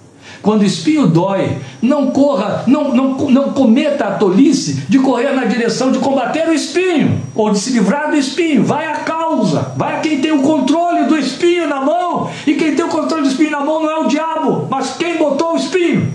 Quando 0.42 0.62
o 0.62 0.64
espinho 0.64 1.06
dói, 1.06 1.58
não 1.82 2.10
corra, 2.10 2.64
não, 2.66 2.94
não, 2.94 3.30
não 3.30 3.52
cometa 3.52 4.06
a 4.06 4.12
tolice 4.12 4.86
de 4.88 4.98
correr 4.98 5.32
na 5.32 5.44
direção 5.44 5.92
de 5.92 5.98
combater 5.98 6.48
o 6.48 6.54
espinho 6.54 7.20
ou 7.34 7.50
de 7.50 7.58
se 7.58 7.70
livrar 7.72 8.10
do 8.10 8.16
espinho. 8.16 8.64
Vai 8.64 8.86
à 8.86 8.96
causa, 8.96 9.72
vai 9.76 9.96
a 9.96 10.00
quem 10.00 10.20
tem 10.20 10.32
o 10.32 10.40
controle 10.40 11.04
do 11.04 11.18
espinho 11.18 11.68
na 11.68 11.82
mão. 11.82 12.30
E 12.46 12.54
quem 12.54 12.74
tem 12.74 12.84
o 12.84 12.88
controle 12.88 13.22
do 13.24 13.28
espinho 13.28 13.50
na 13.50 13.60
mão 13.60 13.82
não 13.82 13.90
é 13.90 13.98
o 13.98 14.08
diabo, 14.08 14.66
mas 14.70 14.96
quem 14.96 15.18
botou 15.18 15.52
o 15.52 15.56
espinho. 15.56 16.14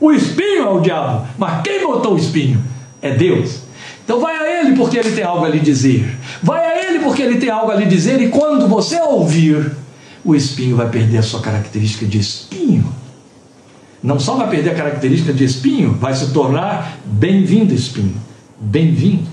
O 0.00 0.12
espinho 0.12 0.62
é 0.62 0.70
o 0.70 0.80
diabo, 0.80 1.26
mas 1.36 1.62
quem 1.62 1.82
botou 1.82 2.14
o 2.14 2.18
espinho 2.18 2.62
é 3.02 3.10
Deus. 3.12 3.60
Então 4.04 4.20
vai 4.20 4.36
a 4.36 4.60
ele 4.60 4.76
porque 4.76 4.96
ele 4.96 5.10
tem 5.10 5.24
algo 5.24 5.44
a 5.44 5.48
lhe 5.48 5.58
dizer. 5.58 6.16
Vai 6.42 6.64
a 6.64 6.88
ele 6.88 7.00
porque 7.00 7.22
ele 7.22 7.38
tem 7.38 7.50
algo 7.50 7.70
a 7.70 7.76
lhe 7.76 7.86
dizer, 7.86 8.20
e 8.20 8.28
quando 8.28 8.68
você 8.68 9.00
ouvir, 9.00 9.72
o 10.24 10.34
espinho 10.34 10.76
vai 10.76 10.88
perder 10.88 11.18
a 11.18 11.22
sua 11.22 11.40
característica 11.40 12.06
de 12.06 12.18
espinho 12.18 12.96
não 14.06 14.20
só 14.20 14.36
vai 14.36 14.48
perder 14.48 14.70
a 14.70 14.74
característica 14.74 15.32
de 15.32 15.44
espinho, 15.44 15.94
vai 15.94 16.14
se 16.14 16.28
tornar 16.28 16.96
bem-vindo 17.04 17.74
espinho. 17.74 18.14
Bem-vindo. 18.58 19.26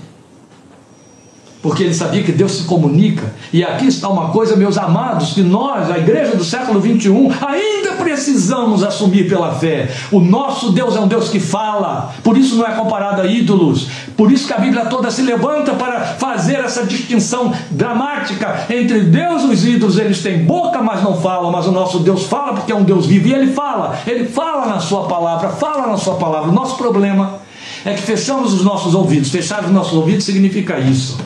Porque 1.62 1.84
ele 1.84 1.94
sabia 1.94 2.24
que 2.24 2.32
Deus 2.32 2.56
se 2.56 2.64
comunica. 2.64 3.32
E 3.52 3.62
aqui 3.62 3.86
está 3.86 4.08
uma 4.08 4.30
coisa, 4.30 4.56
meus 4.56 4.76
amados, 4.76 5.32
que 5.32 5.42
nós, 5.42 5.90
a 5.92 5.98
igreja 5.98 6.36
do 6.36 6.44
século 6.44 6.80
21, 6.80 7.30
ainda 7.46 7.92
precisamos 8.04 8.84
assumir 8.84 9.28
pela 9.28 9.54
fé. 9.54 9.90
O 10.12 10.20
nosso 10.20 10.70
Deus 10.70 10.94
é 10.94 11.00
um 11.00 11.08
Deus 11.08 11.28
que 11.28 11.40
fala. 11.40 12.14
Por 12.22 12.36
isso 12.36 12.56
não 12.56 12.66
é 12.66 12.72
comparado 12.72 13.22
a 13.22 13.26
ídolos. 13.26 13.88
Por 14.16 14.30
isso 14.30 14.46
que 14.46 14.52
a 14.52 14.58
Bíblia 14.58 14.84
toda 14.84 15.10
se 15.10 15.22
levanta 15.22 15.72
para 15.72 16.00
fazer 16.00 16.60
essa 16.60 16.84
distinção 16.84 17.52
dramática 17.70 18.66
entre 18.70 19.00
Deus 19.00 19.42
e 19.42 19.46
os 19.46 19.64
ídolos. 19.64 19.98
Eles 19.98 20.22
têm 20.22 20.44
boca, 20.44 20.80
mas 20.82 21.02
não 21.02 21.20
falam. 21.20 21.50
Mas 21.50 21.66
o 21.66 21.72
nosso 21.72 21.98
Deus 22.00 22.24
fala 22.24 22.52
porque 22.52 22.70
é 22.70 22.76
um 22.76 22.84
Deus 22.84 23.06
vivo. 23.06 23.26
E 23.26 23.32
ele 23.32 23.52
fala. 23.52 23.98
Ele 24.06 24.26
fala 24.26 24.66
na 24.66 24.78
sua 24.78 25.08
palavra. 25.08 25.48
Fala 25.48 25.86
na 25.86 25.96
sua 25.96 26.14
palavra. 26.14 26.50
O 26.50 26.54
nosso 26.54 26.76
problema 26.76 27.40
é 27.84 27.94
que 27.94 28.02
fechamos 28.02 28.52
os 28.52 28.62
nossos 28.62 28.94
ouvidos. 28.94 29.30
Fechar 29.30 29.64
os 29.64 29.70
nossos 29.70 29.94
ouvidos 29.94 30.24
significa 30.24 30.78
isso. 30.78 31.18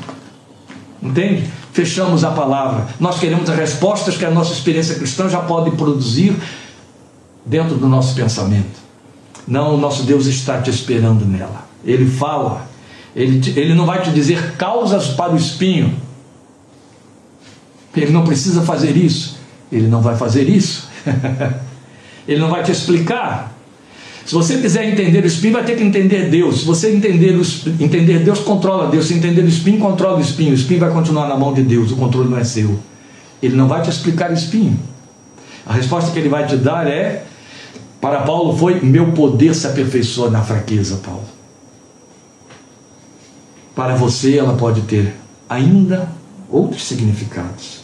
Entende? 1.03 1.45
Fechamos 1.73 2.25
a 2.25 2.31
palavra. 2.31 2.89
Nós 2.99 3.19
queremos 3.19 3.49
as 3.49 3.57
respostas 3.57 4.17
que 4.17 4.25
a 4.25 4.31
nossa 4.31 4.53
experiência 4.53 4.97
cristã 4.97 5.29
já 5.29 5.41
pode 5.41 5.71
produzir 5.73 6.37
dentro 7.49 7.77
do 7.77 7.89
nosso 7.89 8.15
pensamento. 8.15 8.79
Não, 9.47 9.75
o 9.75 9.79
nosso 9.79 10.03
Deus 10.03 10.27
está 10.27 10.61
te 10.61 10.71
esperando 10.71 11.25
nela. 11.25 11.67
Ele 11.85 12.09
fala. 12.09 12.69
Ele, 13.17 13.41
te, 13.41 13.59
ele 13.59 13.75
não 13.75 13.87
vai 13.87 14.03
te 14.03 14.11
dizer 14.11 14.53
causas 14.57 15.09
para 15.09 15.33
o 15.33 15.37
espinho. 15.37 15.95
Ele 17.97 18.13
não 18.13 18.25
precisa 18.25 18.63
fazer 18.63 18.97
isso. 18.97 19.39
Ele 19.73 19.89
não 19.89 20.03
vai 20.03 20.17
fazer 20.17 20.49
isso. 20.49 20.89
ele 22.29 22.41
não 22.41 22.51
vai 22.51 22.63
te 22.63 22.71
explicar. 22.71 23.57
Se 24.27 24.35
você 24.35 24.59
quiser 24.59 24.85
entender 24.85 25.25
o 25.25 25.27
espinho, 25.27 25.55
vai 25.55 25.65
ter 25.65 25.75
que 25.75 25.83
entender 25.83 26.29
Deus. 26.29 26.61
Se 26.61 26.67
você 26.67 26.95
entender, 26.95 27.35
o, 27.35 27.43
entender 27.83 28.19
Deus, 28.19 28.41
controla 28.41 28.91
Deus. 28.91 29.07
Se 29.07 29.15
entender 29.15 29.41
o 29.41 29.49
espinho, 29.49 29.79
controla 29.79 30.19
o 30.19 30.21
espinho. 30.21 30.51
O 30.51 30.55
espinho 30.55 30.81
vai 30.81 30.91
continuar 30.91 31.27
na 31.27 31.37
mão 31.37 31.55
de 31.55 31.63
Deus, 31.63 31.91
o 31.91 31.97
controle 31.97 32.29
não 32.29 32.37
é 32.37 32.45
seu. 32.45 32.79
Ele 33.43 33.57
não 33.57 33.67
vai 33.67 33.81
te 33.81 33.89
explicar 33.89 34.31
o 34.31 34.35
espinho. 34.35 34.79
A 35.65 35.73
resposta 35.73 36.11
que 36.11 36.19
ele 36.19 36.29
vai 36.29 36.47
te 36.47 36.57
dar 36.57 36.87
é: 36.87 37.25
para 38.01 38.23
Paulo 38.23 38.57
foi: 38.57 38.81
meu 38.81 39.13
poder 39.13 39.55
se 39.55 39.67
aperfeiçoa 39.67 40.31
na 40.31 40.43
fraqueza, 40.43 41.01
Paulo. 41.05 41.25
Para 43.75 43.95
você, 43.95 44.39
ela 44.39 44.57
pode 44.57 44.83
ter 44.83 45.15
ainda 45.49 46.09
outros 46.51 46.85
significados. 46.85 47.79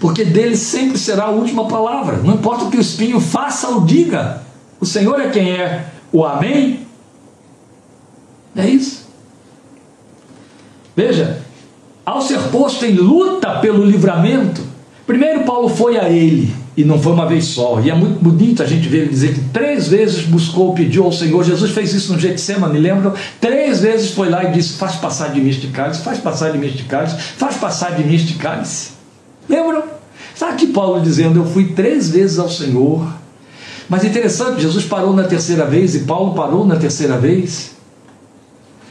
Porque 0.00 0.24
dele 0.24 0.56
sempre 0.56 0.96
será 0.96 1.24
a 1.24 1.30
última 1.30 1.66
palavra. 1.66 2.18
Não 2.18 2.34
importa 2.34 2.64
o 2.64 2.70
que 2.70 2.76
o 2.76 2.80
espinho 2.80 3.20
faça 3.20 3.68
ou 3.68 3.82
diga. 3.82 4.42
O 4.80 4.86
Senhor 4.86 5.20
é 5.20 5.28
quem 5.28 5.50
é 5.50 5.86
o 6.12 6.24
Amém. 6.24 6.86
É 8.56 8.66
isso. 8.66 9.08
Veja, 10.94 11.42
ao 12.04 12.20
ser 12.22 12.40
posto 12.50 12.84
em 12.84 12.94
luta 12.94 13.60
pelo 13.60 13.84
livramento, 13.84 14.62
primeiro 15.06 15.44
Paulo 15.44 15.68
foi 15.68 15.98
a 15.98 16.08
ele, 16.08 16.54
e 16.78 16.84
não 16.84 16.98
foi 16.98 17.12
uma 17.12 17.26
vez 17.26 17.44
só. 17.44 17.80
E 17.80 17.90
é 17.90 17.94
muito 17.94 18.22
bonito 18.22 18.62
a 18.62 18.66
gente 18.66 18.88
ver 18.88 19.02
ele 19.02 19.08
dizer 19.08 19.34
que 19.34 19.40
três 19.52 19.88
vezes 19.88 20.22
buscou, 20.22 20.72
pediu 20.72 21.04
ao 21.04 21.12
Senhor. 21.12 21.44
Jesus 21.44 21.72
fez 21.72 21.92
isso 21.92 22.12
no 22.12 22.18
Getsemane, 22.18 22.78
lembram? 22.78 23.12
Três 23.40 23.80
vezes 23.80 24.12
foi 24.12 24.30
lá 24.30 24.44
e 24.44 24.52
disse: 24.52 24.74
Faz 24.74 24.96
passar 24.96 25.32
de 25.32 25.40
mim 25.40 25.50
este 25.50 25.66
cálice, 25.66 26.02
faz 26.02 26.18
passar 26.18 26.52
de 26.52 26.58
mim 26.58 26.68
este 26.68 26.84
cálice, 26.84 27.16
faz 27.18 27.56
passar 27.56 27.96
de 27.96 28.04
mim 28.04 28.14
este 28.14 28.34
cálice. 28.34 28.92
Lembram? 29.48 29.82
Está 30.34 30.50
aqui 30.50 30.68
Paulo 30.68 31.00
dizendo: 31.02 31.40
Eu 31.40 31.44
fui 31.44 31.72
três 31.72 32.08
vezes 32.10 32.38
ao 32.38 32.48
Senhor 32.48 33.18
mas 33.88 34.04
interessante, 34.04 34.60
Jesus 34.60 34.84
parou 34.84 35.14
na 35.14 35.24
terceira 35.24 35.64
vez 35.64 35.94
e 35.94 36.00
Paulo 36.00 36.34
parou 36.34 36.66
na 36.66 36.76
terceira 36.76 37.16
vez. 37.16 37.70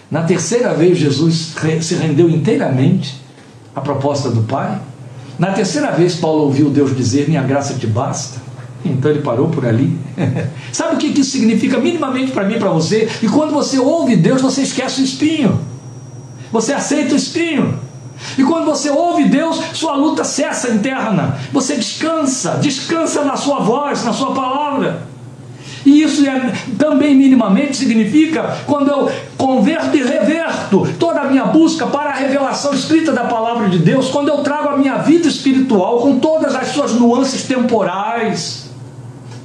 Na 0.10 0.24
terceira 0.24 0.74
vez, 0.74 0.98
Jesus 0.98 1.54
se 1.82 1.96
rendeu 1.96 2.28
inteiramente 2.30 3.22
à 3.76 3.82
proposta 3.82 4.32
do 4.32 4.42
Pai. 4.42 4.80
Na 5.40 5.52
terceira 5.52 5.92
vez, 5.92 6.16
Paulo 6.16 6.44
ouviu 6.44 6.70
Deus 6.70 6.96
dizer: 6.96 7.28
Minha 7.28 7.44
graça 7.44 7.74
te 7.76 7.88
basta. 7.88 8.48
Então 8.84 9.12
ele 9.12 9.22
parou 9.22 9.50
por 9.50 9.66
ali. 9.66 9.98
Sabe 10.72 10.96
o 10.96 10.98
que 10.98 11.20
isso 11.20 11.32
significa 11.32 11.78
minimamente 11.78 12.32
para 12.32 12.44
mim 12.46 12.56
e 12.56 12.60
para 12.60 12.70
você? 12.70 13.10
E 13.22 13.28
quando 13.28 13.52
você 13.52 13.78
ouve 13.78 14.16
Deus, 14.16 14.42
você 14.42 14.62
esquece 14.62 15.02
o 15.02 15.04
espinho. 15.04 15.60
Você 16.52 16.74
aceita 16.74 17.14
o 17.14 17.18
espinho. 17.18 17.80
E 18.38 18.44
quando 18.44 18.66
você 18.66 18.90
ouve 18.90 19.26
Deus, 19.26 19.60
sua 19.74 19.96
luta 19.96 20.24
cessa 20.24 20.70
interna. 20.70 21.38
Você 21.52 21.76
descansa, 21.76 22.58
descansa 22.62 23.24
na 23.24 23.36
sua 23.36 23.60
voz, 23.60 24.04
na 24.04 24.14
sua 24.14 24.34
palavra. 24.34 25.08
E 25.88 26.04
isso 26.04 26.28
é, 26.28 26.52
também 26.78 27.16
minimamente 27.16 27.78
significa 27.78 28.58
quando 28.66 28.90
eu 28.90 29.10
converto 29.38 29.96
e 29.96 30.04
reverto 30.04 30.86
toda 31.00 31.22
a 31.22 31.24
minha 31.30 31.46
busca 31.46 31.88
para 31.88 32.10
a 32.10 32.14
revelação 32.14 32.74
escrita 32.74 33.14
da 33.14 33.24
palavra 33.24 33.70
de 33.70 33.80
Deus, 33.80 34.10
quando 34.10 34.28
eu 34.28 34.40
trago 34.40 34.68
a 34.68 34.78
minha 34.78 34.98
vida 34.98 35.30
espiritual 35.30 36.02
com 36.02 36.20
todas 36.20 36.54
as 36.54 36.74
suas 36.74 36.92
nuances 36.92 37.44
temporais, 37.44 38.70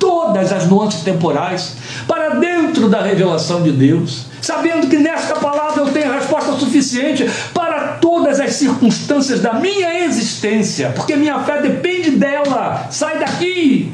todas 0.01 0.53
as 0.53 0.69
nuances 0.69 1.03
temporais, 1.03 1.77
para 2.09 2.31
dentro 2.31 2.89
da 2.89 3.01
revelação 3.01 3.63
de 3.63 3.71
Deus, 3.71 4.27
sabendo 4.41 4.89
que 4.89 4.97
nesta 4.97 5.37
palavra 5.37 5.83
eu 5.83 5.93
tenho 5.93 6.11
a 6.11 6.17
resposta 6.17 6.55
suficiente 6.55 7.25
para 7.55 7.99
todas 8.01 8.41
as 8.41 8.55
circunstâncias 8.55 9.39
da 9.39 9.53
minha 9.53 10.05
existência, 10.07 10.91
porque 10.91 11.15
minha 11.15 11.39
fé 11.45 11.63
depende 11.63 12.11
dela. 12.11 12.89
Sai 12.91 13.21
daqui! 13.21 13.93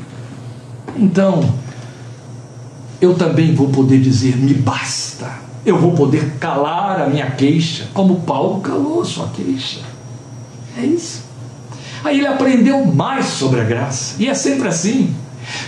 Então, 0.97 1.58
eu 3.01 3.15
também 3.15 3.55
vou 3.55 3.69
poder 3.69 4.01
dizer: 4.01 4.37
me 4.37 4.55
basta. 4.55 5.31
Eu 5.65 5.79
vou 5.79 5.93
poder 5.93 6.37
calar 6.39 7.01
a 7.03 7.07
minha 7.09 7.31
queixa, 7.31 7.89
como 7.93 8.21
Paulo 8.21 8.61
calou 8.61 9.03
a 9.03 9.05
sua 9.05 9.29
queixa. 9.29 9.81
É 10.77 10.83
isso. 10.83 11.25
Aí 12.03 12.19
ele 12.19 12.27
aprendeu 12.27 12.85
mais 12.87 13.27
sobre 13.27 13.61
a 13.61 13.65
graça, 13.65 14.15
e 14.19 14.29
é 14.29 14.35
sempre 14.35 14.69
assim. 14.69 15.15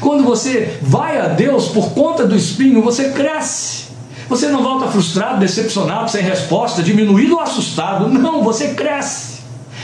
Quando 0.00 0.24
você 0.24 0.78
vai 0.82 1.18
a 1.18 1.28
Deus 1.28 1.68
por 1.68 1.90
conta 1.90 2.26
do 2.26 2.36
espinho, 2.36 2.82
você 2.82 3.10
cresce. 3.10 3.90
Você 4.28 4.48
não 4.48 4.62
volta 4.62 4.86
frustrado, 4.86 5.40
decepcionado, 5.40 6.10
sem 6.10 6.22
resposta, 6.22 6.82
diminuído 6.82 7.34
ou 7.34 7.40
assustado. 7.40 8.08
Não, 8.08 8.44
você 8.44 8.68
cresce. 8.74 9.40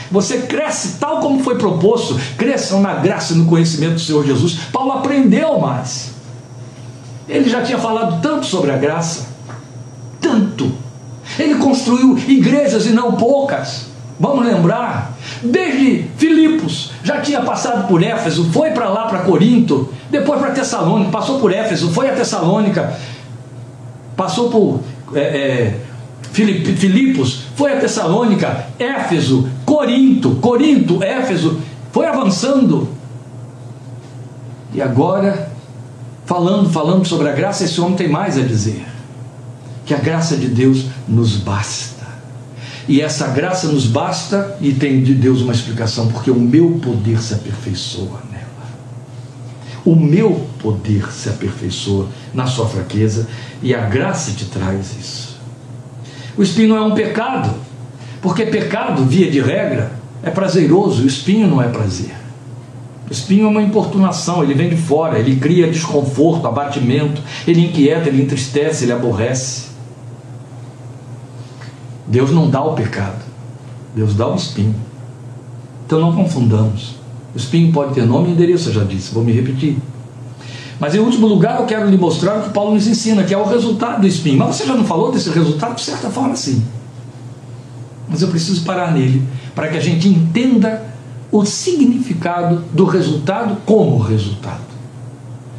Você 0.09 0.37
cresce 0.39 0.97
tal 0.99 1.19
como 1.19 1.43
foi 1.43 1.57
proposto. 1.57 2.17
Cresçam 2.37 2.79
na 2.79 2.93
graça 2.93 3.33
e 3.33 3.35
no 3.35 3.45
conhecimento 3.45 3.95
do 3.95 3.99
Senhor 3.99 4.25
Jesus. 4.25 4.57
Paulo 4.71 4.93
aprendeu 4.93 5.59
mais. 5.59 6.16
Ele 7.27 7.49
já 7.49 7.61
tinha 7.61 7.77
falado 7.77 8.21
tanto 8.21 8.45
sobre 8.45 8.71
a 8.71 8.77
graça, 8.77 9.27
tanto. 10.21 10.71
Ele 11.37 11.55
construiu 11.55 12.17
igrejas 12.17 12.85
e 12.85 12.91
não 12.91 13.13
poucas. 13.13 13.87
Vamos 14.19 14.45
lembrar, 14.45 15.13
desde 15.43 16.05
Filipos, 16.17 16.91
já 17.03 17.21
tinha 17.21 17.41
passado 17.41 17.87
por 17.87 18.01
Éfeso, 18.01 18.49
foi 18.51 18.71
para 18.71 18.89
lá, 18.89 19.07
para 19.07 19.19
Corinto, 19.19 19.93
depois 20.09 20.39
para 20.39 20.51
Tessalônica, 20.51 21.11
passou 21.11 21.39
por 21.39 21.53
Éfeso, 21.53 21.91
foi 21.91 22.09
a 22.09 22.15
Tessalônica, 22.15 22.95
passou 24.15 24.49
por 24.49 24.79
é, 25.13 25.19
é, 25.19 25.79
Filipos, 26.31 27.43
foi 27.55 27.73
a 27.73 27.79
Tessalônica, 27.79 28.65
Éfeso, 28.79 29.47
Corinto, 29.63 30.35
Corinto, 30.41 31.03
Éfeso, 31.03 31.59
foi 31.91 32.07
avançando. 32.07 32.89
E 34.73 34.81
agora 34.81 35.46
falando, 36.27 36.69
falando 36.69 37.07
sobre 37.07 37.29
a 37.29 37.31
graça, 37.31 37.63
esse 37.63 37.79
homem 37.81 37.95
tem 37.95 38.09
mais 38.09 38.37
a 38.37 38.41
dizer. 38.41 38.85
Que 39.85 39.93
a 39.93 39.97
graça 39.97 40.35
de 40.35 40.47
Deus 40.47 40.85
nos 41.07 41.37
basta. 41.37 42.05
E 42.87 43.01
essa 43.01 43.27
graça 43.27 43.67
nos 43.67 43.85
basta, 43.85 44.57
e 44.61 44.73
tem 44.73 45.01
de 45.01 45.13
Deus 45.13 45.41
uma 45.41 45.53
explicação, 45.53 46.09
porque 46.09 46.29
o 46.29 46.39
meu 46.39 46.79
poder 46.83 47.19
se 47.21 47.33
aperfeiçoa 47.33 48.21
nela. 48.29 48.45
O 49.83 49.95
meu 49.95 50.47
poder 50.59 51.11
se 51.11 51.29
aperfeiçoa 51.29 52.07
na 52.33 52.45
sua 52.45 52.67
fraqueza, 52.67 53.27
e 53.63 53.73
a 53.73 53.81
graça 53.85 54.31
te 54.31 54.45
traz 54.45 54.95
isso. 54.99 55.39
O 56.37 56.43
espinho 56.43 56.69
não 56.69 56.77
é 56.77 56.81
um 56.81 56.93
pecado, 56.93 57.53
porque 58.21 58.45
pecado, 58.45 59.05
via 59.05 59.31
de 59.31 59.39
regra, 59.39 59.93
é 60.21 60.29
prazeroso, 60.29 61.03
o 61.03 61.07
espinho 61.07 61.47
não 61.47 61.61
é 61.61 61.69
prazer. 61.69 62.26
O 63.09 63.13
espinho 63.13 63.45
é 63.45 63.47
uma 63.47 63.61
importunação, 63.61 64.43
ele 64.43 64.53
vem 64.53 64.69
de 64.69 64.75
fora, 64.75 65.17
ele 65.17 65.37
cria 65.37 65.71
desconforto, 65.71 66.45
abatimento, 66.45 67.21
ele 67.47 67.65
inquieta, 67.65 68.09
ele 68.09 68.21
entristece, 68.21 68.83
ele 68.83 68.91
aborrece. 68.91 69.67
Deus 72.05 72.31
não 72.31 72.49
dá 72.49 72.61
o 72.61 72.73
pecado, 72.73 73.23
Deus 73.95 74.13
dá 74.13 74.27
o 74.27 74.35
espinho. 74.35 74.75
Então 75.85 76.01
não 76.01 76.13
confundamos. 76.13 76.95
O 77.33 77.37
espinho 77.37 77.71
pode 77.71 77.93
ter 77.93 78.05
nome 78.05 78.29
e 78.29 78.31
endereço, 78.33 78.69
eu 78.69 78.73
já 78.73 78.83
disse, 78.83 79.13
vou 79.13 79.23
me 79.23 79.31
repetir. 79.31 79.77
Mas 80.79 80.93
em 80.93 80.99
último 80.99 81.27
lugar, 81.27 81.59
eu 81.59 81.65
quero 81.65 81.89
lhe 81.89 81.97
mostrar 81.97 82.39
o 82.39 82.43
que 82.43 82.49
Paulo 82.49 82.73
nos 82.73 82.87
ensina, 82.87 83.23
que 83.23 83.33
é 83.33 83.37
o 83.37 83.45
resultado 83.45 84.01
do 84.01 84.07
espinho. 84.07 84.37
Mas 84.37 84.55
você 84.55 84.65
já 84.65 84.75
não 84.75 84.83
falou 84.83 85.11
desse 85.11 85.29
resultado? 85.29 85.75
De 85.75 85.81
certa 85.81 86.09
forma, 86.09 86.35
sim. 86.35 86.61
Mas 88.07 88.21
eu 88.21 88.27
preciso 88.27 88.63
parar 88.63 88.91
nele, 88.91 89.23
para 89.55 89.69
que 89.69 89.77
a 89.77 89.81
gente 89.81 90.07
entenda 90.07 90.83
o 91.39 91.45
significado 91.45 92.63
do 92.73 92.85
resultado 92.85 93.57
como 93.65 93.99
resultado. 93.99 94.67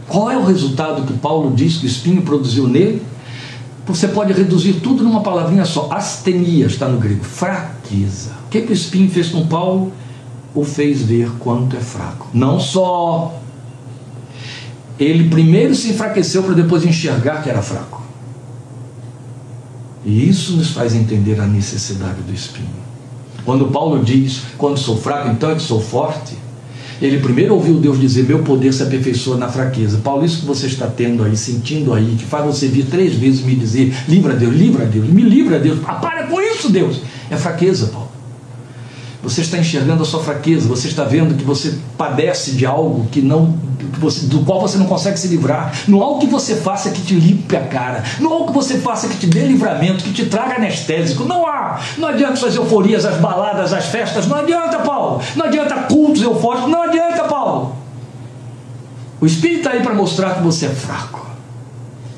Qual 0.08 0.30
é 0.30 0.36
o 0.36 0.44
resultado 0.44 1.02
que 1.06 1.12
Paulo 1.12 1.54
diz 1.54 1.76
que 1.76 1.86
o 1.86 1.88
espinho 1.88 2.22
produziu 2.22 2.66
nele? 2.66 3.02
Você 3.86 4.08
pode 4.08 4.32
reduzir 4.32 4.80
tudo 4.80 5.04
numa 5.04 5.22
palavrinha 5.22 5.64
só. 5.64 5.88
Astenia 5.92 6.66
está 6.66 6.88
no 6.88 6.98
grego, 6.98 7.24
fraqueza. 7.24 8.30
O 8.46 8.48
que, 8.48 8.62
que 8.62 8.72
o 8.72 8.74
espinho 8.74 9.10
fez 9.10 9.28
com 9.28 9.46
Paulo? 9.46 9.92
O 10.54 10.64
fez 10.64 11.02
ver 11.02 11.30
quanto 11.38 11.76
é 11.76 11.80
fraco. 11.80 12.28
Não 12.32 12.58
só. 12.58 13.38
Ele 14.98 15.28
primeiro 15.28 15.74
se 15.74 15.90
enfraqueceu 15.90 16.42
para 16.42 16.54
depois 16.54 16.84
enxergar 16.84 17.42
que 17.42 17.50
era 17.50 17.62
fraco. 17.62 18.02
E 20.04 20.28
isso 20.28 20.56
nos 20.56 20.70
faz 20.70 20.94
entender 20.94 21.40
a 21.40 21.46
necessidade 21.46 22.22
do 22.22 22.32
espinho. 22.32 22.87
Quando 23.48 23.68
Paulo 23.68 24.04
diz, 24.04 24.42
quando 24.58 24.76
sou 24.76 24.94
fraco, 24.94 25.30
então 25.30 25.50
é 25.50 25.54
que 25.54 25.62
sou 25.62 25.80
forte, 25.80 26.36
ele 27.00 27.18
primeiro 27.18 27.54
ouviu 27.54 27.76
Deus 27.76 27.98
dizer: 27.98 28.24
Meu 28.24 28.40
poder 28.40 28.74
se 28.74 28.82
aperfeiçoa 28.82 29.38
na 29.38 29.48
fraqueza. 29.48 30.02
Paulo, 30.04 30.22
isso 30.22 30.40
que 30.40 30.44
você 30.44 30.66
está 30.66 30.86
tendo 30.86 31.24
aí, 31.24 31.34
sentindo 31.34 31.94
aí, 31.94 32.14
que 32.18 32.26
faz 32.26 32.44
você 32.44 32.68
vir 32.68 32.84
três 32.84 33.14
vezes 33.14 33.40
me 33.40 33.54
dizer: 33.54 33.94
Livra 34.06 34.34
Deus, 34.34 34.54
livra 34.54 34.84
Deus, 34.84 35.08
me 35.08 35.22
livra 35.22 35.58
Deus. 35.58 35.78
Ah, 35.86 35.94
para 35.94 36.26
com 36.26 36.38
isso, 36.38 36.68
Deus. 36.68 37.00
É 37.30 37.38
fraqueza, 37.38 37.86
Paulo. 37.86 38.10
Você 39.22 39.40
está 39.40 39.56
enxergando 39.56 40.02
a 40.02 40.04
sua 40.04 40.22
fraqueza, 40.22 40.68
você 40.68 40.88
está 40.88 41.04
vendo 41.04 41.34
que 41.34 41.42
você 41.42 41.72
padece 41.96 42.50
de 42.50 42.66
algo 42.66 43.06
que 43.10 43.22
não, 43.22 43.58
você, 43.98 44.26
do 44.26 44.40
qual 44.40 44.60
você 44.60 44.78
não 44.78 44.86
consegue 44.86 45.18
se 45.18 45.28
livrar. 45.28 45.72
Não 45.86 46.02
há 46.02 46.08
o 46.08 46.18
que 46.18 46.26
você 46.26 46.56
faça 46.56 46.90
que 46.90 47.02
te 47.02 47.14
limpe 47.14 47.56
a 47.56 47.66
cara, 47.66 48.02
não 48.20 48.32
há 48.32 48.36
o 48.38 48.46
que 48.46 48.52
você 48.52 48.78
faça 48.78 49.08
que 49.08 49.16
te 49.16 49.26
dê 49.26 49.40
livramento, 49.40 50.04
que 50.04 50.12
te 50.12 50.26
traga 50.26 50.56
anestésico. 50.56 51.24
Não 51.24 51.46
há. 51.46 51.80
Não 51.96 52.08
adianta 52.08 52.36
suas 52.36 52.54
euforias, 52.54 53.04
as 53.04 53.16
baladas, 53.16 53.72
as 53.72 53.86
festas. 53.86 54.26
Não 54.26 54.36
adianta, 54.36 54.78
Paulo. 54.78 55.20
Não 55.36 55.46
adianta 55.46 55.74
cultos 55.82 56.22
eufóricos. 56.22 56.70
Não 56.70 56.82
adianta, 56.82 57.24
Paulo. 57.24 57.76
O 59.20 59.26
Espírito 59.26 59.58
está 59.58 59.70
aí 59.72 59.82
para 59.82 59.94
mostrar 59.94 60.36
que 60.36 60.42
você 60.42 60.66
é 60.66 60.70
fraco. 60.70 61.26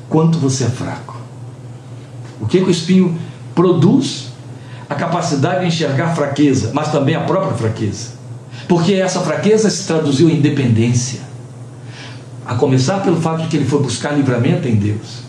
Quanto 0.07 0.37
você 0.37 0.65
é 0.65 0.69
fraco. 0.69 1.17
O 2.39 2.45
que, 2.45 2.59
que 2.59 2.67
o 2.67 2.71
espinho 2.71 3.17
produz? 3.55 4.31
a 4.91 4.95
capacidade 4.95 5.61
de 5.61 5.67
enxergar 5.67 6.13
fraqueza, 6.13 6.71
mas 6.73 6.91
também 6.91 7.15
a 7.15 7.21
própria 7.21 7.53
fraqueza. 7.53 8.09
Porque 8.67 8.95
essa 8.95 9.21
fraqueza 9.21 9.69
se 9.69 9.87
traduziu 9.87 10.29
em 10.29 10.41
dependência. 10.41 11.21
A 12.51 12.55
começar 12.55 12.99
pelo 12.99 13.15
fato 13.15 13.43
de 13.43 13.47
que 13.47 13.55
ele 13.55 13.63
foi 13.63 13.81
buscar 13.81 14.11
livramento 14.11 14.67
em 14.67 14.75
Deus. 14.75 15.21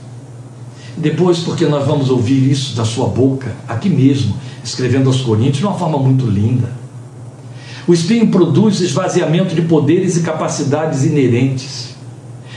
Depois, 0.97 1.39
porque 1.39 1.65
nós 1.67 1.87
vamos 1.87 2.11
ouvir 2.11 2.51
isso 2.51 2.75
da 2.75 2.85
sua 2.85 3.07
boca, 3.07 3.55
aqui 3.69 3.89
mesmo, 3.89 4.35
escrevendo 4.65 5.07
aos 5.07 5.21
Coríntios, 5.21 5.59
de 5.59 5.65
uma 5.65 5.79
forma 5.79 5.99
muito 5.99 6.27
linda. 6.27 6.69
O 7.87 7.95
espinho 7.95 8.27
produz 8.27 8.81
esvaziamento 8.81 9.55
de 9.55 9.63
poderes 9.63 10.17
e 10.17 10.23
capacidades 10.23 11.05
inerentes. 11.05 11.91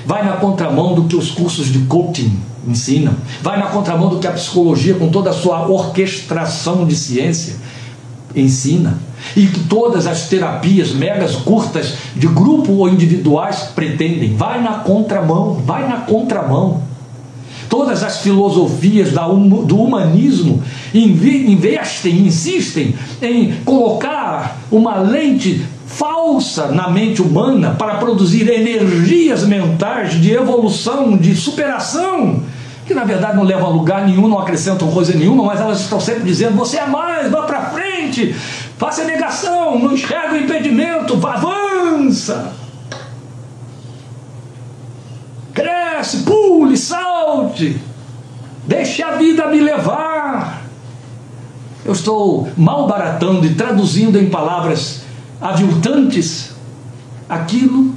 Vai 0.03 0.25
na 0.25 0.37
contramão 0.37 0.95
do 0.95 1.03
que 1.03 1.15
os 1.15 1.29
cursos 1.29 1.67
de 1.67 1.81
coaching 1.85 2.35
ensina, 2.67 3.15
vai 3.43 3.59
na 3.59 3.67
contramão 3.67 4.09
do 4.09 4.17
que 4.17 4.25
a 4.25 4.31
psicologia, 4.31 4.95
com 4.95 5.09
toda 5.09 5.29
a 5.29 5.33
sua 5.33 5.67
orquestração 5.67 6.87
de 6.87 6.95
ciência, 6.95 7.57
ensina, 8.35 8.97
e 9.35 9.47
todas 9.69 10.07
as 10.07 10.27
terapias 10.27 10.91
megas 10.91 11.35
curtas, 11.35 11.93
de 12.15 12.27
grupo 12.27 12.73
ou 12.73 12.89
individuais, 12.89 13.69
pretendem. 13.75 14.35
Vai 14.35 14.61
na 14.61 14.79
contramão, 14.79 15.53
vai 15.65 15.87
na 15.87 15.97
contramão. 16.01 16.83
Todas 17.69 18.03
as 18.03 18.21
filosofias 18.21 19.11
do 19.11 19.79
humanismo 19.79 20.61
investem, 20.93 22.19
insistem 22.19 22.95
em 23.21 23.53
colocar 23.65 24.59
uma 24.71 24.97
lente 24.97 25.65
falsa 25.87 26.67
na 26.67 26.89
mente 26.89 27.21
humana 27.21 27.71
para 27.71 27.95
produzir 27.95 28.49
energias 28.49 29.45
mentais 29.45 30.13
de 30.21 30.31
evolução, 30.31 31.17
de 31.17 31.35
superação 31.35 32.43
que 32.85 32.93
na 32.93 33.03
verdade 33.03 33.35
não 33.35 33.43
levam 33.43 33.65
a 33.65 33.69
lugar 33.69 34.05
nenhum, 34.05 34.27
não 34.27 34.37
acrescentam 34.37 34.91
coisa 34.91 35.17
nenhuma, 35.17 35.43
mas 35.43 35.59
elas 35.59 35.81
estão 35.81 35.99
sempre 35.99 36.23
dizendo: 36.23 36.55
você 36.55 36.77
é 36.77 36.85
mais, 36.85 37.31
vá 37.31 37.41
para 37.41 37.61
frente, 37.71 38.35
faça 38.77 39.03
negação, 39.03 39.79
não 39.79 39.93
enxerga 39.93 40.33
o 40.33 40.37
impedimento, 40.37 41.15
avança. 41.25 42.53
Cresce, 45.53 46.23
pule, 46.23 46.77
salte, 46.77 47.79
deixe 48.67 49.01
a 49.01 49.15
vida 49.15 49.47
me 49.47 49.61
levar. 49.61 50.63
Eu 51.85 51.93
estou 51.93 52.49
malbaratando 52.57 53.45
e 53.45 53.53
traduzindo 53.53 54.17
em 54.17 54.29
palavras 54.29 55.01
aviltantes 55.39 56.51
aquilo 57.29 57.93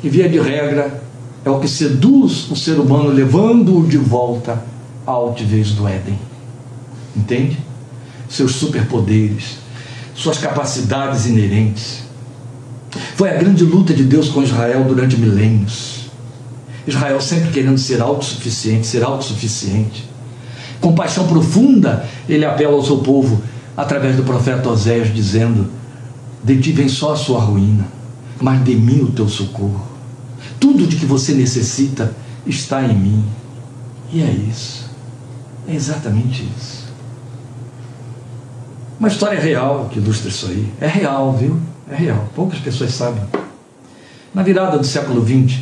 que, 0.00 0.08
via 0.08 0.28
de 0.28 0.38
regra, 0.38 1.02
é 1.44 1.50
o 1.50 1.58
que 1.58 1.68
seduz 1.68 2.50
o 2.50 2.56
ser 2.56 2.78
humano, 2.78 3.10
levando-o 3.10 3.86
de 3.86 3.98
volta 3.98 4.62
à 5.06 5.10
altivez 5.10 5.72
do 5.72 5.86
Éden. 5.86 6.18
Entende? 7.16 7.58
Seus 8.28 8.52
superpoderes, 8.52 9.58
suas 10.18 10.36
capacidades 10.36 11.26
inerentes. 11.26 12.00
Foi 13.14 13.30
a 13.30 13.36
grande 13.36 13.62
luta 13.62 13.94
de 13.94 14.02
Deus 14.02 14.28
com 14.28 14.42
Israel 14.42 14.82
durante 14.82 15.16
milênios. 15.16 16.10
Israel 16.84 17.20
sempre 17.20 17.50
querendo 17.50 17.78
ser 17.78 18.00
autossuficiente, 18.00 18.86
ser 18.86 19.04
autossuficiente. 19.04 20.08
Com 20.80 20.92
paixão 20.92 21.28
profunda, 21.28 22.04
ele 22.28 22.44
apela 22.44 22.74
ao 22.74 22.84
seu 22.84 22.98
povo 22.98 23.40
através 23.76 24.16
do 24.16 24.24
profeta 24.24 24.68
Oséias, 24.68 25.14
dizendo: 25.14 25.68
De 26.42 26.60
ti 26.60 26.72
vem 26.72 26.88
só 26.88 27.12
a 27.12 27.16
sua 27.16 27.40
ruína, 27.40 27.86
mas 28.40 28.64
de 28.64 28.74
mim 28.74 29.02
o 29.02 29.12
teu 29.12 29.28
socorro. 29.28 29.86
Tudo 30.58 30.86
de 30.86 30.96
que 30.96 31.06
você 31.06 31.32
necessita 31.32 32.12
está 32.44 32.82
em 32.82 32.94
mim. 32.94 33.24
E 34.12 34.20
é 34.20 34.30
isso. 34.50 34.90
É 35.68 35.74
exatamente 35.74 36.48
isso. 36.58 36.77
Uma 38.98 39.08
história 39.08 39.38
real 39.38 39.88
que 39.92 40.00
ilustra 40.00 40.28
isso 40.28 40.46
aí. 40.46 40.68
É 40.80 40.88
real, 40.88 41.32
viu? 41.32 41.58
É 41.88 41.94
real. 41.94 42.28
Poucas 42.34 42.58
pessoas 42.58 42.92
sabem. 42.92 43.22
Na 44.34 44.42
virada 44.42 44.76
do 44.76 44.84
século 44.84 45.24
XX, 45.24 45.60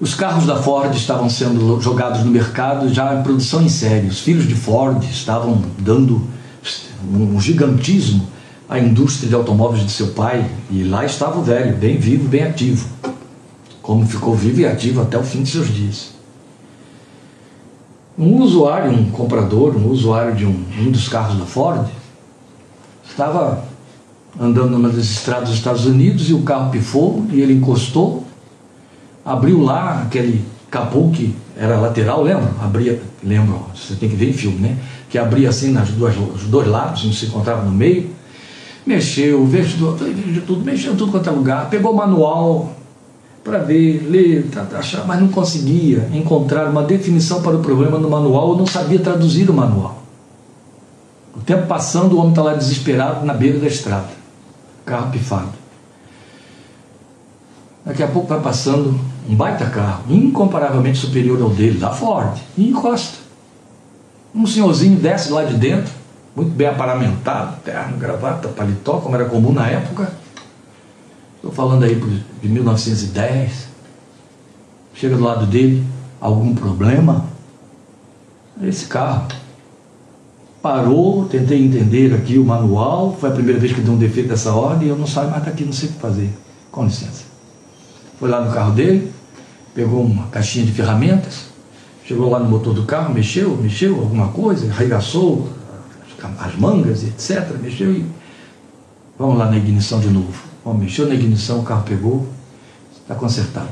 os 0.00 0.14
carros 0.14 0.46
da 0.46 0.56
Ford 0.56 0.94
estavam 0.96 1.28
sendo 1.28 1.78
jogados 1.80 2.24
no 2.24 2.30
mercado 2.30 2.92
já 2.92 3.14
em 3.14 3.22
produção 3.22 3.62
em 3.62 3.68
série. 3.68 4.06
Os 4.06 4.20
filhos 4.20 4.48
de 4.48 4.54
Ford 4.54 5.04
estavam 5.04 5.62
dando 5.78 6.26
um 7.14 7.38
gigantismo 7.40 8.26
à 8.66 8.78
indústria 8.78 9.28
de 9.28 9.34
automóveis 9.34 9.84
de 9.84 9.92
seu 9.92 10.08
pai. 10.08 10.50
E 10.70 10.82
lá 10.82 11.04
estava 11.04 11.38
o 11.38 11.42
velho, 11.42 11.76
bem 11.76 11.98
vivo, 11.98 12.26
bem 12.26 12.44
ativo. 12.44 12.88
Como 13.82 14.06
ficou 14.06 14.34
vivo 14.34 14.60
e 14.60 14.66
ativo 14.66 15.02
até 15.02 15.18
o 15.18 15.22
fim 15.22 15.42
de 15.42 15.50
seus 15.50 15.68
dias. 15.68 16.11
Um 18.18 18.42
usuário, 18.42 18.90
um 18.90 19.10
comprador, 19.10 19.76
um 19.76 19.88
usuário 19.88 20.34
de 20.34 20.44
um, 20.44 20.64
um 20.78 20.90
dos 20.90 21.08
carros 21.08 21.38
da 21.38 21.46
Ford, 21.46 21.86
estava 23.08 23.64
andando 24.38 24.70
numa 24.70 24.88
das 24.88 25.04
estradas 25.04 25.48
dos 25.48 25.58
Estados 25.58 25.86
Unidos 25.86 26.28
e 26.28 26.34
o 26.34 26.42
carro 26.42 26.70
pifou 26.70 27.26
e 27.30 27.40
ele 27.40 27.54
encostou 27.54 28.24
abriu 29.24 29.62
lá 29.62 30.02
aquele 30.02 30.44
capô 30.70 31.10
que 31.10 31.34
era 31.56 31.78
lateral, 31.78 32.22
lembra? 32.22 32.50
Abria, 32.60 33.00
lembra, 33.22 33.56
você 33.74 33.94
tem 33.94 34.08
que 34.08 34.16
ver 34.16 34.30
em 34.30 34.32
filme, 34.32 34.58
né? 34.58 34.76
Que 35.08 35.18
abria 35.18 35.48
assim 35.48 35.70
nas 35.70 35.90
duas, 35.90 36.14
dois 36.46 36.66
lados, 36.66 37.04
não 37.04 37.12
se 37.12 37.26
encontrava 37.26 37.62
no 37.62 37.70
meio. 37.70 38.10
Mexeu, 38.84 39.46
veio 39.46 39.66
tudo, 40.46 40.64
mexeu 40.64 40.96
tudo 40.96 41.12
quanto 41.12 41.28
é 41.28 41.32
lugar, 41.32 41.70
pegou 41.70 41.92
o 41.92 41.96
manual 41.96 42.74
para 43.44 43.58
ver, 43.58 44.06
ler, 44.08 44.48
tá, 44.50 44.64
tá, 44.64 44.78
achar, 44.78 45.06
mas 45.06 45.20
não 45.20 45.28
conseguia 45.28 46.08
encontrar 46.12 46.68
uma 46.68 46.82
definição 46.82 47.42
para 47.42 47.56
o 47.56 47.60
problema 47.60 47.98
no 47.98 48.08
manual, 48.08 48.50
ou 48.50 48.56
não 48.56 48.66
sabia 48.66 49.00
traduzir 49.00 49.50
o 49.50 49.54
manual. 49.54 50.02
O 51.34 51.40
tempo 51.40 51.66
passando, 51.66 52.14
o 52.14 52.18
homem 52.18 52.30
está 52.30 52.42
lá 52.42 52.54
desesperado 52.54 53.26
na 53.26 53.34
beira 53.34 53.58
da 53.58 53.66
estrada, 53.66 54.10
carro 54.84 55.10
pifado. 55.10 55.52
Daqui 57.84 58.02
a 58.02 58.06
pouco 58.06 58.28
vai 58.28 58.40
passando 58.40 58.98
um 59.28 59.34
baita 59.34 59.66
carro, 59.66 60.04
incomparavelmente 60.08 60.98
superior 60.98 61.42
ao 61.42 61.50
dele, 61.50 61.78
da 61.78 61.90
Ford, 61.90 62.38
e 62.56 62.68
encosta. 62.68 63.18
Um 64.32 64.46
senhorzinho 64.46 64.98
desce 64.98 65.32
lá 65.32 65.44
de 65.44 65.54
dentro, 65.54 65.92
muito 66.34 66.50
bem 66.52 66.68
aparamentado, 66.68 67.56
terno, 67.64 67.96
gravata, 67.96 68.48
paletó, 68.48 68.98
como 68.98 69.16
era 69.16 69.24
comum 69.24 69.52
na 69.52 69.66
época. 69.68 70.21
Estou 71.42 71.50
falando 71.50 71.82
aí 71.82 72.00
de 72.40 72.48
1910. 72.48 73.66
Chega 74.94 75.16
do 75.16 75.24
lado 75.24 75.44
dele, 75.44 75.84
algum 76.20 76.54
problema? 76.54 77.24
Esse 78.62 78.86
carro. 78.86 79.26
Parou, 80.62 81.24
tentei 81.24 81.60
entender 81.60 82.14
aqui 82.14 82.38
o 82.38 82.44
manual, 82.44 83.16
foi 83.18 83.30
a 83.30 83.32
primeira 83.32 83.58
vez 83.58 83.72
que 83.72 83.80
deu 83.80 83.94
um 83.94 83.98
defeito 83.98 84.28
dessa 84.28 84.54
ordem 84.54 84.88
eu 84.88 84.96
não 84.96 85.08
saio 85.08 85.28
mais 85.28 85.44
daqui, 85.44 85.64
não 85.64 85.72
sei 85.72 85.88
o 85.88 85.92
que 85.92 85.98
fazer. 85.98 86.30
Com 86.70 86.84
licença. 86.84 87.24
Foi 88.20 88.30
lá 88.30 88.40
no 88.40 88.52
carro 88.54 88.72
dele, 88.72 89.12
pegou 89.74 90.04
uma 90.04 90.28
caixinha 90.28 90.64
de 90.64 90.70
ferramentas, 90.70 91.46
chegou 92.06 92.30
lá 92.30 92.38
no 92.38 92.48
motor 92.48 92.72
do 92.72 92.84
carro, 92.84 93.12
mexeu, 93.12 93.56
mexeu 93.56 93.98
alguma 93.98 94.28
coisa, 94.28 94.70
arregaçou 94.70 95.48
as 96.38 96.54
mangas, 96.54 97.02
etc. 97.02 97.56
Mexeu 97.60 97.90
e 97.90 98.06
vamos 99.18 99.36
lá 99.36 99.50
na 99.50 99.56
ignição 99.56 99.98
de 99.98 100.08
novo. 100.08 100.51
Bom, 100.64 100.74
mexeu 100.74 101.08
na 101.08 101.14
ignição, 101.14 101.60
o 101.60 101.62
carro 101.62 101.82
pegou, 101.84 102.26
está 103.00 103.14
consertado. 103.14 103.68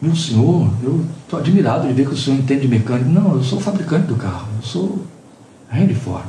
Meu 0.00 0.16
senhor, 0.16 0.70
eu 0.82 1.04
estou 1.24 1.38
admirado 1.38 1.86
de 1.86 1.92
ver 1.92 2.06
que 2.06 2.14
o 2.14 2.16
senhor 2.16 2.38
entende 2.38 2.62
de 2.62 2.68
mecânica. 2.68 3.08
Não, 3.08 3.34
eu 3.34 3.42
sou 3.42 3.60
fabricante 3.60 4.06
do 4.06 4.16
carro, 4.16 4.46
eu 4.56 4.62
sou 4.62 5.02
Henry 5.72 5.94
Ford. 5.94 6.24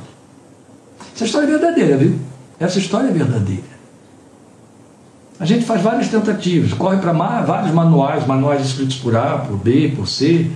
Essa 1.16 1.26
história 1.26 1.46
é 1.46 1.50
verdadeira, 1.50 1.98
viu? 1.98 2.20
Essa 2.60 2.80
história 2.80 3.08
é 3.08 3.12
verdadeira. 3.12 3.72
A 5.40 5.46
gente 5.46 5.66
faz 5.66 5.82
várias 5.82 6.08
tentativas, 6.08 6.74
corre 6.74 6.98
para 6.98 7.14
vários 7.14 7.74
manuais, 7.74 8.28
manuais 8.28 8.64
escritos 8.64 8.98
por 8.98 9.16
A, 9.16 9.40
por 9.40 9.58
B, 9.58 9.92
por 9.96 10.08
C, 10.08 10.52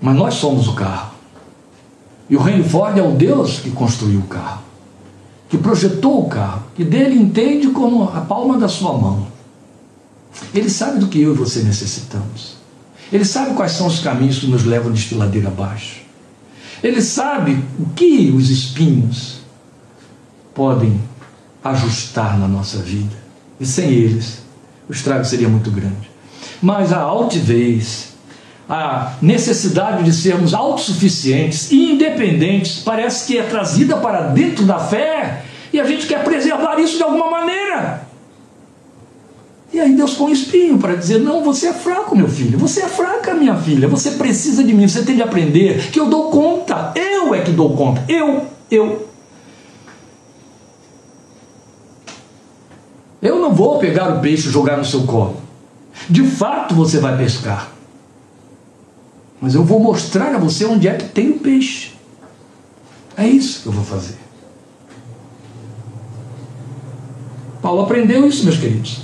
mas 0.00 0.14
nós 0.14 0.34
somos 0.34 0.68
o 0.68 0.74
carro. 0.74 1.12
E 2.28 2.36
o 2.36 2.48
Henry 2.48 2.64
Ford 2.64 2.98
é 2.98 3.02
o 3.02 3.12
Deus 3.12 3.60
que 3.60 3.70
construiu 3.70 4.20
o 4.20 4.24
carro, 4.24 4.62
que 5.52 5.58
projetou 5.58 6.24
o 6.24 6.28
carro, 6.30 6.62
que 6.74 6.82
dele 6.82 7.14
entende 7.14 7.68
como 7.72 8.04
a 8.04 8.22
palma 8.22 8.56
da 8.56 8.68
sua 8.68 8.96
mão. 8.96 9.26
Ele 10.54 10.70
sabe 10.70 10.98
do 10.98 11.08
que 11.08 11.20
eu 11.20 11.34
e 11.34 11.36
você 11.36 11.60
necessitamos. 11.60 12.56
Ele 13.12 13.22
sabe 13.22 13.54
quais 13.54 13.72
são 13.72 13.86
os 13.86 13.98
caminhos 13.98 14.38
que 14.38 14.46
nos 14.46 14.64
levam 14.64 14.90
desfiladeira 14.90 15.48
abaixo. 15.48 16.00
Ele 16.82 17.02
sabe 17.02 17.62
o 17.78 17.84
que 17.90 18.32
os 18.34 18.48
espinhos 18.48 19.42
podem 20.54 20.98
ajustar 21.62 22.38
na 22.38 22.48
nossa 22.48 22.78
vida. 22.78 23.14
E 23.60 23.66
sem 23.66 23.90
eles, 23.90 24.38
o 24.88 24.92
estrago 24.92 25.26
seria 25.26 25.50
muito 25.50 25.70
grande. 25.70 26.10
Mas 26.62 26.94
a 26.94 27.00
altivez, 27.00 28.11
a 28.72 29.16
necessidade 29.20 30.02
de 30.02 30.14
sermos 30.14 30.54
autossuficientes 30.54 31.70
e 31.70 31.92
independentes, 31.92 32.78
parece 32.78 33.26
que 33.26 33.36
é 33.36 33.42
trazida 33.42 33.98
para 33.98 34.28
dentro 34.28 34.64
da 34.64 34.78
fé 34.78 35.44
e 35.70 35.78
a 35.78 35.84
gente 35.84 36.06
quer 36.06 36.24
preservar 36.24 36.80
isso 36.80 36.96
de 36.96 37.02
alguma 37.02 37.30
maneira. 37.30 38.08
E 39.74 39.78
aí 39.78 39.94
Deus 39.94 40.14
põe 40.14 40.32
espinho 40.32 40.78
para 40.78 40.94
dizer: 40.94 41.18
Não, 41.18 41.44
você 41.44 41.66
é 41.66 41.72
fraco, 41.74 42.16
meu 42.16 42.28
filho. 42.28 42.58
Você 42.58 42.80
é 42.80 42.88
fraca, 42.88 43.34
minha 43.34 43.56
filha. 43.56 43.88
Você 43.88 44.12
precisa 44.12 44.64
de 44.64 44.72
mim. 44.72 44.88
Você 44.88 45.02
tem 45.02 45.16
de 45.16 45.22
aprender 45.22 45.90
que 45.90 46.00
eu 46.00 46.06
dou 46.06 46.30
conta. 46.30 46.92
Eu 46.94 47.34
é 47.34 47.42
que 47.42 47.50
dou 47.50 47.76
conta. 47.76 48.02
Eu, 48.08 48.46
eu. 48.70 49.06
Eu 53.20 53.38
não 53.38 53.52
vou 53.52 53.78
pegar 53.78 54.16
o 54.16 54.20
peixe 54.20 54.48
e 54.48 54.50
jogar 54.50 54.78
no 54.78 54.84
seu 54.84 55.02
colo. 55.02 55.36
De 56.08 56.24
fato 56.24 56.74
você 56.74 56.98
vai 56.98 57.18
pescar. 57.18 57.71
Mas 59.42 59.56
eu 59.56 59.64
vou 59.64 59.80
mostrar 59.80 60.36
a 60.36 60.38
você 60.38 60.64
onde 60.64 60.86
é 60.86 60.94
que 60.94 61.08
tem 61.08 61.30
o 61.30 61.38
peixe. 61.40 61.94
É 63.16 63.26
isso 63.26 63.62
que 63.62 63.66
eu 63.66 63.72
vou 63.72 63.84
fazer. 63.84 64.16
Paulo 67.60 67.82
aprendeu 67.82 68.24
isso, 68.24 68.44
meus 68.44 68.56
queridos. 68.56 69.02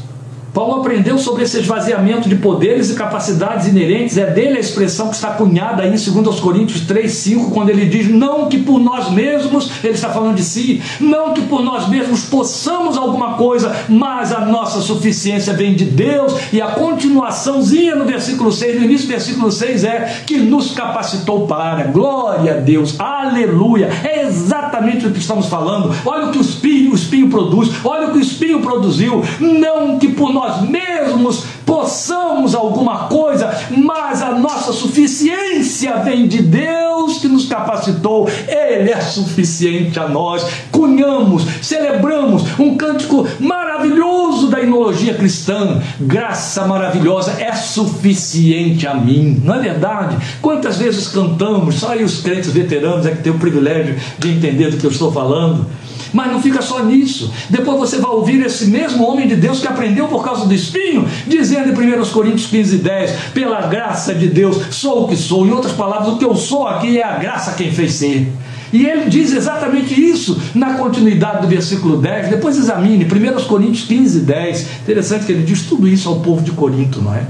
Paulo 0.59 0.81
aprendeu 0.81 1.17
sobre 1.19 1.45
esse 1.45 1.61
esvaziamento 1.61 2.29
de 2.29 2.35
poderes 2.35 2.91
e 2.91 2.95
capacidades 2.95 3.69
inerentes, 3.69 4.19
é 4.19 4.27
dele 4.27 4.57
a 4.57 4.61
expressão 4.61 5.09
que 5.09 5.15
está 5.15 5.31
cunhada 5.31 5.85
aí 5.85 5.95
em 5.95 6.23
2 6.23 6.41
Coríntios 6.41 6.81
3, 6.81 7.13
5, 7.13 7.53
quando 7.53 7.69
ele 7.69 7.87
diz: 7.87 8.09
Não 8.09 8.49
que 8.49 8.59
por 8.59 8.81
nós 8.81 9.09
mesmos, 9.09 9.71
ele 9.85 9.95
está 9.95 10.09
falando 10.09 10.35
de 10.35 10.43
si, 10.43 10.83
não 10.99 11.33
que 11.33 11.43
por 11.43 11.63
nós 11.63 11.89
mesmos 11.89 12.25
possamos 12.25 12.99
alguma 12.99 13.35
coisa, 13.35 13.73
mas 13.89 14.33
a 14.33 14.41
nossa 14.41 14.81
suficiência 14.81 15.53
vem 15.53 15.77
de 15.77 15.85
Deus, 15.85 16.35
e 16.53 16.61
a 16.61 16.73
continuaçãozinha 16.73 17.95
no 17.95 18.05
versículo 18.05 18.51
6, 18.51 18.81
no 18.81 18.85
início 18.85 19.07
do 19.07 19.11
versículo 19.11 19.53
6 19.53 19.85
é 19.85 20.23
que 20.27 20.39
nos 20.39 20.73
capacitou 20.73 21.47
para, 21.47 21.85
glória 21.85 22.55
a 22.55 22.57
Deus, 22.57 22.99
aleluia, 22.99 23.91
é 24.03 24.23
exatamente 24.25 25.07
o 25.07 25.13
que 25.13 25.21
estamos 25.21 25.47
falando. 25.47 25.95
Olha 26.05 26.27
o 26.27 26.33
que 26.33 26.39
o 26.39 26.41
espinho, 26.41 26.91
o 26.91 26.97
espinho 26.97 27.31
produz, 27.31 27.71
olha 27.85 28.09
o 28.09 28.11
que 28.11 28.19
o 28.19 28.23
espinho 28.23 28.61
produziu, 28.61 29.23
não 29.39 30.01
que 30.01 30.09
por 30.09 30.33
nós 30.33 30.48
nós 30.49 30.63
mesmos 30.63 31.45
possamos 31.67 32.55
alguma 32.55 33.09
coisa, 33.09 33.55
mas 33.77 34.23
a 34.23 34.33
nossa 34.33 34.73
suficiência 34.73 35.97
vem 35.99 36.27
de 36.27 36.43
Deus 36.43 37.19
que 37.19 37.29
nos 37.29 37.47
capacitou, 37.47 38.29
Ele 38.49 38.91
é 38.91 39.01
suficiente 39.01 39.99
a 40.01 40.09
nós. 40.09 40.45
Cunhamos, 40.73 41.45
celebramos 41.61 42.43
um 42.59 42.77
cântico 42.77 43.27
maravilhoso 43.39 44.49
da 44.49 44.61
inologia 44.61 45.15
cristã, 45.15 45.83
graça 46.01 46.67
maravilhosa 46.67 47.37
é 47.39 47.53
suficiente 47.53 48.87
a 48.87 48.95
mim, 48.95 49.41
não 49.45 49.55
é 49.55 49.59
verdade? 49.59 50.17
Quantas 50.41 50.79
vezes 50.79 51.09
cantamos, 51.09 51.77
só 51.77 51.93
aí 51.93 52.03
os 52.03 52.21
crentes 52.23 52.51
veteranos 52.51 53.05
é 53.05 53.11
que 53.11 53.23
tem 53.23 53.33
o 53.33 53.39
privilégio 53.39 53.97
de 54.19 54.31
entender 54.31 54.71
do 54.71 54.79
que 54.79 54.87
eu 54.87 54.91
estou 54.91 55.13
falando. 55.13 55.67
Mas 56.13 56.33
não 56.33 56.41
fica 56.41 56.63
só 56.63 56.83
nisso. 56.83 57.33
Depois 57.51 57.79
você 57.79 57.99
vai 57.99 58.11
ouvir 58.11 58.45
esse 58.45 58.67
mesmo 58.67 59.07
homem 59.07 59.27
de 59.27 59.37
Deus 59.37 59.61
que 59.61 59.67
aprendeu 59.67 60.09
por 60.09 60.25
causa 60.25 60.47
do 60.47 60.55
espinho, 60.55 61.07
dizendo 61.27 61.69
em 61.69 62.01
1 62.01 62.07
Coríntios 62.07 62.47
15, 62.47 62.79
10: 62.79 63.11
pela 63.35 63.63
graça 63.67 64.15
de 64.15 64.27
Deus 64.27 64.57
sou 64.71 65.05
o 65.05 65.09
que 65.09 65.17
sou. 65.17 65.47
Em 65.47 65.51
outras 65.51 65.73
palavras, 65.73 66.15
o 66.15 66.19
que 66.19 66.25
eu 66.25 66.35
sou 66.35 66.67
aqui 66.67 66.99
é 66.99 67.05
a 67.05 67.17
graça 67.17 67.55
quem 67.55 67.71
fez 67.71 67.95
ser. 67.95 68.33
E 68.73 68.85
ele 68.85 69.09
diz 69.09 69.33
exatamente 69.33 69.99
isso 69.99 70.41
na 70.55 70.75
continuidade 70.75 71.43
do 71.43 71.49
versículo 71.49 71.97
10. 71.97 72.29
Depois 72.29 72.57
examine, 72.57 73.05
1 73.05 73.45
Coríntios 73.45 73.87
15, 73.87 74.21
10. 74.21 74.67
Interessante 74.83 75.25
que 75.25 75.33
ele 75.33 75.43
diz 75.43 75.63
tudo 75.63 75.89
isso 75.89 76.09
ao 76.09 76.21
povo 76.21 76.43
de 76.43 76.53
Corinto, 76.53 77.01
não 77.01 77.15
é? 77.15 77.23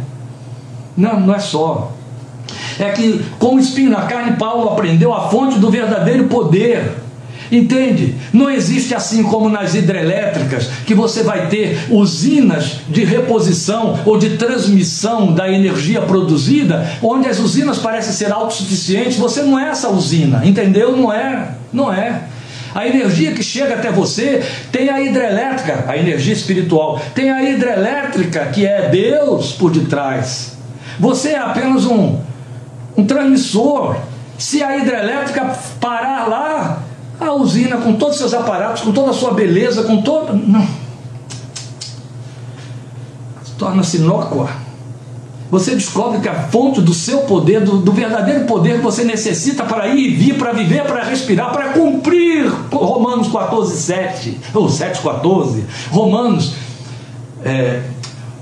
Não, 0.97 1.21
não 1.21 1.35
é 1.35 1.39
só. 1.39 1.93
É 2.79 2.91
que 2.91 3.25
com 3.39 3.55
o 3.55 3.59
espinho 3.59 3.91
na 3.91 4.03
carne, 4.03 4.37
Paulo 4.37 4.71
aprendeu 4.71 5.15
a 5.15 5.29
fonte 5.29 5.59
do 5.59 5.71
verdadeiro 5.71 6.25
poder 6.25 6.93
Entende? 7.51 8.15
Não 8.33 8.51
existe 8.51 8.95
assim 8.95 9.23
como 9.23 9.49
nas 9.49 9.75
hidrelétricas, 9.75 10.69
que 10.87 10.95
você 10.95 11.23
vai 11.23 11.49
ter 11.49 11.79
usinas 11.91 12.81
de 12.89 13.05
reposição 13.05 13.99
ou 14.05 14.19
de 14.19 14.37
transmissão 14.37 15.33
da 15.33 15.51
energia 15.51 16.03
produzida, 16.03 16.87
onde 17.03 17.29
as 17.29 17.39
usinas 17.39 17.79
parecem 17.79 18.13
ser 18.13 18.33
autossuficientes. 18.33 19.17
Você 19.17 19.43
não 19.43 19.59
é 19.59 19.69
essa 19.69 19.89
usina, 19.89 20.43
entendeu? 20.45 20.97
Não 20.97 21.13
é, 21.13 21.53
não 21.73 21.93
é. 21.93 22.23
A 22.75 22.87
energia 22.87 23.33
que 23.33 23.43
chega 23.43 23.75
até 23.75 23.91
você 23.91 24.43
tem 24.71 24.91
a 24.91 25.01
hidrelétrica, 25.01 25.85
a 25.89 25.97
energia 25.97 26.35
espiritual, 26.35 27.01
tem 27.15 27.31
a 27.31 27.43
hidrelétrica 27.43 28.47
que 28.47 28.67
é 28.67 28.89
Deus 28.89 29.53
por 29.53 29.71
detrás. 29.71 30.57
Você 31.01 31.31
é 31.31 31.39
apenas 31.39 31.87
um, 31.87 32.21
um 32.97 33.07
transmissor. 33.07 33.97
Se 34.37 34.63
a 34.63 34.77
hidrelétrica 34.77 35.57
parar 35.81 36.29
lá, 36.29 36.83
a 37.21 37.33
usina, 37.33 37.79
com 37.79 37.95
todos 37.95 38.15
os 38.15 38.21
seus 38.21 38.35
aparatos, 38.35 38.83
com 38.83 38.93
toda 38.93 39.11
a 39.11 39.15
sua 39.15 39.33
beleza, 39.33 39.83
com 39.83 40.03
todo. 40.03 40.35
Não. 40.35 40.67
Torna-se 43.59 43.97
inócua. 43.97 44.49
Você 45.51 45.75
descobre 45.75 46.21
que 46.21 46.29
a 46.29 46.43
fonte 46.49 46.81
do 46.81 46.93
seu 46.93 47.21
poder, 47.21 47.63
do, 47.63 47.79
do, 47.79 47.91
verdadeiro 47.91 48.45
poder 48.45 48.77
que 48.77 48.83
você 48.83 49.03
necessita 49.03 49.65
para 49.65 49.89
ir 49.89 50.11
e 50.11 50.15
vir, 50.15 50.35
para 50.37 50.53
viver, 50.53 50.85
para 50.85 51.03
respirar, 51.03 51.51
para 51.53 51.71
cumprir 51.71 52.47
Romanos 52.71 53.29
14, 53.29 53.75
7, 53.75 54.41
ou 54.53 54.69
7, 54.69 55.01
14, 55.01 55.65
Romanos 55.91 56.53
é, 57.43 57.83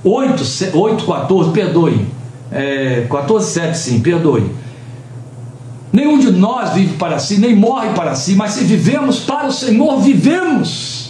8, 0.02 0.42
8, 0.74 1.04
14, 1.06 1.50
perdoe, 1.52 2.06
é, 2.50 3.06
14, 3.08 3.52
7, 3.52 3.78
sim, 3.78 4.00
perdoe 4.00 4.50
Nenhum 5.92 6.18
de 6.18 6.30
nós 6.30 6.74
vive 6.74 6.94
para 6.94 7.18
si, 7.18 7.38
nem 7.38 7.54
morre 7.54 7.90
para 7.90 8.14
si, 8.14 8.34
mas 8.34 8.52
se 8.52 8.64
vivemos 8.64 9.20
para 9.20 9.46
o 9.46 9.52
Senhor, 9.52 10.00
vivemos. 10.00 11.06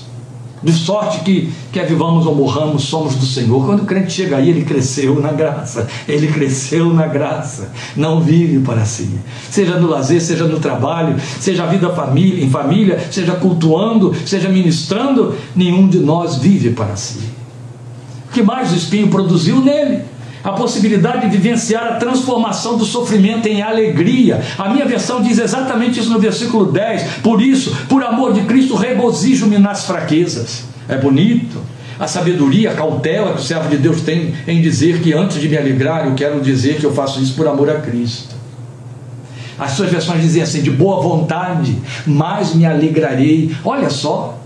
De 0.63 0.73
sorte 0.73 1.21
que, 1.21 1.53
quer 1.71 1.87
vivamos 1.87 2.27
ou 2.27 2.35
morramos, 2.35 2.85
somos 2.85 3.15
do 3.15 3.27
Senhor. 3.27 3.65
Quando 3.65 3.83
o 3.83 3.87
crente 3.87 4.11
chega 4.13 4.39
aí, 4.39 4.51
ele 4.51 4.65
cresceu 4.65 5.21
na 5.21 5.31
graça. 5.31 5.87
Ele 6.09 6.27
cresceu 6.29 6.93
na 6.93 7.07
graça. 7.07 7.71
Não 7.95 8.21
vive 8.21 8.59
para 8.61 8.85
si. 8.85 9.19
Seja 9.51 9.79
no 9.79 9.89
lazer, 9.89 10.21
seja 10.21 10.45
no 10.45 10.59
trabalho, 10.59 11.17
seja 11.41 11.63
a 11.65 11.67
vida 11.67 11.91
família, 11.91 12.45
em 12.45 12.51
família, 12.51 12.99
seja 13.13 13.35
cultuando, 13.35 14.15
seja 14.25 14.49
ministrando, 14.49 15.37
nenhum 15.55 15.87
de 15.87 15.99
nós 15.99 16.37
vive 16.37 16.71
para 16.71 16.97
si. 16.97 17.21
O 18.29 18.33
que 18.33 18.43
mais 18.43 18.73
o 18.73 18.77
espinho 18.77 19.09
produziu 19.09 19.61
nele? 19.61 20.16
A 20.47 20.53
possibilidade 20.53 21.29
de 21.29 21.37
vivenciar 21.37 21.85
a 21.89 21.97
transformação 21.97 22.79
do 22.79 22.85
sofrimento 22.85 23.49
em 23.49 23.63
alegria. 23.63 24.41
A 24.57 24.69
minha 24.69 24.87
versão 24.87 25.21
diz 25.21 25.41
exatamente 25.41 25.99
isso 25.99 26.09
no 26.09 26.21
versículo 26.21 26.67
10. 26.67 27.03
Por 27.21 27.43
isso, 27.43 27.77
por 27.89 28.01
amor 28.05 28.33
de 28.33 28.43
Cristo, 28.43 28.77
regozijo-me 28.77 29.59
nas 29.59 29.87
fraquezas. 29.87 30.63
É 30.89 30.97
bonito. 30.97 31.61
A 31.99 32.07
sabedoria, 32.07 32.71
a 32.71 32.75
cautela 32.75 33.33
que 33.33 33.41
o 33.41 33.43
servo 33.43 33.69
de 33.69 33.77
Deus 33.77 34.03
tem 34.03 34.35
em 34.47 34.63
dizer 34.63 35.01
que 35.03 35.13
antes 35.13 35.41
de 35.41 35.49
me 35.49 35.59
alegrar, 35.59 36.07
eu 36.07 36.15
quero 36.15 36.41
dizer 36.41 36.77
que 36.77 36.87
eu 36.87 36.95
faço 36.95 37.21
isso 37.21 37.35
por 37.35 37.49
amor 37.49 37.69
a 37.69 37.81
Cristo. 37.81 38.37
As 39.59 39.73
suas 39.73 39.91
versões 39.91 40.23
dizem 40.23 40.43
assim, 40.43 40.63
de 40.63 40.71
boa 40.71 41.03
vontade, 41.03 41.77
mais 42.07 42.55
me 42.55 42.65
alegrarei. 42.65 43.51
Olha 43.65 43.91
só, 43.91 44.39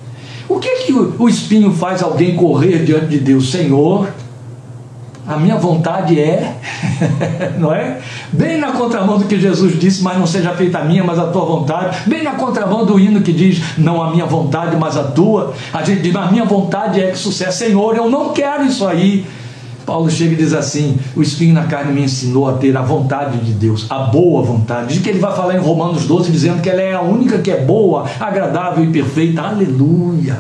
o 0.49 0.59
que 0.59 0.67
é 0.67 0.77
que 0.77 0.93
o 0.95 1.29
espinho 1.29 1.73
faz 1.73 2.03
alguém 2.03 2.37
correr 2.37 2.85
diante 2.85 3.07
de 3.07 3.19
Deus? 3.19 3.51
Senhor, 3.51 4.09
a 5.31 5.37
minha 5.37 5.57
vontade 5.57 6.19
é, 6.19 6.57
não 7.57 7.73
é? 7.73 7.99
Bem 8.33 8.59
na 8.59 8.73
contramão 8.73 9.17
do 9.17 9.27
que 9.27 9.39
Jesus 9.39 9.79
disse, 9.79 10.03
mas 10.03 10.19
não 10.19 10.27
seja 10.27 10.53
feita 10.55 10.79
a 10.79 10.85
minha, 10.85 11.05
mas 11.05 11.21
a 11.21 11.27
tua 11.29 11.45
vontade. 11.45 11.99
Bem 12.09 12.25
na 12.25 12.33
contramão 12.33 12.85
do 12.85 12.99
hino 12.99 13.21
que 13.21 13.33
diz, 13.33 13.63
não 13.79 14.03
a 14.03 14.11
minha 14.11 14.27
vontade, 14.27 14.77
mas 14.77 14.97
a 14.97 15.05
tua. 15.05 15.55
A 15.73 15.85
gente 15.85 16.03
diz, 16.03 16.17
a 16.17 16.27
minha 16.27 16.45
vontade 16.45 17.01
é 17.01 17.13
que 17.13 17.19
sucesso, 17.19 17.59
Senhor, 17.59 17.97
eu 17.97 18.11
não 18.11 18.33
quero 18.33 18.65
isso 18.65 18.85
aí. 18.85 19.25
Paulo 19.87 20.11
chega 20.11 20.33
e 20.33 20.37
diz 20.37 20.53
assim: 20.53 20.99
o 21.15 21.23
espinho 21.23 21.55
na 21.55 21.65
carne 21.65 21.93
me 21.93 22.03
ensinou 22.03 22.49
a 22.49 22.55
ter 22.55 22.77
a 22.77 22.83
vontade 22.83 23.39
de 23.39 23.53
Deus, 23.53 23.87
a 23.89 23.99
boa 23.99 24.43
vontade. 24.43 24.95
De 24.95 25.01
que 25.01 25.09
ele 25.09 25.21
vai 25.21 25.35
falar 25.35 25.55
em 25.55 25.61
Romanos 25.61 26.07
12, 26.07 26.31
dizendo 26.31 26.61
que 26.61 26.69
ela 26.69 26.81
é 26.81 26.95
a 26.95 27.01
única 27.01 27.39
que 27.39 27.51
é 27.51 27.61
boa, 27.61 28.05
agradável 28.19 28.85
e 28.85 28.89
perfeita. 28.89 29.43
Aleluia! 29.43 30.39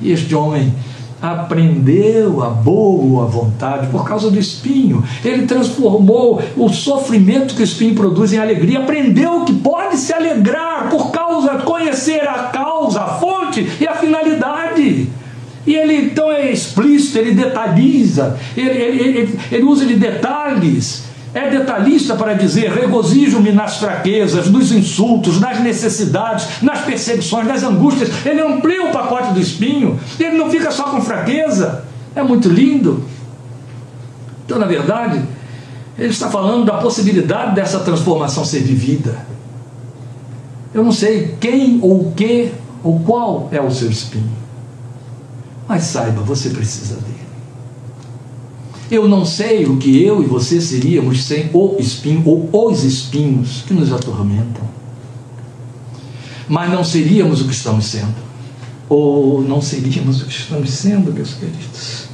E 0.00 0.12
este 0.12 0.34
homem 0.34 0.72
aprendeu 1.20 2.42
a 2.42 2.48
boa 2.48 3.26
vontade 3.26 3.88
por 3.88 4.06
causa 4.06 4.30
do 4.30 4.38
espinho. 4.38 5.02
Ele 5.24 5.46
transformou 5.46 6.40
o 6.56 6.68
sofrimento 6.68 7.54
que 7.54 7.62
o 7.62 7.64
espinho 7.64 7.94
produz 7.94 8.32
em 8.32 8.38
alegria, 8.38 8.80
aprendeu 8.80 9.44
que 9.44 9.52
pode 9.52 9.96
se 9.96 10.12
alegrar 10.12 10.88
por 10.88 11.10
causa 11.10 11.58
conhecer 11.58 12.26
a 12.28 12.44
causa, 12.44 13.00
a 13.00 13.14
fonte 13.18 13.66
e 13.80 13.86
a 13.86 13.94
finalidade. 13.94 15.08
E 15.66 15.74
ele 15.74 15.96
então 15.96 16.30
é 16.30 16.50
explícito, 16.50 17.18
ele 17.18 17.32
detalhiza, 17.32 18.38
ele, 18.56 18.70
ele, 18.70 19.02
ele, 19.02 19.40
ele 19.52 19.64
usa 19.64 19.84
de 19.84 19.96
detalhes 19.96 21.07
é 21.34 21.50
detalhista 21.50 22.14
para 22.14 22.34
dizer: 22.34 22.72
regozijo-me 22.72 23.52
nas 23.52 23.76
fraquezas, 23.76 24.50
nos 24.50 24.72
insultos, 24.72 25.40
nas 25.40 25.60
necessidades, 25.60 26.62
nas 26.62 26.80
perseguições, 26.80 27.46
nas 27.46 27.62
angústias. 27.62 28.10
Ele 28.24 28.40
amplia 28.40 28.88
o 28.88 28.92
pacote 28.92 29.32
do 29.32 29.40
espinho, 29.40 29.98
ele 30.18 30.36
não 30.36 30.50
fica 30.50 30.70
só 30.70 30.84
com 30.84 31.00
fraqueza. 31.00 31.84
É 32.14 32.22
muito 32.22 32.48
lindo. 32.48 33.04
Então, 34.44 34.58
na 34.58 34.66
verdade, 34.66 35.22
ele 35.98 36.08
está 36.08 36.30
falando 36.30 36.64
da 36.64 36.78
possibilidade 36.78 37.54
dessa 37.54 37.80
transformação 37.80 38.44
ser 38.44 38.60
vivida. 38.60 39.26
Eu 40.72 40.84
não 40.84 40.92
sei 40.92 41.36
quem 41.40 41.78
ou 41.82 42.08
o 42.08 42.12
que 42.12 42.52
ou 42.82 43.00
qual 43.00 43.48
é 43.50 43.60
o 43.60 43.70
seu 43.70 43.90
espinho, 43.90 44.30
mas 45.66 45.82
saiba, 45.84 46.22
você 46.22 46.50
precisa 46.50 46.94
dele. 46.96 47.17
Eu 48.90 49.06
não 49.06 49.24
sei 49.24 49.66
o 49.66 49.76
que 49.76 50.02
eu 50.02 50.22
e 50.22 50.26
você 50.26 50.60
seríamos 50.60 51.24
sem 51.24 51.50
o 51.52 51.76
espinho 51.78 52.22
ou 52.26 52.70
os 52.70 52.84
espinhos 52.84 53.62
que 53.66 53.74
nos 53.74 53.92
atormentam. 53.92 54.66
Mas 56.48 56.70
não 56.70 56.82
seríamos 56.82 57.42
o 57.42 57.44
que 57.44 57.52
estamos 57.52 57.84
sendo. 57.84 58.14
Ou 58.88 59.42
não 59.42 59.60
seríamos 59.60 60.22
o 60.22 60.24
que 60.24 60.32
estamos 60.32 60.70
sendo, 60.70 61.12
meus 61.12 61.34
queridos. 61.34 62.08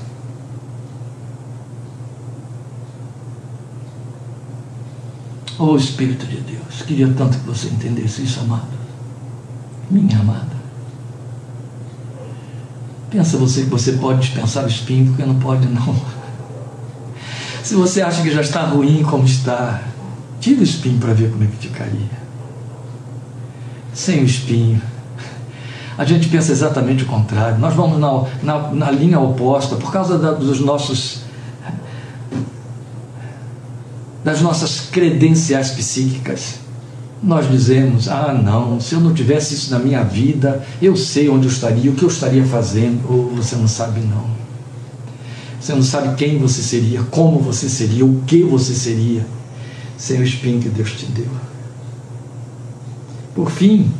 Oh 5.57 5.77
Espírito 5.77 6.27
de 6.27 6.39
Deus, 6.39 6.83
queria 6.85 7.07
tanto 7.17 7.39
que 7.39 7.47
você 7.47 7.69
entendesse 7.69 8.25
isso, 8.25 8.41
amado. 8.41 8.67
Minha 9.89 10.19
amada. 10.19 10.55
Pensa 13.09 13.37
você 13.37 13.63
que 13.63 13.71
você 13.71 13.93
pode 13.93 14.23
dispensar 14.23 14.65
o 14.65 14.69
espinho, 14.69 15.07
porque 15.07 15.25
não 15.25 15.39
pode 15.39 15.69
não. 15.69 15.95
Se 17.65 17.75
você 17.75 18.03
acha 18.03 18.21
que 18.21 18.31
já 18.31 18.43
está 18.43 18.63
ruim 18.67 19.03
como 19.03 19.25
está, 19.25 19.81
tira 20.39 20.61
o 20.61 20.63
espinho 20.63 20.99
para 20.99 21.15
ver 21.15 21.31
como 21.31 21.45
é 21.45 21.47
que 21.47 21.57
ficaria. 21.57 22.11
Sem 23.95 24.21
o 24.21 24.27
espinho. 24.27 24.83
A 25.97 26.05
gente 26.05 26.29
pensa 26.29 26.53
exatamente 26.53 27.05
o 27.05 27.07
contrário. 27.07 27.59
Nós 27.59 27.73
vamos 27.73 27.99
na, 27.99 28.25
na, 28.43 28.71
na 28.71 28.91
linha 28.91 29.19
oposta 29.19 29.77
por 29.77 29.91
causa 29.91 30.19
da, 30.19 30.33
dos 30.33 30.61
nossos 30.61 31.23
das 34.23 34.43
nossas 34.43 34.81
credenciais 34.93 35.71
psíquicas. 35.71 36.57
Nós 37.23 37.51
dizemos: 37.51 38.09
ah, 38.09 38.35
não, 38.35 38.79
se 38.79 38.95
eu 38.95 39.01
não 39.01 39.15
tivesse 39.15 39.55
isso 39.55 39.71
na 39.71 39.79
minha 39.79 40.05
vida, 40.05 40.63
eu 40.83 40.95
sei 40.99 41.31
onde 41.31 41.47
eu 41.47 41.51
estaria, 41.51 41.91
o 41.91 41.95
que 41.95 42.03
eu 42.03 42.09
estaria 42.11 42.45
fazendo. 42.45 43.11
Ou 43.11 43.31
você 43.37 43.57
não 43.57 43.67
sabe, 43.67 44.01
não. 44.01 44.44
Você 45.65 45.75
não 45.75 45.83
sabe 45.83 46.15
quem 46.17 46.37
você 46.37 46.61
seria, 46.61 47.03
como 47.05 47.39
você 47.39 47.71
seria, 47.71 48.05
o 48.05 48.21
que 48.27 48.43
você 48.43 48.75
seria 48.75 49.25
sem 49.97 50.21
o 50.21 50.23
espinho 50.23 50.61
que 50.61 50.69
Deus 50.69 50.93
te 50.93 51.07
deu. 51.07 51.31
Por 53.35 53.51
fim, 53.51 53.91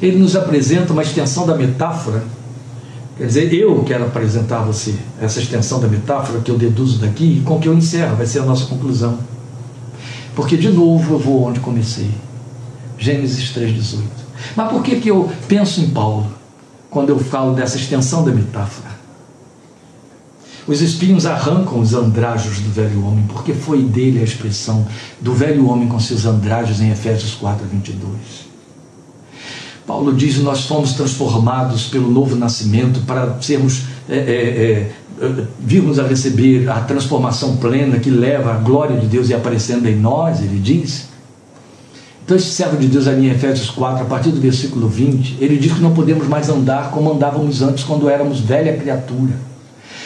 ele 0.00 0.16
nos 0.16 0.36
apresenta 0.36 0.92
uma 0.92 1.02
extensão 1.02 1.44
da 1.44 1.56
metáfora. 1.56 2.22
Quer 3.16 3.26
dizer, 3.26 3.52
eu 3.52 3.82
quero 3.82 4.04
apresentar 4.04 4.60
a 4.60 4.62
você 4.62 4.94
essa 5.20 5.40
extensão 5.40 5.80
da 5.80 5.88
metáfora 5.88 6.38
que 6.38 6.52
eu 6.52 6.56
deduzo 6.56 7.00
daqui 7.00 7.38
e 7.38 7.40
com 7.40 7.58
que 7.58 7.66
eu 7.66 7.74
encerro, 7.74 8.14
vai 8.14 8.26
ser 8.26 8.38
a 8.38 8.44
nossa 8.44 8.66
conclusão. 8.66 9.18
Porque, 10.36 10.56
de 10.56 10.68
novo, 10.68 11.14
eu 11.14 11.18
vou 11.18 11.42
onde 11.48 11.58
comecei. 11.58 12.12
Gênesis 12.96 13.52
3,18. 13.52 14.02
Mas 14.54 14.70
por 14.70 14.84
que, 14.84 15.00
que 15.00 15.10
eu 15.10 15.28
penso 15.48 15.80
em 15.80 15.90
Paulo 15.90 16.28
quando 16.88 17.08
eu 17.08 17.18
falo 17.18 17.54
dessa 17.54 17.76
extensão 17.76 18.24
da 18.24 18.30
metáfora? 18.30 18.87
Os 20.68 20.82
espinhos 20.82 21.24
arrancam 21.24 21.80
os 21.80 21.94
andrajos 21.94 22.60
do 22.60 22.70
velho 22.70 23.02
homem, 23.06 23.24
porque 23.26 23.54
foi 23.54 23.82
dele 23.82 24.20
a 24.20 24.22
expressão 24.22 24.86
do 25.18 25.32
velho 25.32 25.66
homem 25.66 25.88
com 25.88 25.98
seus 25.98 26.26
andrajos 26.26 26.82
em 26.82 26.90
Efésios 26.90 27.34
4, 27.36 27.66
22. 27.66 28.12
Paulo 29.86 30.12
diz: 30.14 30.36
Nós 30.40 30.66
fomos 30.66 30.92
transformados 30.92 31.86
pelo 31.86 32.10
novo 32.10 32.36
nascimento 32.36 33.00
para 33.06 33.40
sermos, 33.40 33.84
é, 34.10 34.18
é, 34.18 34.92
é, 35.24 35.44
virmos 35.58 35.98
a 35.98 36.06
receber 36.06 36.68
a 36.68 36.80
transformação 36.80 37.56
plena 37.56 37.98
que 37.98 38.10
leva 38.10 38.52
a 38.52 38.58
glória 38.58 39.00
de 39.00 39.06
Deus 39.06 39.30
e 39.30 39.34
aparecendo 39.34 39.88
em 39.88 39.96
nós, 39.96 40.42
ele 40.42 40.60
diz. 40.60 41.08
Então, 42.26 42.36
esse 42.36 42.50
servo 42.50 42.76
de 42.76 42.88
Deus 42.88 43.08
ali 43.08 43.26
em 43.26 43.30
Efésios 43.30 43.70
4, 43.70 44.02
a 44.02 44.06
partir 44.06 44.32
do 44.32 44.38
versículo 44.38 44.86
20, 44.86 45.38
ele 45.40 45.56
diz 45.56 45.72
que 45.72 45.80
não 45.80 45.94
podemos 45.94 46.28
mais 46.28 46.50
andar 46.50 46.90
como 46.90 47.10
andávamos 47.10 47.62
antes 47.62 47.84
quando 47.84 48.06
éramos 48.06 48.40
velha 48.40 48.76
criatura 48.76 49.47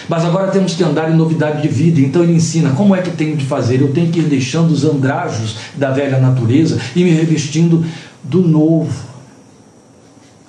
mas 0.08 0.24
agora 0.24 0.50
temos 0.50 0.74
que 0.74 0.82
andar 0.82 1.10
em 1.10 1.16
novidade 1.16 1.62
de 1.62 1.68
vida. 1.68 2.00
Então 2.00 2.22
ele 2.22 2.34
ensina 2.34 2.70
como 2.70 2.94
é 2.94 3.02
que 3.02 3.10
tenho 3.10 3.36
de 3.36 3.44
fazer. 3.44 3.80
Eu 3.80 3.92
tenho 3.92 4.10
que 4.10 4.20
ir 4.20 4.24
deixando 4.24 4.70
os 4.70 4.84
andrajos 4.84 5.56
da 5.76 5.90
velha 5.90 6.18
natureza 6.18 6.78
e 6.94 7.04
me 7.04 7.10
revestindo 7.10 7.84
do 8.22 8.40
novo. 8.40 8.92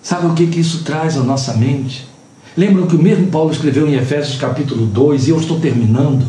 Sabe 0.02 0.28
o 0.28 0.34
que, 0.34 0.48
que 0.48 0.60
isso 0.60 0.84
traz 0.84 1.18
à 1.18 1.22
nossa 1.22 1.54
mente? 1.54 2.08
Lembram 2.56 2.86
que 2.86 2.96
o 2.96 3.02
mesmo 3.02 3.28
Paulo 3.28 3.52
escreveu 3.52 3.88
em 3.88 3.96
Efésios 3.96 4.38
capítulo 4.38 4.86
2, 4.86 5.28
e 5.28 5.32
eu 5.32 5.40
estou 5.40 5.60
terminando, 5.60 6.26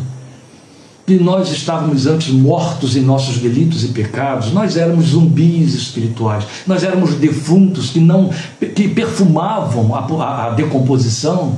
que 1.05 1.19
nós 1.19 1.51
estávamos 1.51 2.07
antes 2.07 2.33
mortos 2.33 2.95
em 2.95 3.01
nossos 3.01 3.37
delitos 3.37 3.83
e 3.83 3.89
pecados, 3.89 4.51
nós 4.51 4.75
éramos 4.75 5.09
zumbis 5.09 5.75
espirituais, 5.75 6.45
nós 6.65 6.83
éramos 6.83 7.13
defuntos 7.15 7.91
que 7.91 7.99
não 7.99 8.31
que 8.73 8.87
perfumavam 8.87 9.93
a, 9.93 9.99
a, 9.99 10.47
a 10.47 10.49
decomposição, 10.51 11.57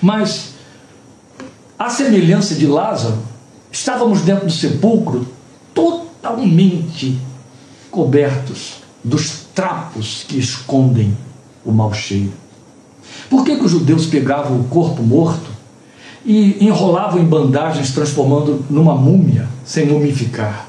mas 0.00 0.47
à 1.78 1.88
semelhança 1.88 2.56
de 2.56 2.66
Lázaro, 2.66 3.18
estávamos 3.70 4.22
dentro 4.22 4.46
do 4.46 4.52
sepulcro 4.52 5.28
totalmente 5.72 7.16
cobertos 7.88 8.82
dos 9.04 9.46
trapos 9.54 10.24
que 10.26 10.38
escondem 10.38 11.16
o 11.64 11.70
mau 11.70 11.92
cheiro. 11.94 12.32
Por 13.30 13.44
que, 13.44 13.56
que 13.56 13.64
os 13.64 13.70
judeus 13.70 14.06
pegavam 14.06 14.60
o 14.60 14.64
corpo 14.64 15.02
morto 15.02 15.50
e 16.24 16.64
enrolavam 16.64 17.20
em 17.20 17.24
bandagens, 17.24 17.92
transformando 17.92 18.64
numa 18.68 18.96
múmia, 18.96 19.48
sem 19.64 19.86
mumificar? 19.86 20.66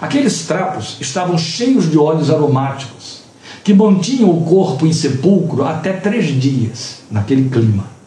Aqueles 0.00 0.46
trapos 0.46 0.96
estavam 1.00 1.38
cheios 1.38 1.88
de 1.88 1.96
óleos 1.96 2.30
aromáticos, 2.30 3.20
que 3.62 3.72
mantinham 3.72 4.30
o 4.30 4.44
corpo 4.44 4.86
em 4.86 4.92
sepulcro 4.92 5.64
até 5.64 5.92
três 5.92 6.26
dias, 6.40 7.02
naquele 7.10 7.48
clima. 7.48 7.99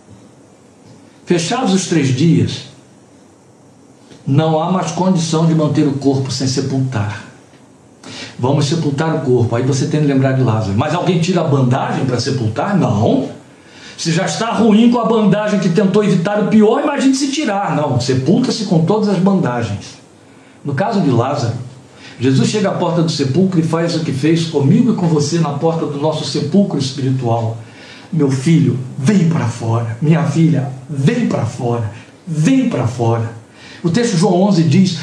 Fechados 1.33 1.73
os 1.73 1.87
três 1.87 2.09
dias, 2.09 2.65
não 4.23 4.61
há 4.61 4.71
mais 4.71 4.91
condição 4.91 5.47
de 5.47 5.55
manter 5.55 5.87
o 5.87 5.93
corpo 5.93 6.29
sem 6.29 6.45
sepultar. 6.45 7.25
Vamos 8.37 8.65
sepultar 8.65 9.15
o 9.15 9.21
corpo. 9.21 9.55
Aí 9.55 9.63
você 9.63 9.87
tem 9.87 10.01
que 10.01 10.05
lembrar 10.05 10.33
de 10.33 10.43
Lázaro. 10.43 10.77
Mas 10.77 10.93
alguém 10.93 11.19
tira 11.19 11.41
a 11.41 11.43
bandagem 11.43 12.05
para 12.05 12.19
sepultar? 12.19 12.77
Não. 12.77 13.29
Se 13.97 14.11
já 14.11 14.25
está 14.25 14.51
ruim 14.51 14.91
com 14.91 14.99
a 14.99 15.05
bandagem 15.05 15.59
que 15.59 15.69
tentou 15.69 16.03
evitar 16.03 16.39
o 16.39 16.49
pior, 16.49 16.83
imagine 16.83 17.15
se 17.15 17.31
tirar. 17.31 17.75
Não, 17.75 17.99
sepulta-se 17.99 18.65
com 18.65 18.85
todas 18.85 19.09
as 19.09 19.17
bandagens. 19.17 19.95
No 20.63 20.75
caso 20.75 21.01
de 21.01 21.09
Lázaro, 21.09 21.55
Jesus 22.19 22.47
chega 22.47 22.69
à 22.69 22.73
porta 22.73 23.01
do 23.01 23.09
sepulcro 23.09 23.59
e 23.59 23.63
faz 23.63 23.95
o 23.95 24.01
que 24.01 24.11
fez 24.11 24.45
comigo 24.45 24.93
e 24.93 24.95
com 24.95 25.07
você 25.07 25.39
na 25.39 25.53
porta 25.53 25.87
do 25.87 25.97
nosso 25.97 26.25
sepulcro 26.25 26.77
espiritual 26.77 27.57
meu 28.13 28.29
filho, 28.29 28.77
vem 28.95 29.27
para 29.27 29.47
fora. 29.47 29.97
Minha 29.99 30.23
filha, 30.23 30.71
vem 30.87 31.27
para 31.27 31.45
fora. 31.45 31.91
Vem 32.27 32.69
para 32.69 32.85
fora. 32.85 33.33
O 33.83 33.89
texto 33.89 34.13
de 34.13 34.19
João 34.19 34.43
11 34.43 34.63
diz: 34.63 34.99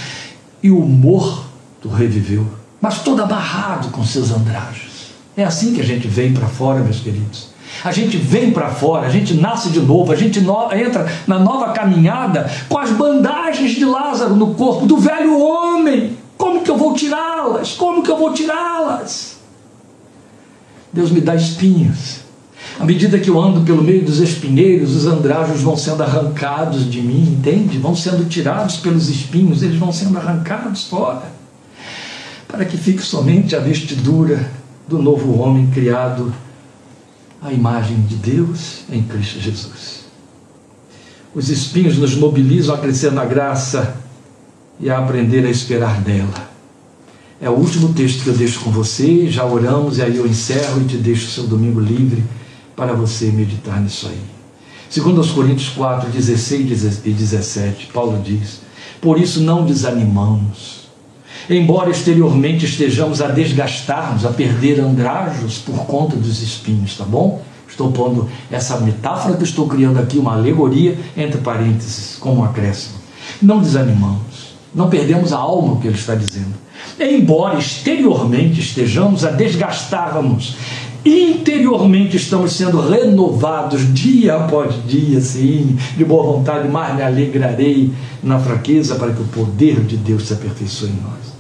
E 0.62 0.70
o 0.70 0.80
morto 0.80 1.88
reviveu, 1.88 2.46
mas 2.80 3.02
todo 3.02 3.20
amarrado 3.20 3.88
com 3.88 4.04
seus 4.04 4.30
andrajos. 4.30 5.10
É 5.36 5.42
assim 5.42 5.74
que 5.74 5.80
a 5.80 5.84
gente 5.84 6.06
vem 6.06 6.32
para 6.32 6.46
fora, 6.46 6.80
meus 6.80 7.00
queridos. 7.00 7.50
A 7.84 7.92
gente 7.92 8.16
vem 8.16 8.52
para 8.52 8.70
fora, 8.70 9.06
a 9.06 9.10
gente 9.10 9.34
nasce 9.34 9.70
de 9.70 9.80
novo, 9.80 10.12
a 10.12 10.16
gente 10.16 10.40
no, 10.40 10.72
entra 10.72 11.06
na 11.26 11.38
nova 11.38 11.72
caminhada 11.72 12.50
com 12.68 12.78
as 12.78 12.90
bandagens 12.90 13.72
de 13.72 13.84
Lázaro 13.84 14.36
no 14.36 14.54
corpo 14.54 14.86
do 14.86 14.96
velho 14.98 15.38
homem. 15.40 16.16
Como 16.36 16.62
que 16.62 16.70
eu 16.70 16.76
vou 16.76 16.94
tirá-las? 16.94 17.72
Como 17.72 18.02
que 18.02 18.10
eu 18.10 18.18
vou 18.18 18.32
tirá-las? 18.32 19.38
Deus 20.92 21.10
me 21.10 21.20
dá 21.20 21.34
espinhos 21.34 22.29
à 22.80 22.84
medida 22.86 23.18
que 23.18 23.28
eu 23.28 23.38
ando 23.38 23.60
pelo 23.60 23.84
meio 23.84 24.02
dos 24.02 24.20
espinheiros, 24.20 24.96
os 24.96 25.06
andrajos 25.06 25.60
vão 25.60 25.76
sendo 25.76 26.02
arrancados 26.02 26.90
de 26.90 27.02
mim, 27.02 27.36
entende? 27.38 27.76
Vão 27.76 27.94
sendo 27.94 28.26
tirados 28.26 28.78
pelos 28.78 29.10
espinhos, 29.10 29.62
eles 29.62 29.78
vão 29.78 29.92
sendo 29.92 30.16
arrancados 30.16 30.84
fora, 30.84 31.30
para 32.48 32.64
que 32.64 32.78
fique 32.78 33.02
somente 33.02 33.54
a 33.54 33.60
vestidura 33.60 34.50
do 34.88 34.98
novo 34.98 35.38
homem 35.38 35.66
criado 35.66 36.32
à 37.42 37.52
imagem 37.52 38.00
de 38.00 38.16
Deus 38.16 38.78
em 38.90 39.02
Cristo 39.02 39.38
Jesus. 39.38 40.06
Os 41.34 41.50
espinhos 41.50 41.98
nos 41.98 42.14
mobilizam 42.14 42.74
a 42.74 42.78
crescer 42.78 43.12
na 43.12 43.26
graça 43.26 43.94
e 44.80 44.88
a 44.88 44.98
aprender 44.98 45.44
a 45.44 45.50
esperar 45.50 46.00
dela. 46.00 46.48
É 47.42 47.50
o 47.50 47.52
último 47.52 47.92
texto 47.92 48.22
que 48.22 48.30
eu 48.30 48.34
deixo 48.34 48.60
com 48.60 48.70
você, 48.70 49.28
já 49.28 49.44
oramos 49.44 49.98
e 49.98 50.02
aí 50.02 50.16
eu 50.16 50.26
encerro 50.26 50.80
e 50.80 50.86
te 50.86 50.96
deixo 50.96 51.26
o 51.26 51.30
seu 51.30 51.46
domingo 51.46 51.78
livre 51.78 52.24
para 52.80 52.94
você 52.94 53.26
meditar 53.26 53.78
nisso 53.78 54.08
aí. 54.08 54.18
Segundo 54.88 55.18
aos 55.18 55.30
Coríntios 55.30 55.68
4, 55.68 56.08
16 56.08 57.04
e 57.04 57.10
17, 57.10 57.90
Paulo 57.92 58.22
diz: 58.24 58.62
Por 59.02 59.20
isso 59.20 59.42
não 59.42 59.66
desanimamos. 59.66 60.88
Embora 61.50 61.90
exteriormente 61.90 62.64
estejamos 62.64 63.20
a 63.20 63.28
desgastar-nos, 63.28 64.24
a 64.24 64.30
perder 64.30 64.80
andrajos 64.80 65.58
por 65.58 65.84
conta 65.84 66.16
dos 66.16 66.40
espinhos, 66.40 66.96
tá 66.96 67.04
bom? 67.04 67.42
Estou 67.68 67.92
pondo 67.92 68.30
essa 68.50 68.80
metáfora 68.80 69.36
que 69.36 69.44
estou 69.44 69.68
criando 69.68 69.98
aqui, 69.98 70.16
uma 70.18 70.32
alegoria, 70.32 70.98
entre 71.14 71.38
parênteses, 71.42 72.16
como 72.18 72.40
um 72.40 72.44
acréscimo. 72.44 72.94
Não 73.42 73.60
desanimamos, 73.60 74.54
não 74.74 74.88
perdemos 74.88 75.34
a 75.34 75.36
alma, 75.36 75.74
o 75.74 75.80
que 75.80 75.86
ele 75.86 75.98
está 75.98 76.14
dizendo. 76.14 76.54
Embora 76.98 77.58
exteriormente 77.58 78.60
estejamos 78.60 79.24
a 79.24 79.30
desgastar-nos 79.30 80.56
interiormente 81.04 82.16
estamos 82.16 82.52
sendo 82.52 82.80
renovados 82.80 83.92
dia 83.94 84.36
após 84.36 84.74
dia, 84.86 85.20
sim, 85.20 85.76
de 85.96 86.04
boa 86.04 86.22
vontade, 86.22 86.68
mas 86.68 86.94
me 86.94 87.02
alegrarei 87.02 87.92
na 88.22 88.38
fraqueza 88.38 88.96
para 88.96 89.12
que 89.12 89.22
o 89.22 89.26
poder 89.26 89.80
de 89.80 89.96
Deus 89.96 90.28
se 90.28 90.34
aperfeiçoe 90.34 90.90
em 90.90 91.00
nós. 91.02 91.30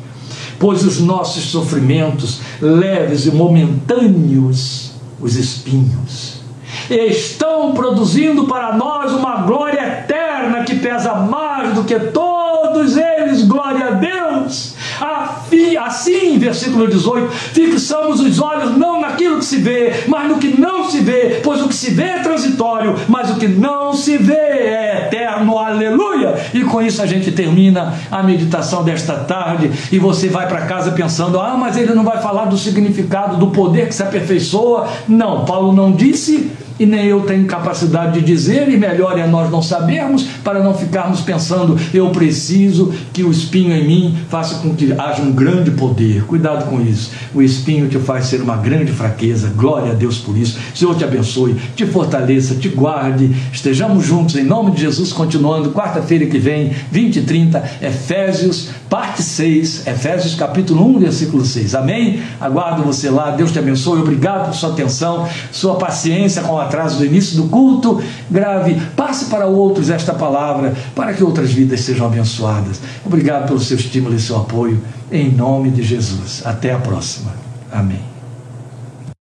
Pois 0.58 0.84
os 0.84 1.00
nossos 1.00 1.44
sofrimentos, 1.44 2.40
leves 2.60 3.26
e 3.26 3.30
momentâneos, 3.30 4.92
os 5.20 5.36
espinhos, 5.36 6.40
estão 6.90 7.72
produzindo 7.72 8.46
para 8.46 8.76
nós 8.76 9.12
uma 9.12 9.42
glória 9.42 9.80
eterna 9.80 10.64
que 10.64 10.76
pesa 10.76 11.14
mais 11.14 11.74
do 11.74 11.84
que 11.84 11.98
todos 11.98 12.96
eles, 12.96 13.42
glória 13.46 13.88
a 13.88 13.90
Deus 13.92 14.19
Assim, 15.90 16.38
versículo 16.38 16.86
18, 16.86 17.30
fixamos 17.30 18.20
os 18.20 18.40
olhos 18.40 18.76
não 18.76 19.00
naquilo 19.00 19.38
que 19.38 19.44
se 19.44 19.56
vê, 19.56 20.04
mas 20.06 20.28
no 20.28 20.38
que 20.38 20.60
não 20.60 20.88
se 20.88 21.00
vê, 21.00 21.40
pois 21.42 21.60
o 21.62 21.68
que 21.68 21.74
se 21.74 21.90
vê 21.90 22.04
é 22.04 22.18
transitório, 22.20 22.94
mas 23.08 23.30
o 23.30 23.36
que 23.36 23.48
não 23.48 23.92
se 23.92 24.16
vê 24.18 24.34
é 24.34 25.06
eterno. 25.06 25.58
Aleluia! 25.58 26.34
E 26.54 26.62
com 26.64 26.80
isso 26.80 27.02
a 27.02 27.06
gente 27.06 27.32
termina 27.32 27.94
a 28.10 28.22
meditação 28.22 28.84
desta 28.84 29.14
tarde 29.14 29.70
e 29.90 29.98
você 29.98 30.28
vai 30.28 30.46
para 30.46 30.62
casa 30.62 30.92
pensando: 30.92 31.40
ah, 31.40 31.56
mas 31.56 31.76
ele 31.76 31.94
não 31.94 32.04
vai 32.04 32.20
falar 32.22 32.44
do 32.44 32.56
significado 32.56 33.36
do 33.36 33.48
poder 33.48 33.88
que 33.88 33.94
se 33.94 34.02
aperfeiçoa. 34.02 34.88
Não, 35.08 35.44
Paulo 35.44 35.72
não 35.72 35.92
disse 35.92 36.50
e 36.80 36.86
nem 36.86 37.04
eu 37.04 37.20
tenho 37.20 37.44
capacidade 37.44 38.18
de 38.18 38.24
dizer, 38.24 38.70
e 38.70 38.76
melhor 38.78 39.18
é 39.18 39.26
nós 39.26 39.50
não 39.50 39.60
sabermos, 39.60 40.22
para 40.42 40.64
não 40.64 40.72
ficarmos 40.72 41.20
pensando, 41.20 41.78
eu 41.92 42.08
preciso 42.08 42.90
que 43.12 43.22
o 43.22 43.30
espinho 43.30 43.76
em 43.76 43.86
mim 43.86 44.18
faça 44.30 44.54
com 44.60 44.74
que 44.74 44.90
haja 44.96 45.20
um 45.20 45.30
grande 45.30 45.70
poder. 45.72 46.24
Cuidado 46.24 46.70
com 46.70 46.80
isso. 46.80 47.10
O 47.34 47.42
espinho 47.42 47.86
te 47.86 47.98
faz 47.98 48.24
ser 48.24 48.40
uma 48.40 48.56
grande 48.56 48.92
fraqueza. 48.92 49.52
Glória 49.54 49.92
a 49.92 49.94
Deus 49.94 50.16
por 50.16 50.34
isso. 50.38 50.58
Senhor 50.74 50.96
te 50.96 51.04
abençoe, 51.04 51.54
te 51.76 51.84
fortaleça, 51.84 52.54
te 52.54 52.70
guarde. 52.70 53.30
Estejamos 53.52 54.06
juntos 54.06 54.36
em 54.36 54.44
nome 54.44 54.70
de 54.70 54.80
Jesus, 54.80 55.12
continuando 55.12 55.72
quarta-feira 55.72 56.24
que 56.24 56.38
vem, 56.38 56.72
20 56.90 57.16
e 57.16 57.22
30, 57.22 57.70
Efésios, 57.82 58.70
parte 58.88 59.22
6, 59.22 59.86
Efésios 59.86 60.34
capítulo 60.34 60.82
1, 60.96 60.98
versículo 61.00 61.44
6. 61.44 61.74
Amém? 61.74 62.22
Aguardo 62.40 62.82
você 62.82 63.10
lá. 63.10 63.32
Deus 63.32 63.52
te 63.52 63.58
abençoe. 63.58 64.00
Obrigado 64.00 64.46
por 64.46 64.54
sua 64.54 64.70
atenção, 64.70 65.28
sua 65.52 65.74
paciência 65.74 66.40
com 66.40 66.58
a 66.58 66.69
atraso 66.70 66.98
do 66.98 67.04
início 67.04 67.36
do 67.36 67.48
culto, 67.48 68.00
grave, 68.30 68.80
passe 68.96 69.24
para 69.24 69.46
outros 69.46 69.90
esta 69.90 70.14
palavra, 70.14 70.74
para 70.94 71.12
que 71.12 71.24
outras 71.24 71.50
vidas 71.50 71.80
sejam 71.80 72.06
abençoadas. 72.06 72.80
Obrigado 73.04 73.48
pelo 73.48 73.60
seu 73.60 73.76
estímulo 73.76 74.14
e 74.14 74.20
seu 74.20 74.36
apoio, 74.36 74.80
em 75.10 75.30
nome 75.30 75.70
de 75.70 75.82
Jesus. 75.82 76.42
Até 76.44 76.72
a 76.72 76.78
próxima. 76.78 77.32
Amém. 77.72 78.09